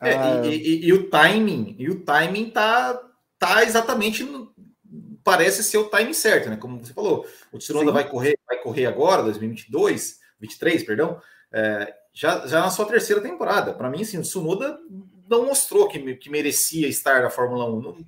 é, 0.00 0.14
ah... 0.14 0.46
e, 0.46 0.54
e, 0.54 0.86
e, 0.86 0.92
o 0.92 1.10
timing, 1.10 1.74
e 1.76 1.90
o 1.90 2.04
timing 2.04 2.50
tá, 2.50 3.02
tá 3.36 3.64
exatamente 3.64 4.22
no, 4.22 4.54
parece 5.24 5.64
ser 5.64 5.78
o 5.78 5.88
timing 5.88 6.14
certo, 6.14 6.48
né? 6.48 6.56
Como 6.56 6.78
você 6.78 6.94
falou, 6.94 7.26
o 7.50 7.58
Tsunoda 7.58 7.90
vai 7.90 8.08
correr, 8.08 8.38
vai 8.46 8.58
correr 8.58 8.86
agora, 8.86 9.24
2022, 9.24 10.21
23, 10.42 10.82
perdão, 10.82 11.22
é, 11.52 11.94
já, 12.12 12.46
já 12.46 12.60
na 12.60 12.70
sua 12.70 12.84
terceira 12.84 13.22
temporada. 13.22 13.72
Para 13.72 13.88
mim, 13.88 14.02
assim, 14.02 14.18
o 14.18 14.24
Sunoda 14.24 14.78
não 15.28 15.46
mostrou 15.46 15.88
que, 15.88 16.16
que 16.16 16.28
merecia 16.28 16.88
estar 16.88 17.22
na 17.22 17.30
Fórmula 17.30 17.64
1. 17.64 18.04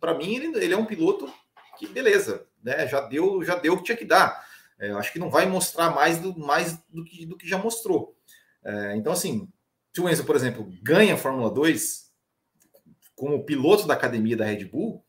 Para 0.00 0.14
mim, 0.14 0.34
ele, 0.34 0.64
ele, 0.64 0.74
é 0.74 0.76
um 0.76 0.86
piloto 0.86 1.32
que, 1.78 1.86
beleza, 1.86 2.46
né, 2.62 2.88
já 2.88 3.00
deu 3.00 3.44
já 3.44 3.54
deu 3.54 3.74
o 3.74 3.76
que 3.76 3.84
tinha 3.84 3.96
que 3.96 4.04
dar. 4.04 4.44
É, 4.78 4.90
acho 4.92 5.12
que 5.12 5.18
não 5.18 5.30
vai 5.30 5.46
mostrar 5.46 5.90
mais 5.90 6.18
do, 6.18 6.36
mais 6.36 6.76
do, 6.88 7.04
que, 7.04 7.24
do 7.24 7.36
que 7.36 7.48
já 7.48 7.58
mostrou. 7.58 8.16
É, 8.64 8.96
então, 8.96 9.12
assim, 9.12 9.48
se 9.94 10.00
o 10.00 10.08
Enzo, 10.08 10.24
por 10.24 10.34
exemplo, 10.34 10.66
ganha 10.82 11.14
a 11.14 11.18
Fórmula 11.18 11.50
2 11.50 12.10
como 13.14 13.44
piloto 13.44 13.86
da 13.86 13.94
academia 13.94 14.36
da 14.36 14.44
Red 14.44 14.64
Bull, 14.64 15.04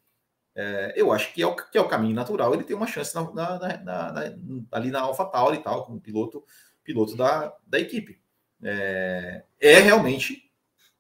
é, 0.55 0.93
eu 0.95 1.11
acho 1.11 1.33
que 1.33 1.41
é, 1.41 1.47
o, 1.47 1.55
que 1.55 1.77
é 1.77 1.81
o 1.81 1.87
caminho 1.87 2.15
natural. 2.15 2.53
Ele 2.53 2.63
tem 2.63 2.75
uma 2.75 2.87
chance 2.87 3.13
na, 3.15 3.23
na, 3.33 3.77
na, 3.77 4.35
ali 4.71 4.91
na 4.91 5.01
AlphaTauri 5.01 5.57
e 5.57 5.63
tal, 5.63 5.85
como 5.85 5.99
piloto, 5.99 6.43
piloto 6.83 7.15
da, 7.15 7.55
da 7.65 7.79
equipe. 7.79 8.19
É, 8.61 9.43
é 9.59 9.79
realmente 9.79 10.51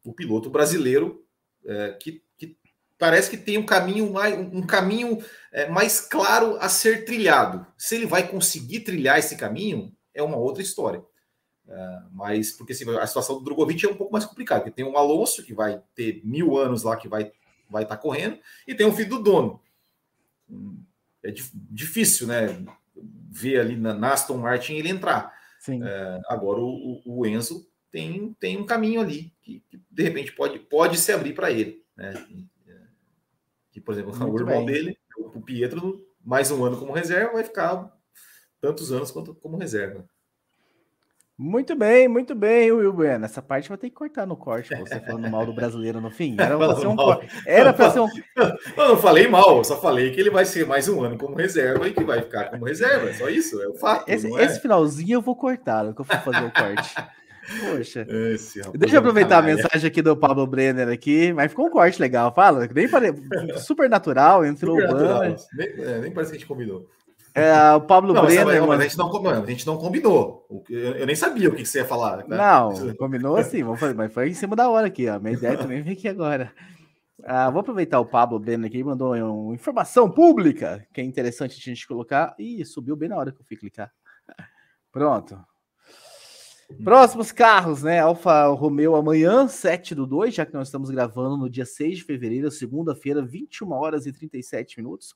o 0.03 0.13
piloto 0.13 0.49
brasileiro 0.49 1.25
é, 1.65 1.93
que, 1.93 2.23
que, 2.37 2.57
parece 2.97 3.29
que 3.29 3.37
tem 3.37 3.57
um 3.57 3.65
caminho 3.65 4.11
mais, 4.11 4.37
um 4.37 4.65
caminho 4.65 5.23
é, 5.51 5.69
mais 5.69 6.01
claro 6.01 6.57
a 6.59 6.67
ser 6.67 7.05
trilhado. 7.05 7.65
Se 7.77 7.95
ele 7.95 8.05
vai 8.05 8.27
conseguir 8.27 8.81
trilhar 8.81 9.19
esse 9.19 9.35
caminho, 9.35 9.95
é 10.13 10.21
uma 10.23 10.37
outra 10.37 10.63
história. 10.63 11.03
É, 11.67 11.99
mas 12.11 12.51
porque 12.51 12.73
assim, 12.73 12.89
a 12.97 13.07
situação 13.07 13.37
do 13.37 13.43
Drogovic 13.43 13.85
é 13.85 13.89
um 13.89 13.95
pouco 13.95 14.11
mais 14.11 14.25
complicada, 14.25 14.61
porque 14.61 14.75
tem 14.75 14.85
um 14.85 14.97
Alonso 14.97 15.43
que 15.43 15.53
vai 15.53 15.81
ter 15.95 16.21
mil 16.25 16.57
anos 16.57 16.83
lá 16.83 16.97
que 16.97 17.07
vai 17.07 17.31
vai 17.73 17.83
estar 17.83 17.97
tá 17.97 18.01
correndo, 18.01 18.39
e 18.65 18.73
tem 18.73 18.87
o 18.87 18.93
filho 18.93 19.09
do 19.09 19.23
dono. 19.23 19.61
é 21.23 21.33
difícil, 21.69 22.27
né? 22.27 22.47
Ver 23.29 23.59
ali 23.59 23.75
na, 23.75 23.93
na 23.93 24.13
Aston 24.13 24.37
Martin 24.37 24.75
ele 24.75 24.89
entrar. 24.89 25.33
É, 25.67 26.21
agora 26.27 26.59
o, 26.59 27.01
o, 27.05 27.25
Enzo 27.25 27.67
tem, 27.89 28.33
tem 28.39 28.57
um 28.57 28.65
caminho 28.65 28.99
ali 28.99 29.33
que, 29.41 29.63
que 29.69 29.81
de 29.89 30.03
repente 30.03 30.33
pode, 30.33 30.59
pode 30.59 30.97
se 30.97 31.11
abrir 31.11 31.33
para 31.33 31.51
ele, 31.51 31.83
né? 31.95 32.13
Que, 33.71 33.81
por 33.81 33.93
exemplo, 33.93 34.15
Muito 34.15 34.31
o 34.31 34.39
irmão 34.39 34.65
bem. 34.65 34.73
dele, 34.73 34.99
o 35.17 35.41
Pietro, 35.41 36.05
mais 36.23 36.51
um 36.51 36.63
ano 36.63 36.77
como 36.77 36.93
reserva, 36.93 37.33
vai 37.33 37.43
ficar 37.43 37.91
tantos 38.61 38.91
anos 38.91 39.09
quanto 39.09 39.33
como 39.33 39.57
reserva. 39.57 40.07
Muito 41.37 41.75
bem, 41.75 42.07
muito 42.07 42.35
bem, 42.35 42.71
Will 42.71 42.93
Bueno. 42.93 43.25
Essa 43.25 43.41
parte 43.41 43.67
vai 43.67 43.77
ter 43.77 43.89
que 43.89 43.95
cortar 43.95 44.27
no 44.27 44.37
corte, 44.37 44.69
você 44.75 44.99
falando 44.99 45.29
mal 45.31 45.45
do 45.45 45.53
brasileiro 45.55 45.99
no 45.99 46.11
fim. 46.11 46.35
Era 46.39 46.55
para 46.59 46.75
ser 46.75 46.87
um. 46.87 46.95
Era 47.45 47.73
para 47.73 47.91
ser 47.91 47.99
um. 48.01 48.07
Eu 48.77 48.89
não 48.89 48.97
falei 48.97 49.27
mal, 49.27 49.57
eu 49.57 49.63
só 49.63 49.79
falei 49.79 50.11
que 50.11 50.19
ele 50.19 50.29
vai 50.29 50.45
ser 50.45 50.65
mais 50.65 50.87
um 50.87 51.03
ano 51.03 51.17
como 51.17 51.35
reserva 51.35 51.87
e 51.87 51.93
que 51.93 52.03
vai 52.03 52.21
ficar 52.21 52.51
como 52.51 52.65
reserva. 52.65 53.09
É 53.09 53.13
só 53.13 53.29
isso, 53.29 53.61
é 53.61 53.67
o 53.67 53.73
fato. 53.73 54.07
Esse, 54.07 54.27
é? 54.27 54.43
esse 54.43 54.59
finalzinho 54.59 55.15
eu 55.15 55.21
vou 55.21 55.35
cortar, 55.35 55.93
que 55.93 56.01
eu 56.01 56.05
vou 56.05 56.17
fazer 56.17 56.45
o 56.45 56.51
corte. 56.51 56.95
Poxa. 57.59 58.07
Deixa 58.75 58.95
eu 58.95 58.99
aproveitar 58.99 59.39
a 59.39 59.41
mensagem 59.41 59.87
aqui 59.87 60.01
do 60.01 60.15
Pablo 60.15 60.47
Brenner 60.47 60.87
aqui, 60.87 61.33
mas 61.33 61.51
ficou 61.51 61.67
um 61.67 61.69
corte 61.69 61.99
legal. 61.99 62.33
Fala, 62.33 62.67
nem 62.73 62.87
pare... 62.87 63.13
super 63.57 63.89
natural, 63.89 64.45
entrou 64.45 64.79
super 64.79 64.89
o 64.89 64.97
banner. 64.97 65.35
Nem, 65.53 65.67
é, 65.67 65.99
nem 65.99 66.11
parece 66.11 66.31
que 66.31 66.37
a 66.37 66.39
gente 66.39 66.47
combinou. 66.47 66.87
É, 67.35 67.73
o 67.73 67.81
Pablo 67.81 68.13
não, 68.13 68.21
Brenner. 68.21 68.45
Mas, 68.45 68.67
mas 68.67 68.79
a, 68.79 68.83
gente 68.83 68.97
não, 68.97 69.27
a 69.27 69.45
gente 69.45 69.65
não 69.65 69.77
combinou. 69.77 70.47
Eu 70.69 71.05
nem 71.05 71.15
sabia 71.15 71.49
o 71.49 71.55
que 71.55 71.65
você 71.65 71.79
ia 71.79 71.85
falar. 71.85 72.17
Né? 72.27 72.37
Não, 72.37 72.95
combinou 72.95 73.35
assim, 73.37 73.63
vamos 73.63 73.79
fazer, 73.79 73.95
mas 73.95 74.13
foi 74.13 74.29
em 74.29 74.33
cima 74.33 74.55
da 74.55 74.69
hora 74.69 74.87
aqui, 74.87 75.09
ó. 75.09 75.19
Minha 75.19 75.33
ideia 75.33 75.57
também 75.57 75.81
vem 75.81 75.93
aqui 75.93 76.07
agora. 76.07 76.53
Ah, 77.23 77.49
vou 77.49 77.61
aproveitar 77.61 77.99
o 77.99 78.05
Pablo 78.05 78.37
Brenner 78.37 78.67
aqui, 78.67 78.83
mandou 78.83 79.15
uma 79.15 79.55
informação 79.55 80.09
pública 80.11 80.85
que 80.93 81.01
é 81.01 81.03
interessante 81.03 81.57
a 81.57 81.63
gente 81.63 81.87
colocar. 81.87 82.35
Ih, 82.37 82.63
subiu 82.65 82.95
bem 82.95 83.09
na 83.09 83.17
hora 83.17 83.31
que 83.31 83.41
eu 83.41 83.45
fui 83.45 83.57
clicar. 83.57 83.91
Pronto. 84.91 85.39
Próximos 86.83 87.31
carros, 87.31 87.83
né? 87.83 87.99
Alfa 87.99 88.47
Romeo 88.47 88.95
amanhã, 88.95 89.47
7 89.47 89.95
do 89.95 90.05
2, 90.05 90.33
já 90.33 90.45
que 90.45 90.53
nós 90.53 90.67
estamos 90.67 90.89
gravando 90.89 91.37
no 91.37 91.49
dia 91.49 91.65
6 91.65 91.97
de 91.97 92.03
fevereiro, 92.03 92.49
segunda-feira, 92.51 93.21
21 93.21 93.71
horas 93.71 94.05
e 94.05 94.11
37 94.11 94.77
minutos. 94.77 95.15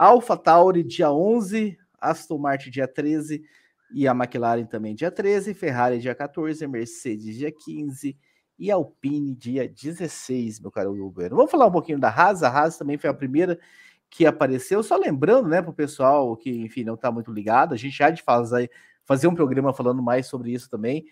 Alpha 0.00 0.34
Tauri 0.34 0.82
dia 0.82 1.12
11, 1.12 1.76
Aston 2.00 2.38
Martin 2.38 2.70
dia 2.70 2.88
13 2.88 3.44
e 3.92 4.08
a 4.08 4.12
McLaren 4.12 4.64
também 4.64 4.94
dia 4.94 5.10
13, 5.10 5.52
Ferrari 5.52 5.98
dia 5.98 6.14
14, 6.14 6.66
Mercedes 6.66 7.36
dia 7.36 7.52
15 7.52 8.16
e 8.58 8.70
Alpine 8.70 9.34
dia 9.34 9.68
16, 9.68 10.58
meu 10.60 10.70
caro 10.70 10.94
Uber. 10.94 11.28
Vamos 11.34 11.50
falar 11.50 11.66
um 11.66 11.70
pouquinho 11.70 11.98
da 11.98 12.08
Haas, 12.08 12.42
a 12.42 12.48
Haas 12.48 12.78
também 12.78 12.96
foi 12.96 13.10
a 13.10 13.14
primeira 13.14 13.60
que 14.08 14.24
apareceu, 14.24 14.82
só 14.82 14.96
lembrando, 14.96 15.50
né, 15.50 15.60
para 15.60 15.70
o 15.70 15.74
pessoal 15.74 16.34
que, 16.34 16.50
enfim, 16.50 16.82
não 16.82 16.94
está 16.94 17.12
muito 17.12 17.30
ligado, 17.30 17.74
a 17.74 17.76
gente 17.76 17.98
já 17.98 18.08
de 18.08 18.22
fazer, 18.22 18.70
fazer 19.04 19.28
um 19.28 19.34
programa 19.34 19.74
falando 19.74 20.02
mais 20.02 20.26
sobre 20.26 20.50
isso 20.50 20.70
também, 20.70 21.04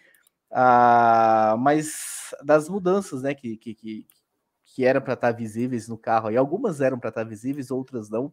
ah, 0.50 1.56
mas 1.58 2.34
das 2.42 2.70
mudanças, 2.70 3.20
né, 3.20 3.34
que, 3.34 3.54
que, 3.58 3.74
que, 3.74 4.06
que 4.64 4.86
eram 4.86 5.02
para 5.02 5.12
estar 5.12 5.30
tá 5.30 5.38
visíveis 5.38 5.86
no 5.88 5.98
carro, 5.98 6.30
e 6.30 6.38
algumas 6.38 6.80
eram 6.80 6.98
para 6.98 7.10
estar 7.10 7.24
tá 7.24 7.28
visíveis, 7.28 7.70
outras 7.70 8.08
não, 8.08 8.32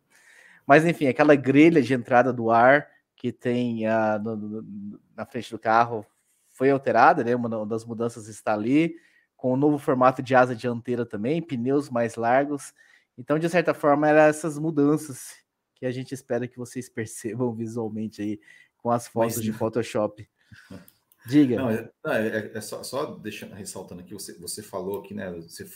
mas 0.65 0.85
enfim, 0.85 1.07
aquela 1.07 1.35
grelha 1.35 1.81
de 1.81 1.93
entrada 1.93 2.33
do 2.33 2.49
ar 2.49 2.87
que 3.15 3.31
tem 3.31 3.87
uh, 3.87 4.19
no, 4.21 4.35
no, 4.35 4.99
na 5.15 5.25
frente 5.25 5.49
do 5.51 5.59
carro 5.59 6.05
foi 6.49 6.69
alterada, 6.69 7.23
né? 7.23 7.35
Uma 7.35 7.65
das 7.65 7.83
mudanças 7.85 8.27
está 8.27 8.53
ali, 8.53 8.95
com 9.35 9.51
o 9.51 9.53
um 9.53 9.57
novo 9.57 9.77
formato 9.77 10.21
de 10.21 10.33
asa 10.33 10.55
dianteira 10.55 11.05
também, 11.05 11.41
pneus 11.41 11.89
mais 11.89 12.15
largos. 12.15 12.73
Então, 13.17 13.37
de 13.37 13.49
certa 13.49 13.73
forma, 13.73 14.07
eram 14.07 14.21
essas 14.21 14.57
mudanças 14.57 15.35
que 15.75 15.85
a 15.85 15.91
gente 15.91 16.13
espera 16.13 16.47
que 16.47 16.57
vocês 16.57 16.87
percebam 16.89 17.53
visualmente 17.53 18.21
aí 18.21 18.39
com 18.77 18.91
as 18.91 19.07
fotos 19.07 19.37
Mas, 19.37 19.43
de 19.43 19.51
Photoshop. 19.51 20.27
Diga. 21.27 21.55
Não, 21.55 21.69
é, 21.71 21.89
é, 22.05 22.51
é 22.53 22.61
só, 22.61 22.83
só, 22.83 23.15
deixando, 23.15 23.55
ressaltando 23.55 24.01
aqui, 24.01 24.13
você, 24.13 24.37
você 24.37 24.61
falou 24.61 24.99
aqui, 24.99 25.13
né? 25.13 25.31
Você 25.31 25.67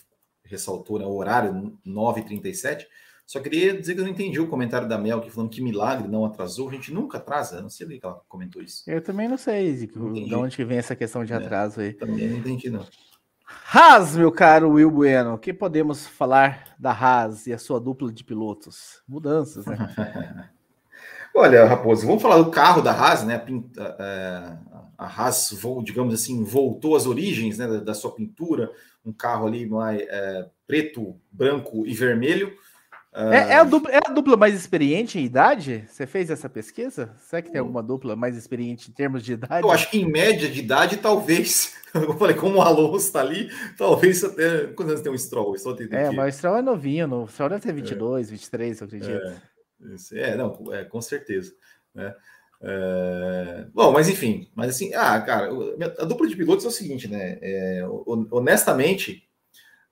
ressaltou 0.43 0.99
né, 0.99 1.05
o 1.05 1.15
horário 1.15 1.77
9h37. 1.85 2.85
Só 3.29 3.39
queria 3.39 3.79
dizer 3.79 3.93
que 3.93 3.99
eu 3.99 4.05
não 4.05 4.11
entendi 4.11 4.39
o 4.39 4.47
comentário 4.47 4.87
da 4.87 4.97
Mel, 4.97 5.21
que 5.21 5.29
falando 5.29 5.51
que 5.51 5.61
milagre 5.61 6.07
não 6.07 6.25
atrasou. 6.25 6.67
A 6.67 6.71
gente 6.71 6.91
nunca 6.91 7.19
atrasa. 7.19 7.61
não 7.61 7.69
sei 7.69 7.85
o 7.85 7.89
que 7.91 7.99
ela 8.03 8.19
comentou 8.27 8.59
isso. 8.59 8.81
Eu 8.87 9.03
também 9.03 9.27
não 9.27 9.37
sei 9.37 9.85
de 9.85 10.33
onde 10.33 10.55
que 10.55 10.65
vem 10.65 10.79
essa 10.79 10.95
questão 10.95 11.23
de 11.23 11.31
é, 11.31 11.35
atraso 11.35 11.79
aí. 11.79 11.93
Também 11.93 12.27
não 12.27 12.37
entendi, 12.37 12.71
não. 12.71 12.83
Haas, 13.71 14.15
meu 14.15 14.31
caro 14.31 14.71
Will 14.71 14.89
Bueno, 14.89 15.35
o 15.35 15.37
que 15.37 15.53
podemos 15.53 16.07
falar 16.07 16.75
da 16.79 16.89
Haas 16.91 17.45
e 17.45 17.53
a 17.53 17.59
sua 17.59 17.79
dupla 17.79 18.11
de 18.11 18.23
pilotos? 18.23 19.03
Mudanças, 19.07 19.63
né? 19.67 19.77
Olha, 21.35 21.65
Raposo, 21.65 22.07
vamos 22.07 22.23
falar 22.23 22.39
do 22.39 22.49
carro 22.49 22.81
da 22.81 22.91
Haas, 22.91 23.23
né? 23.23 23.45
É, 23.77 24.57
a 24.97 25.05
Haas, 25.05 25.55
digamos 25.83 26.15
assim, 26.15 26.43
voltou 26.43 26.95
às 26.95 27.05
origens 27.05 27.59
né, 27.59 27.67
da 27.77 27.93
sua 27.93 28.11
pintura, 28.11 28.71
um 29.05 29.13
carro 29.13 29.45
ali 29.45 29.67
mais 29.69 30.01
é, 30.01 30.49
preto, 30.65 31.15
branco 31.31 31.85
e 31.85 31.93
vermelho. 31.93 32.57
É, 33.11 33.35
é, 33.35 33.55
a 33.55 33.63
dupla, 33.63 33.91
é, 33.91 33.97
a 33.97 34.11
dupla, 34.11 34.37
mais 34.37 34.53
experiente 34.53 35.17
em 35.17 35.23
idade? 35.23 35.83
Você 35.87 36.05
fez 36.05 36.29
essa 36.29 36.47
pesquisa? 36.47 37.11
Será 37.17 37.41
que 37.41 37.51
tem 37.51 37.59
alguma 37.59 37.81
dupla 37.81 38.15
mais 38.15 38.37
experiente 38.37 38.91
em 38.91 38.93
termos 38.93 39.23
de 39.23 39.33
idade? 39.33 39.63
Eu 39.63 39.71
acho 39.71 39.89
que 39.89 39.99
em 39.99 40.09
média 40.09 40.47
de 40.47 40.59
idade, 40.59 40.97
talvez. 40.97 41.75
Eu 41.91 42.15
falei, 42.19 42.35
como 42.35 42.59
o 42.59 42.61
Alonso 42.61 43.07
está 43.07 43.21
ali, 43.21 43.49
talvez 43.75 44.23
até. 44.23 44.67
Quantos 44.67 44.91
anos 44.91 45.01
tem 45.01 45.11
um 45.11 45.17
Stroll? 45.17 45.57
Só 45.57 45.73
tem 45.73 45.87
é, 45.91 46.11
mas 46.11 46.35
o 46.35 46.37
Stroll 46.37 46.57
é 46.57 46.61
novinho, 46.61 47.07
no... 47.07 47.23
o 47.23 47.27
Stroll 47.27 47.49
deve 47.49 47.63
ter 47.63 47.73
22, 47.73 48.27
é. 48.27 48.31
23, 48.31 48.81
eu 48.81 48.85
acredito. 48.87 49.21
É, 50.13 50.29
é 50.29 50.35
não, 50.35 50.55
é, 50.71 50.83
com 50.83 51.01
certeza. 51.01 51.51
Né? 51.95 52.13
É... 52.61 53.65
Bom, 53.73 53.91
mas 53.91 54.07
enfim, 54.07 54.51
mas 54.53 54.69
assim, 54.69 54.93
ah, 54.93 55.19
cara, 55.21 55.49
a 55.97 56.05
dupla 56.05 56.27
de 56.27 56.35
pilotos 56.35 56.63
é 56.63 56.67
o 56.67 56.71
seguinte, 56.71 57.07
né? 57.07 57.39
É, 57.41 57.83
honestamente, 58.29 59.27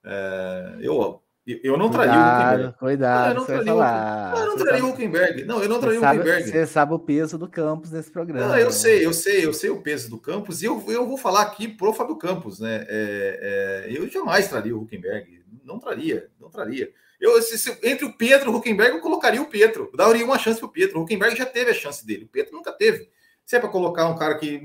é, 0.06 0.78
eu 0.82 1.24
eu 1.64 1.78
não 1.78 1.90
cuidado, 1.90 2.08
o 2.08 2.68
Huckenberg. 2.68 2.78
Cuidado, 2.78 3.30
eu 3.30 3.36
não 3.36 3.46
traria, 3.46 3.66
falar. 3.66 4.36
O, 4.36 4.38
eu 4.38 4.46
não 4.48 4.58
traria 4.58 4.86
o 4.86 4.90
Huckenberg. 4.90 5.46
Não, 5.46 5.64
eu 5.64 5.70
não 5.70 5.80
traria 5.80 6.00
o 6.02 6.04
Huckenberg. 6.04 6.50
Você 6.50 6.68
sabe 6.68 6.94
o 6.94 7.00
peso 7.00 7.38
do 7.38 7.48
Campos 7.48 7.92
nesse 7.92 8.12
programa. 8.12 8.50
Não, 8.50 8.58
eu 8.58 8.72
sei, 8.72 9.06
eu 9.06 9.14
sei, 9.14 9.46
eu 9.46 9.54
sei 9.54 9.70
o 9.70 9.82
peso 9.82 10.10
do 10.10 10.20
Campos. 10.20 10.62
E 10.62 10.66
eu, 10.66 10.84
eu 10.90 11.08
vou 11.08 11.18
falar 11.18 11.44
aqui 11.44 11.68
pro 11.68 11.94
Fábio 11.94 12.18
Campos, 12.18 12.60
né? 12.60 12.86
É, 12.90 13.86
é, 13.88 13.98
eu 13.98 14.10
jamais 14.10 14.50
traria 14.50 14.76
o 14.76 14.82
Huckenberg. 14.82 15.42
Não 15.64 15.80
traria, 15.80 16.28
não 16.40 16.50
traria. 16.50 16.92
Eu, 17.20 17.42
se, 17.42 17.58
se, 17.58 17.78
entre 17.82 18.06
o 18.06 18.14
Pedro 18.14 18.52
e 18.52 18.54
o 18.54 18.58
Huckenberg, 18.58 18.96
eu 18.96 19.02
colocaria 19.02 19.42
o 19.42 19.48
Pedro. 19.48 19.90
Daria 19.96 20.26
uma 20.26 20.38
chance 20.38 20.60
pro 20.60 20.70
Pedro. 20.70 21.00
O 21.00 21.04
Huckenberg 21.04 21.36
já 21.36 21.46
teve 21.46 21.72
a 21.72 21.74
chance 21.74 22.06
dele. 22.06 22.26
O 22.26 22.30
Pedro 22.30 22.54
nunca 22.54 22.72
teve. 22.72 23.10
Se 23.48 23.56
é 23.56 23.60
para 23.62 23.70
colocar 23.70 24.10
um 24.10 24.18
cara 24.18 24.38
que 24.38 24.62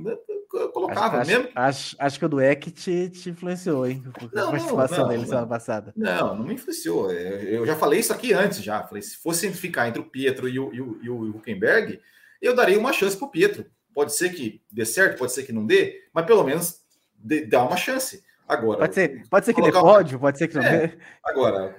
colocava 0.72 1.18
acho, 1.18 1.30
mesmo. 1.30 1.49
Acho, 1.55 1.97
acho 2.01 2.18
que 2.18 2.24
o 2.24 2.28
do 2.28 2.41
Eck 2.41 2.68
te, 2.72 3.09
te 3.11 3.30
influenciou, 3.30 3.87
hein? 3.87 4.03
Não, 4.33 4.49
a 4.49 4.51
participação 4.51 4.99
não, 4.99 5.05
não, 5.05 5.11
dele 5.12 5.24
semana 5.24 5.47
passada. 5.47 5.93
Não, 5.97 6.37
não 6.37 6.45
me 6.45 6.55
influenciou. 6.55 7.09
É, 7.12 7.57
eu 7.57 7.64
já 7.64 7.76
falei 7.76 8.01
isso 8.01 8.12
aqui 8.12 8.33
antes 8.33 8.61
já. 8.61 8.83
Falei, 8.83 9.01
se 9.01 9.16
fosse 9.16 9.49
ficar 9.53 9.87
entre 9.87 10.03
o 10.03 10.05
Pietro 10.05 10.49
e 10.49 10.59
o, 10.59 10.74
e 10.74 10.80
o, 10.80 10.99
e 11.01 11.09
o 11.09 11.37
Huckenberg, 11.37 12.01
eu 12.41 12.57
daria 12.57 12.76
uma 12.76 12.93
chance 12.93 13.16
para 13.16 13.28
o 13.28 13.30
Pietro. 13.30 13.66
Pode 13.95 14.16
ser 14.16 14.30
que 14.30 14.61
dê 14.68 14.85
certo, 14.85 15.16
pode 15.16 15.30
ser 15.30 15.45
que 15.45 15.53
não 15.53 15.64
dê, 15.64 16.01
mas 16.12 16.26
pelo 16.26 16.43
menos 16.43 16.80
dê, 17.14 17.47
dá 17.47 17.62
uma 17.62 17.76
chance. 17.76 18.20
Agora. 18.49 18.80
Pode 18.80 18.95
ser, 18.97 19.28
pode 19.30 19.47
ser 19.47 19.55
que 19.55 19.62
dê 19.62 19.70
pódio, 19.70 20.18
pode 20.18 20.39
ser 20.39 20.49
que 20.49 20.57
não 20.57 20.64
é, 20.64 20.89
dê. 20.89 20.99
Agora, 21.24 21.76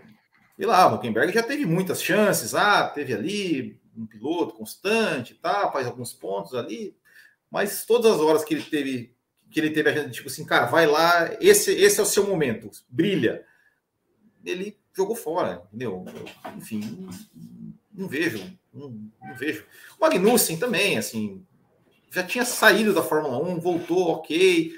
e 0.58 0.66
lá, 0.66 0.90
o 0.90 0.96
Huckenberg 0.96 1.34
já 1.34 1.44
teve 1.44 1.66
muitas 1.66 2.02
chances, 2.02 2.56
ah, 2.56 2.88
teve 2.88 3.14
ali 3.14 3.83
um 3.96 4.06
piloto 4.06 4.56
constante, 4.56 5.36
tá, 5.36 5.72
faz 5.72 5.88
alguns 5.88 6.14
pontos 6.14 6.54
ali, 6.54 6.96
mas 7.50 7.86
todas 7.86 8.14
as 8.14 8.20
horas 8.20 8.44
que 8.44 8.54
ele 8.54 8.64
teve, 8.64 9.16
que 9.52 9.60
ele 9.60 9.70
teve 9.70 9.90
a 9.90 9.94
gente, 9.94 10.14
tipo 10.14 10.28
assim, 10.28 10.46
cara, 10.46 10.66
vai 10.66 10.88
lá, 10.88 11.30
esse, 11.40 11.72
esse 11.72 12.00
é 12.00 12.04
o 12.04 12.08
seu 12.08 12.26
momento, 12.26 12.70
brilha. 12.90 13.46
Ele 14.44 14.78
jogou 14.96 15.16
fora, 15.16 15.64
entendeu? 15.68 16.04
Enfim, 16.58 17.08
não, 17.94 18.08
vejo, 18.08 18.40
não, 18.74 18.90
não, 19.22 19.36
vejo. 19.36 19.66
O 19.98 20.02
Magnussen 20.02 20.58
também, 20.58 20.98
assim, 20.98 21.46
já 22.12 22.24
tinha 22.24 22.46
saído 22.46 22.94
da 22.94 23.04
Fórmula 23.04 23.38
1, 23.38 23.60
voltou, 23.60 24.10
ok, 24.10 24.76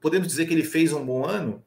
podemos 0.00 0.28
dizer 0.28 0.46
que 0.46 0.54
ele 0.54 0.64
fez 0.64 0.92
um 0.92 1.04
bom 1.04 1.24
ano, 1.24 1.64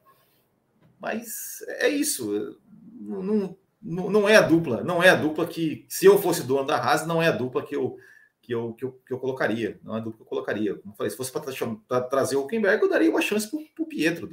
mas 0.98 1.62
é 1.66 1.88
isso, 1.88 2.58
não, 3.00 3.56
não, 3.82 4.10
não 4.10 4.28
é 4.28 4.36
a 4.36 4.42
dupla, 4.42 4.82
não 4.82 5.02
é 5.02 5.08
a 5.08 5.16
dupla 5.16 5.46
que, 5.46 5.86
se 5.88 6.06
eu 6.06 6.18
fosse 6.18 6.42
dono 6.42 6.66
da 6.66 6.76
Haas, 6.76 7.06
não 7.06 7.22
é 7.22 7.28
a 7.28 7.32
dupla 7.32 7.64
que 7.64 7.74
eu 7.74 7.96
que 8.42 8.54
eu, 8.54 8.72
que 8.72 8.84
eu, 8.84 8.92
que 9.06 9.12
eu 9.12 9.18
colocaria, 9.18 9.78
não 9.82 9.96
é 9.96 10.00
dupla 10.00 10.16
que 10.16 10.22
eu 10.22 10.26
colocaria. 10.26 10.74
Como 10.74 10.92
eu 10.92 10.96
falei, 10.96 11.10
se 11.10 11.16
fosse 11.16 11.30
para 11.30 12.00
trazer 12.00 12.36
o 12.36 12.40
Huckenberg, 12.40 12.82
eu 12.82 12.88
daria 12.88 13.10
uma 13.10 13.20
chance 13.20 13.48
para 13.48 13.82
o 13.82 13.86
Pietro, 13.86 14.28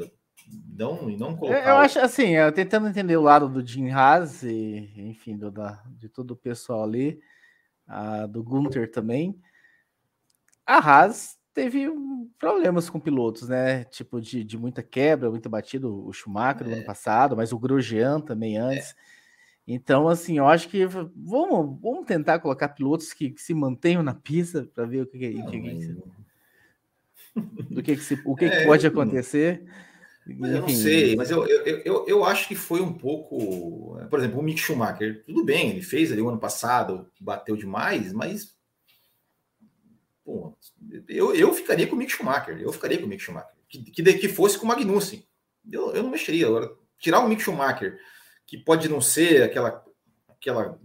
não, 0.76 1.10
e 1.10 1.18
não 1.18 1.36
colocar. 1.36 1.60
Eu, 1.60 1.70
eu 1.70 1.78
acho 1.78 2.00
assim, 2.00 2.30
eu 2.30 2.52
tentando 2.52 2.88
entender 2.88 3.16
o 3.18 3.22
lado 3.22 3.48
do 3.48 3.66
Jim 3.66 3.90
Haas 3.90 4.44
e, 4.44 4.92
enfim, 4.96 5.38
do, 5.38 5.52
da, 5.52 5.84
de 5.88 6.10
todo 6.10 6.32
o 6.32 6.38
pessoal 6.38 6.84
ali, 6.84 7.20
a, 7.88 8.26
do 8.26 8.42
Gunter 8.44 8.90
também. 8.90 9.40
A 10.66 10.78
Haas 10.78 11.38
teve 11.54 11.88
problemas 12.40 12.90
com 12.90 13.00
pilotos, 13.00 13.50
né? 13.50 13.84
Tipo, 13.86 14.22
de, 14.22 14.44
de 14.44 14.58
muita 14.58 14.82
quebra, 14.82 15.30
muita 15.30 15.50
batida, 15.50 15.88
o 15.88 16.12
Schumacher 16.14 16.66
é. 16.66 16.70
no 16.70 16.76
ano 16.78 16.86
passado, 16.86 17.36
mas 17.36 17.52
o 17.52 17.60
Grosjean 17.60 18.20
também 18.22 18.58
antes. 18.58 18.92
É. 18.92 19.17
Então, 19.68 20.08
assim, 20.08 20.38
eu 20.38 20.48
acho 20.48 20.70
que 20.70 20.86
vamos, 20.86 21.82
vamos 21.82 22.06
tentar 22.06 22.40
colocar 22.40 22.70
pilotos 22.70 23.12
que, 23.12 23.32
que 23.32 23.42
se 23.42 23.54
mantenham 23.54 24.02
na 24.02 24.14
pista 24.14 24.70
para 24.74 24.86
ver 24.86 25.02
o 25.02 25.06
que, 25.06 25.20
que, 25.20 25.34
não, 25.34 25.52
que, 25.52 25.60
que 25.60 25.96
do 27.70 27.84
que, 27.84 27.96
que, 27.96 28.04
se, 28.04 28.20
o 28.26 28.34
que, 28.36 28.46
é, 28.46 28.66
pode 28.66 28.86
acontecer. 28.88 29.64
Eu 30.28 30.62
não 30.62 30.70
sei, 30.70 31.16
mas 31.16 31.32
eu, 31.32 31.46
eu, 31.48 31.82
eu, 31.86 32.06
eu, 32.08 32.26
acho 32.26 32.48
que 32.48 32.56
foi 32.56 32.82
um 32.82 32.94
pouco. 32.94 33.98
Por 34.10 34.20
exemplo, 34.20 34.40
o 34.40 34.44
Mick 34.44 34.60
Schumacher, 34.60 35.24
tudo 35.26 35.44
bem, 35.44 35.70
ele 35.70 35.82
fez 35.82 36.12
ali 36.12 36.22
o 36.22 36.28
ano 36.28 36.40
passado, 36.40 37.10
bateu 37.20 37.56
demais, 37.56 38.12
mas. 38.12 38.56
Pô, 40.26 40.54
eu, 41.08 41.34
eu 41.34 41.54
ficaria 41.54 41.88
com 41.88 41.96
o 41.96 41.98
Mick 41.98 42.12
Schumacher, 42.12 42.60
eu 42.60 42.74
ficaria 42.74 42.98
com 42.98 43.06
o 43.06 43.08
Mick 43.08 43.24
Schumacher. 43.24 43.56
Que, 43.70 43.80
que, 43.84 44.14
que 44.14 44.28
fosse 44.28 44.58
com 44.58 44.66
o 44.66 44.68
Magnussen. 44.68 45.26
Eu, 45.72 45.94
eu 45.94 46.04
não 46.04 46.10
mexeria. 46.10 46.48
Agora, 46.48 46.70
tirar 47.00 47.20
o 47.20 47.30
Mick 47.30 47.42
Schumacher, 47.42 47.98
que 48.48 48.58
pode 48.58 48.88
não 48.88 49.02
ser 49.02 49.44
aquela, 49.44 49.84
aquela 50.30 50.80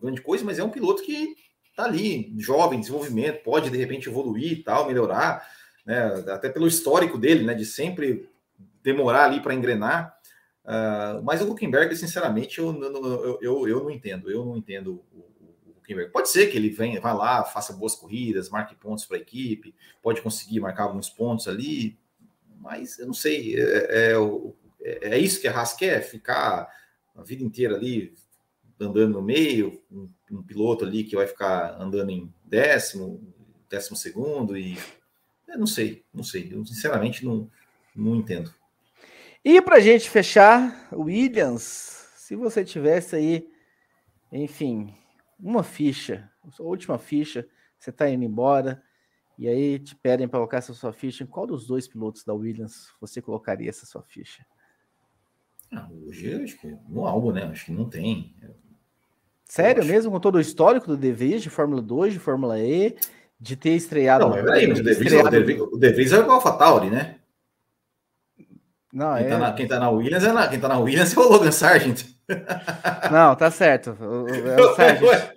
grande 0.00 0.22
coisa, 0.22 0.44
mas 0.44 0.58
é 0.58 0.64
um 0.64 0.70
piloto 0.70 1.02
que 1.02 1.34
tá 1.76 1.84
ali, 1.84 2.32
jovem, 2.38 2.80
desenvolvimento, 2.80 3.42
pode 3.42 3.68
de 3.68 3.76
repente 3.76 4.08
evoluir 4.08 4.52
e 4.52 4.62
tal, 4.62 4.86
melhorar, 4.86 5.46
né? 5.84 6.24
Até 6.28 6.48
pelo 6.48 6.68
histórico 6.68 7.18
dele, 7.18 7.44
né? 7.44 7.52
De 7.52 7.64
sempre 7.64 8.28
demorar 8.82 9.24
ali 9.24 9.40
para 9.40 9.54
engrenar. 9.54 10.16
Uh, 10.64 11.22
mas 11.24 11.42
o 11.42 11.50
Huckenberg, 11.50 11.94
sinceramente, 11.96 12.58
eu, 12.58 12.80
eu, 12.82 13.38
eu, 13.42 13.68
eu, 13.68 13.82
não 13.82 13.90
entendo. 13.90 14.30
Eu 14.30 14.44
não 14.44 14.56
entendo 14.56 15.02
o, 15.12 15.18
o 15.66 15.74
Huckenberg. 15.78 16.12
Pode 16.12 16.28
ser 16.28 16.46
que 16.46 16.56
ele 16.56 16.70
venha, 16.70 17.00
vá 17.00 17.12
lá, 17.12 17.44
faça 17.44 17.72
boas 17.72 17.94
corridas, 17.94 18.48
marque 18.48 18.76
pontos 18.76 19.04
para 19.04 19.16
a 19.16 19.20
equipe, 19.20 19.74
pode 20.00 20.22
conseguir 20.22 20.60
marcar 20.60 20.84
alguns 20.84 21.10
pontos 21.10 21.48
ali, 21.48 21.98
mas 22.60 22.98
eu 22.98 23.06
não 23.06 23.14
sei. 23.14 23.56
É, 23.56 23.62
é, 23.62 24.14
é, 24.82 25.08
é 25.14 25.18
isso 25.18 25.40
que 25.40 25.48
a 25.48 25.58
Haas 25.58 25.74
quer? 25.74 26.02
Ficar 26.02 26.68
a 27.14 27.22
vida 27.22 27.42
inteira 27.42 27.76
ali 27.76 28.14
andando 28.80 29.12
no 29.12 29.22
meio, 29.22 29.82
um, 29.90 30.08
um, 30.30 30.42
piloto 30.42 30.84
ali 30.84 31.04
que 31.04 31.14
vai 31.14 31.26
ficar 31.26 31.80
andando 31.80 32.10
em 32.10 32.32
décimo, 32.44 33.20
décimo 33.68 33.96
segundo 33.96 34.56
e 34.56 34.78
não 35.48 35.66
sei, 35.66 36.04
não 36.12 36.22
sei. 36.22 36.48
Eu 36.52 36.64
sinceramente 36.64 37.24
não, 37.24 37.50
não 37.94 38.16
entendo. 38.16 38.54
E 39.44 39.60
para 39.60 39.80
gente 39.80 40.08
fechar, 40.08 40.88
Williams, 40.92 41.62
se 42.16 42.36
você 42.36 42.64
tivesse 42.64 43.16
aí, 43.16 43.50
enfim, 44.32 44.94
uma 45.38 45.62
ficha, 45.62 46.30
a 46.58 46.62
última 46.62 46.98
ficha, 46.98 47.46
você 47.78 47.90
está 47.90 48.08
indo 48.08 48.24
embora, 48.24 48.82
e 49.38 49.48
aí 49.48 49.78
te 49.78 49.96
pedem 49.96 50.28
para 50.28 50.38
colocar 50.38 50.58
essa 50.58 50.74
sua 50.74 50.92
ficha, 50.92 51.24
em 51.24 51.26
qual 51.26 51.46
dos 51.46 51.66
dois 51.66 51.88
pilotos 51.88 52.24
da 52.24 52.34
Williams 52.34 52.88
você 53.00 53.22
colocaria 53.22 53.70
essa 53.70 53.86
sua 53.86 54.02
ficha? 54.02 54.44
Ah, 55.72 55.88
hoje, 56.06 56.42
acho 56.42 56.58
que 56.58 56.76
no 56.88 57.06
álbum, 57.06 57.32
né? 57.32 57.44
Acho 57.44 57.66
que 57.66 57.72
não 57.72 57.88
tem. 57.88 58.34
Sério 59.44 59.84
mesmo, 59.84 60.10
com 60.10 60.20
todo 60.20 60.36
o 60.36 60.40
histórico 60.40 60.86
do 60.86 60.96
De 60.96 61.12
Vries, 61.12 61.42
de 61.42 61.50
Fórmula 61.50 61.82
2, 61.82 62.12
de 62.12 62.18
Fórmula 62.18 62.58
E, 62.58 62.96
de 63.38 63.56
ter 63.56 63.70
estreado... 63.70 64.24
Não, 64.24 64.30
mas 64.30 64.44
peraí, 64.44 64.70
o 64.70 64.74
De 64.74 64.82
Vries, 64.94 65.12
estreado... 65.12 65.64
o 65.72 65.78
De 65.78 65.92
Vries 65.92 66.12
é 66.12 66.20
o 66.20 66.30
AlphaTauri, 66.30 66.90
né? 66.90 67.16
Não, 68.92 69.16
quem, 69.16 69.24
tá 69.24 69.28
é... 69.28 69.30
tá 69.30 69.38
na, 69.38 69.52
quem 69.52 69.68
tá 69.68 69.78
na 69.78 69.90
Williams 69.90 70.24
é 70.24 70.32
na, 70.32 70.48
quem 70.48 70.60
tá 70.60 70.68
na 70.68 70.78
Williams 70.78 71.16
é 71.16 71.20
o 71.20 71.28
Logan 71.28 71.52
Sargent. 71.52 72.04
Não, 73.10 73.36
tá 73.36 73.50
certo. 73.50 73.96
O, 74.00 74.28
é 74.28 74.60
o 74.60 74.74
Sargent. 74.74 75.32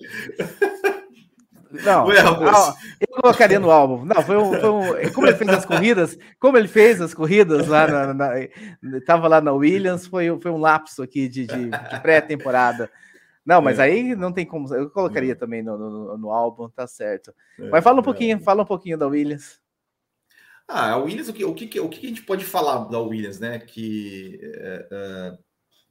Não, 1.82 2.06
Ué, 2.06 2.18
eu 3.00 3.22
colocaria 3.22 3.60
no 3.60 3.72
álbum. 3.72 4.06
Não, 4.06 4.22
foi 4.22 4.38
um, 4.38 4.54
foi 4.60 4.70
um, 4.70 5.14
Como 5.14 5.26
ele 5.26 5.36
fez 5.36 5.50
as 5.50 5.66
corridas, 5.66 6.18
como 6.40 6.58
ele 6.58 6.68
fez 6.68 7.02
as 7.02 7.14
corridas 7.14 7.68
lá 7.68 7.88
na. 7.88 8.14
na 8.14 8.30
tava 9.06 9.28
lá 9.28 9.42
na 9.42 9.52
Williams, 9.52 10.06
foi, 10.06 10.40
foi 10.40 10.52
um 10.52 10.60
lapso 10.60 11.02
aqui 11.02 11.28
de, 11.28 11.48
de, 11.48 11.70
de 11.70 12.00
pré-temporada. 12.02 12.92
Não, 13.46 13.62
mas 13.62 13.80
é. 13.80 13.84
aí 13.84 14.16
não 14.16 14.32
tem 14.32 14.46
como. 14.46 14.74
Eu 14.74 14.90
colocaria 14.90 15.36
também 15.36 15.64
no, 15.64 15.78
no, 15.78 16.18
no 16.18 16.32
álbum, 16.32 16.70
tá 16.70 16.86
certo. 16.86 17.34
É, 17.60 17.70
mas 17.70 17.84
fala 17.84 18.00
um 18.00 18.04
pouquinho, 18.04 18.40
fala 18.40 18.64
um 18.64 18.68
pouquinho 18.68 18.98
da 18.98 19.08
Williams. 19.08 19.60
Ah, 20.68 20.92
a 20.92 20.98
Williams, 20.98 21.28
o 21.28 21.34
que, 21.34 21.44
o 21.44 21.54
que, 21.54 21.80
o 21.80 21.90
que 21.90 22.06
a 22.06 22.10
gente 22.10 22.24
pode 22.24 22.46
falar 22.46 22.86
da 22.86 23.00
Williams, 23.00 23.40
né? 23.40 23.60
Que 23.60 24.40
é, 24.42 24.88
é, 24.92 25.38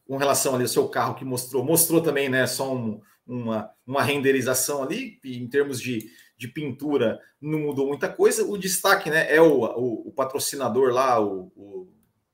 com 0.06 0.16
relação 0.16 0.54
ali 0.54 0.62
ao 0.62 0.68
seu 0.68 0.88
carro 0.88 1.14
que 1.14 1.24
mostrou, 1.24 1.62
mostrou 1.62 2.00
também, 2.00 2.28
né? 2.28 2.46
Só 2.46 2.74
um, 2.74 3.00
uma, 3.26 3.70
uma 3.86 4.02
renderização 4.02 4.82
ali, 4.82 5.18
em 5.24 5.46
termos 5.48 5.80
de, 5.80 6.10
de 6.36 6.48
pintura, 6.48 7.20
não 7.40 7.60
mudou 7.60 7.86
muita 7.88 8.08
coisa. 8.08 8.44
O 8.44 8.58
destaque, 8.58 9.10
né? 9.10 9.32
É 9.34 9.40
o, 9.40 9.62
o, 9.62 10.08
o 10.08 10.12
patrocinador 10.12 10.92
lá, 10.92 11.20
o, 11.20 11.52
o, 11.54 11.88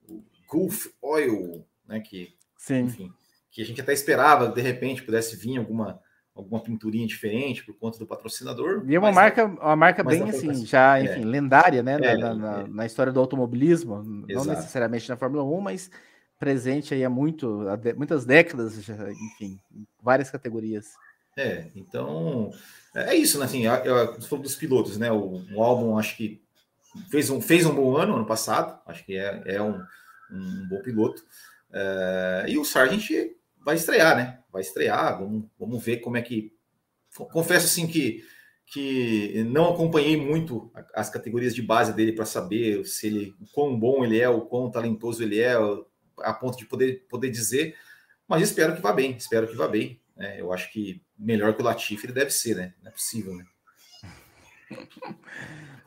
o, 0.09 0.25
Gulf 0.49 0.87
Oil, 1.03 1.65
né? 1.87 2.01
Que, 2.01 2.35
Sim. 2.57 2.81
enfim, 2.85 3.13
que 3.51 3.63
a 3.63 3.65
gente 3.65 3.81
até 3.81 3.93
esperava, 3.93 4.49
de 4.49 4.61
repente, 4.61 5.03
pudesse 5.03 5.37
vir 5.37 5.59
alguma 5.59 6.01
alguma 6.39 6.63
pinturinha 6.63 7.05
diferente 7.05 7.65
por 7.65 7.77
conta 7.77 7.99
do 7.99 8.07
patrocinador. 8.07 8.85
E 8.87 8.95
é 8.95 8.99
uma 8.99 9.11
marca, 9.11 9.47
uma 9.47 9.75
marca 9.75 10.05
bem 10.05 10.23
assim, 10.23 10.65
já, 10.65 10.97
é. 10.97 11.03
enfim, 11.03 11.23
é. 11.23 11.25
lendária, 11.25 11.83
né? 11.83 11.99
É, 12.01 12.17
na, 12.17 12.35
na, 12.35 12.61
é. 12.61 12.69
na, 12.69 12.87
história 12.87 13.13
do 13.13 13.19
automobilismo, 13.19 14.25
Exato. 14.29 14.47
não 14.47 14.55
necessariamente 14.55 15.09
na 15.09 15.17
Fórmula 15.17 15.43
1, 15.43 15.61
mas 15.61 15.91
presente 16.39 16.95
aí 16.95 17.05
há 17.05 17.11
muito, 17.11 17.69
há 17.69 17.77
de, 17.77 17.93
muitas 17.95 18.25
décadas, 18.25 18.83
já, 18.83 19.11
enfim, 19.11 19.59
várias 20.01 20.31
categorias. 20.31 20.87
É, 21.37 21.67
então 21.75 22.51
é, 22.95 23.11
é 23.11 23.15
isso, 23.15 23.39
né? 23.39 23.45
Assim, 23.45 23.65
você 24.17 24.29
falou 24.29 24.43
dos 24.43 24.57
pilotos, 24.57 24.97
né? 24.97 25.11
O, 25.11 25.43
o, 25.55 25.63
álbum 25.63 25.99
acho 25.99 26.17
que 26.17 26.43
fez 27.11 27.31
um, 27.31 27.41
fez 27.41 27.67
um 27.67 27.75
bom 27.75 27.97
ano 27.97 28.17
ano 28.17 28.27
passado, 28.27 28.79
acho 28.87 29.05
que 29.05 29.17
é, 29.17 29.43
é 29.45 29.63
um, 29.63 29.81
um 30.31 30.69
bom 30.69 30.81
piloto. 30.83 31.23
É, 31.73 32.47
e 32.49 32.59
o 32.59 32.65
Sargent 32.65 33.11
vai 33.65 33.77
estrear, 33.77 34.17
né? 34.17 34.39
Vai 34.53 34.63
estrear, 34.63 35.19
vamos, 35.19 35.45
vamos 35.59 35.85
ver 35.85 35.99
como 35.99 36.17
é 36.17 36.23
que. 36.23 36.53
Confesso 37.33 37.67
assim 37.67 37.87
que, 37.87 38.25
que 38.67 39.45
não 39.45 39.73
acompanhei 39.73 40.17
muito 40.17 40.71
as 40.95 41.11
categorias 41.11 41.55
de 41.55 41.63
base 41.63 41.93
dele 41.93 42.13
para 42.13 42.25
saber 42.25 42.85
se 42.85 43.07
ele 43.07 43.35
o 43.41 43.47
quão 43.53 43.79
bom 43.79 44.05
ele 44.05 44.21
é, 44.21 44.29
o 44.29 44.43
quão 44.43 44.71
talentoso 44.71 45.23
ele 45.23 45.41
é, 45.41 45.57
a 46.23 46.33
ponto 46.33 46.59
de 46.59 46.67
poder, 46.67 47.07
poder 47.09 47.31
dizer, 47.31 47.77
mas 48.27 48.43
espero 48.43 48.75
que 48.75 48.83
vá 48.83 48.93
bem, 48.93 49.17
espero 49.17 49.49
que 49.49 49.57
vá 49.57 49.69
bem. 49.69 50.01
Né? 50.17 50.41
Eu 50.41 50.53
acho 50.53 50.71
que 50.73 51.03
melhor 51.19 51.55
que 51.55 51.63
o 51.63 51.65
Latifi 51.65 52.07
ele 52.07 52.13
deve 52.13 52.31
ser, 52.31 52.57
né? 52.57 52.75
Não 52.83 52.91
é 52.91 52.93
possível, 52.93 53.35
né? 53.35 53.45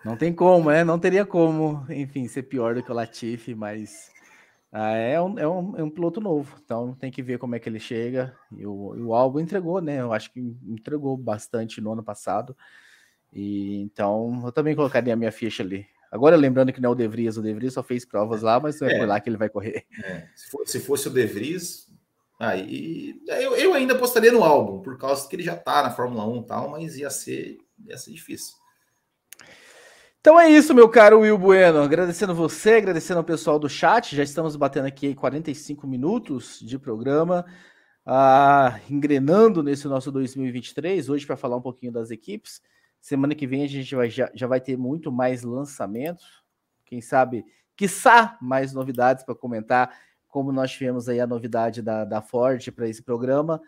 Não 0.04 0.18
tem 0.18 0.34
como, 0.34 0.72
né? 0.72 0.84
Não 0.84 0.98
teria 0.98 1.24
como, 1.24 1.86
enfim, 1.88 2.28
ser 2.28 2.44
pior 2.44 2.74
do 2.74 2.82
que 2.82 2.92
o 2.92 2.96
Latifi, 2.96 3.54
mas 3.54 4.10
ah, 4.72 4.94
é, 4.94 5.22
um, 5.22 5.38
é, 5.38 5.48
um, 5.48 5.78
é 5.78 5.84
um 5.84 5.90
piloto 5.90 6.20
novo, 6.22 6.58
então 6.64 6.96
tem 6.96 7.12
que 7.12 7.22
ver 7.22 7.38
como 7.38 7.56
é 7.56 7.60
que 7.60 7.70
ele 7.70 7.80
chega. 7.80 8.36
E 8.52 8.66
o, 8.66 9.08
o 9.08 9.14
álbum 9.14 9.40
entregou, 9.40 9.80
né? 9.82 10.00
Eu 10.00 10.14
acho 10.14 10.32
que 10.32 10.40
entregou 10.40 11.16
bastante 11.18 11.82
no 11.82 11.92
ano 11.92 12.04
passado. 12.04 12.56
E 13.34 13.82
então 13.82 14.42
eu 14.46 14.52
também 14.52 14.76
colocaria 14.76 15.14
a 15.14 15.18
minha 15.18 15.32
ficha 15.32 15.62
ali. 15.62 15.86
Agora 16.12 16.36
lembrando 16.36 16.74
que 16.74 16.82
não 16.82 16.90
é 16.90 16.92
o 16.92 16.96
De 16.96 17.08
Vries, 17.08 17.38
o 17.38 17.42
De 17.42 17.54
Vries 17.54 17.74
só 17.74 17.82
fez 17.82 18.04
provas 18.04 18.42
lá, 18.42 18.60
mas 18.60 18.80
não 18.82 18.88
é, 18.90 18.96
é 18.96 19.00
por 19.00 19.08
lá 19.08 19.20
que 19.22 19.30
ele 19.30 19.38
vai 19.38 19.48
correr. 19.48 19.86
É. 20.04 20.28
Se, 20.36 20.50
for, 20.50 20.68
se, 20.68 20.80
fosse 20.82 21.08
o 21.08 21.12
De 21.12 21.26
Vries, 21.26 21.88
aí 22.38 23.16
eu, 23.28 23.56
eu 23.56 23.74
ainda 23.74 23.94
apostaria 23.94 24.32
no 24.32 24.44
álbum, 24.44 24.82
por 24.82 24.98
causa 24.98 25.28
que 25.28 25.36
ele 25.38 25.44
já 25.44 25.56
tá 25.56 25.82
na 25.84 25.92
Fórmula 25.92 26.28
1 26.28 26.42
e 26.42 26.46
tal, 26.46 26.70
mas 26.70 26.98
ia 26.98 27.10
ser, 27.10 27.60
ia 27.88 27.98
ser 27.98 28.12
difícil. 28.12 28.56
Então 30.20 30.40
é 30.40 30.48
isso, 30.48 30.76
meu 30.76 30.88
caro 30.88 31.22
Will 31.22 31.38
Bueno. 31.38 31.80
Agradecendo 31.80 32.36
você, 32.36 32.74
agradecendo 32.74 33.18
ao 33.18 33.24
pessoal 33.24 33.58
do 33.58 33.68
chat. 33.68 34.16
Já 34.16 34.22
estamos 34.22 34.56
batendo 34.56 34.86
aqui 34.86 35.16
45 35.16 35.88
minutos 35.88 36.60
de 36.62 36.78
programa, 36.78 37.44
ah, 38.06 38.80
engrenando 38.88 39.64
nesse 39.64 39.88
nosso 39.88 40.12
2023. 40.12 41.10
Hoje, 41.10 41.26
para 41.26 41.36
falar 41.36 41.58
um 41.58 41.62
pouquinho 41.62 41.92
das 41.92 42.12
equipes. 42.12 42.62
Semana 43.02 43.34
que 43.34 43.48
vem 43.48 43.64
a 43.64 43.68
gente 43.68 43.96
vai, 43.96 44.10
já, 44.10 44.30
já 44.34 44.46
vai 44.46 44.62
ter 44.62 44.78
muito 44.78 45.12
mais 45.12 45.42
lançamentos. 45.42 46.44
Quem 46.86 47.02
sabe, 47.02 47.44
quiçá, 47.76 48.38
mais 48.40 48.74
novidades 48.74 49.24
para 49.24 49.34
comentar, 49.34 49.98
como 50.28 50.52
nós 50.52 50.72
tivemos 50.72 51.10
aí 51.10 51.20
a 51.20 51.26
novidade 51.26 51.82
da, 51.82 52.06
da 52.06 52.22
Ford 52.22 52.72
para 52.72 52.88
esse 52.88 53.02
programa. 53.02 53.60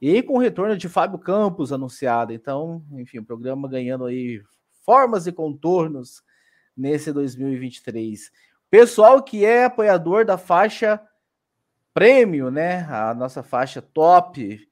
E 0.00 0.20
com 0.20 0.34
o 0.34 0.40
retorno 0.40 0.76
de 0.76 0.88
Fábio 0.88 1.18
Campos 1.18 1.72
anunciado. 1.72 2.32
Então, 2.32 2.84
enfim, 2.90 3.18
o 3.18 3.24
programa 3.24 3.68
ganhando 3.68 4.04
aí 4.04 4.42
formas 4.84 5.28
e 5.28 5.32
contornos 5.32 6.24
nesse 6.76 7.12
2023. 7.12 8.32
Pessoal 8.68 9.22
que 9.22 9.44
é 9.44 9.66
apoiador 9.66 10.24
da 10.24 10.36
faixa 10.36 11.00
prêmio, 11.94 12.50
né? 12.50 12.84
A 12.90 13.14
nossa 13.14 13.42
faixa 13.44 13.80
top. 13.80 14.68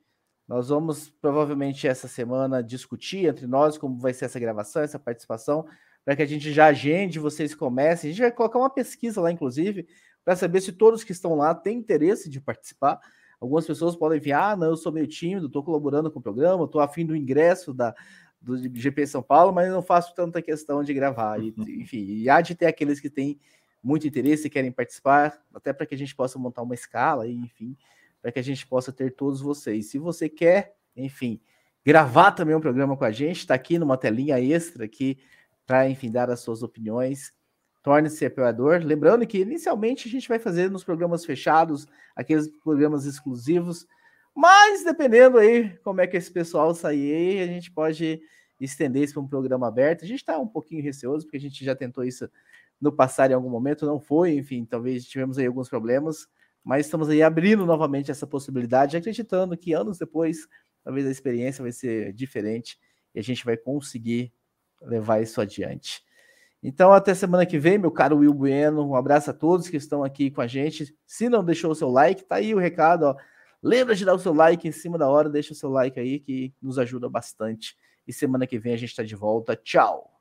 Nós 0.50 0.68
vamos 0.68 1.08
provavelmente 1.08 1.86
essa 1.86 2.08
semana 2.08 2.60
discutir 2.60 3.26
entre 3.26 3.46
nós 3.46 3.78
como 3.78 3.96
vai 3.96 4.12
ser 4.12 4.24
essa 4.24 4.40
gravação, 4.40 4.82
essa 4.82 4.98
participação, 4.98 5.64
para 6.04 6.16
que 6.16 6.22
a 6.22 6.26
gente 6.26 6.52
já 6.52 6.66
agende, 6.66 7.20
vocês 7.20 7.54
comecem. 7.54 8.10
A 8.10 8.12
gente 8.12 8.22
vai 8.22 8.32
colocar 8.32 8.58
uma 8.58 8.68
pesquisa 8.68 9.20
lá, 9.20 9.30
inclusive, 9.30 9.86
para 10.24 10.34
saber 10.34 10.60
se 10.60 10.72
todos 10.72 11.04
que 11.04 11.12
estão 11.12 11.36
lá 11.36 11.54
têm 11.54 11.78
interesse 11.78 12.28
de 12.28 12.40
participar. 12.40 12.98
Algumas 13.40 13.64
pessoas 13.64 13.94
podem 13.94 14.18
enviar, 14.18 14.54
ah, 14.54 14.56
não, 14.56 14.66
eu 14.70 14.76
sou 14.76 14.90
meio 14.90 15.06
tímido, 15.06 15.46
estou 15.46 15.62
colaborando 15.62 16.10
com 16.10 16.18
o 16.18 16.22
programa, 16.22 16.64
estou 16.64 16.80
afim 16.80 17.06
do 17.06 17.14
ingresso 17.14 17.72
da, 17.72 17.94
do 18.42 18.58
GP 18.76 19.06
São 19.06 19.22
Paulo, 19.22 19.52
mas 19.52 19.70
não 19.70 19.82
faço 19.82 20.12
tanta 20.16 20.42
questão 20.42 20.82
de 20.82 20.92
gravar. 20.92 21.40
E, 21.40 21.54
enfim, 21.80 22.04
e 22.04 22.28
há 22.28 22.40
de 22.40 22.56
ter 22.56 22.66
aqueles 22.66 22.98
que 22.98 23.08
têm 23.08 23.38
muito 23.80 24.04
interesse 24.04 24.48
e 24.48 24.50
querem 24.50 24.72
participar, 24.72 25.40
até 25.54 25.72
para 25.72 25.86
que 25.86 25.94
a 25.94 25.98
gente 25.98 26.12
possa 26.12 26.40
montar 26.40 26.62
uma 26.62 26.74
escala, 26.74 27.28
e, 27.28 27.36
enfim, 27.36 27.76
para 28.20 28.32
que 28.32 28.38
a 28.38 28.42
gente 28.42 28.66
possa 28.66 28.92
ter 28.92 29.14
todos 29.14 29.40
vocês. 29.40 29.90
Se 29.90 29.98
você 29.98 30.28
quer, 30.28 30.74
enfim, 30.96 31.40
gravar 31.84 32.32
também 32.32 32.54
um 32.54 32.60
programa 32.60 32.96
com 32.96 33.04
a 33.04 33.12
gente, 33.12 33.38
está 33.38 33.54
aqui 33.54 33.78
numa 33.78 33.96
telinha 33.96 34.40
extra 34.40 34.84
aqui 34.84 35.18
para, 35.66 35.88
enfim, 35.88 36.10
dar 36.10 36.30
as 36.30 36.40
suas 36.40 36.62
opiniões. 36.62 37.32
Torne-se 37.82 38.26
apoiador. 38.26 38.80
Lembrando 38.84 39.26
que 39.26 39.38
inicialmente 39.38 40.06
a 40.06 40.10
gente 40.10 40.28
vai 40.28 40.38
fazer 40.38 40.70
nos 40.70 40.84
programas 40.84 41.24
fechados, 41.24 41.86
aqueles 42.14 42.48
programas 42.62 43.06
exclusivos, 43.06 43.86
mas 44.34 44.84
dependendo 44.84 45.38
aí 45.38 45.76
como 45.78 46.00
é 46.00 46.06
que 46.06 46.16
esse 46.16 46.30
pessoal 46.30 46.74
sair, 46.74 47.40
a 47.40 47.46
gente 47.46 47.70
pode 47.70 48.20
estender 48.60 49.02
isso 49.02 49.14
para 49.14 49.22
um 49.22 49.28
programa 49.28 49.66
aberto. 49.66 50.04
A 50.04 50.08
gente 50.08 50.20
está 50.20 50.38
um 50.38 50.46
pouquinho 50.46 50.82
receoso, 50.82 51.24
porque 51.24 51.38
a 51.38 51.40
gente 51.40 51.64
já 51.64 51.74
tentou 51.74 52.04
isso 52.04 52.28
no 52.80 52.92
passado 52.92 53.30
em 53.30 53.34
algum 53.34 53.50
momento, 53.50 53.84
não 53.84 54.00
foi, 54.00 54.34
enfim, 54.34 54.64
talvez 54.64 55.04
tivemos 55.04 55.38
aí 55.38 55.46
alguns 55.46 55.68
problemas, 55.68 56.26
mas 56.64 56.86
estamos 56.86 57.08
aí 57.08 57.22
abrindo 57.22 57.64
novamente 57.66 58.10
essa 58.10 58.26
possibilidade, 58.26 58.96
acreditando 58.96 59.56
que 59.56 59.72
anos 59.72 59.98
depois, 59.98 60.46
talvez 60.84 61.06
a 61.06 61.10
experiência 61.10 61.62
vai 61.62 61.72
ser 61.72 62.12
diferente 62.12 62.78
e 63.14 63.18
a 63.18 63.22
gente 63.22 63.44
vai 63.44 63.56
conseguir 63.56 64.32
levar 64.82 65.20
isso 65.22 65.40
adiante. 65.40 66.02
Então, 66.62 66.92
até 66.92 67.14
semana 67.14 67.46
que 67.46 67.58
vem, 67.58 67.78
meu 67.78 67.90
caro 67.90 68.18
Will 68.18 68.34
Bueno. 68.34 68.86
Um 68.86 68.94
abraço 68.94 69.30
a 69.30 69.34
todos 69.34 69.68
que 69.68 69.76
estão 69.76 70.04
aqui 70.04 70.30
com 70.30 70.42
a 70.42 70.46
gente. 70.46 70.94
Se 71.06 71.28
não 71.28 71.42
deixou 71.42 71.70
o 71.70 71.74
seu 71.74 71.88
like, 71.88 72.24
tá 72.24 72.36
aí 72.36 72.54
o 72.54 72.58
recado. 72.58 73.04
Ó. 73.04 73.16
Lembra 73.62 73.94
de 73.94 74.04
dar 74.04 74.14
o 74.14 74.18
seu 74.18 74.34
like 74.34 74.68
em 74.68 74.72
cima 74.72 74.98
da 74.98 75.08
hora, 75.08 75.28
deixa 75.28 75.52
o 75.52 75.56
seu 75.56 75.70
like 75.70 75.98
aí 75.98 76.20
que 76.20 76.52
nos 76.60 76.78
ajuda 76.78 77.08
bastante. 77.08 77.76
E 78.06 78.12
semana 78.12 78.46
que 78.46 78.58
vem 78.58 78.74
a 78.74 78.76
gente 78.76 78.90
está 78.90 79.02
de 79.02 79.14
volta. 79.14 79.56
Tchau! 79.56 80.20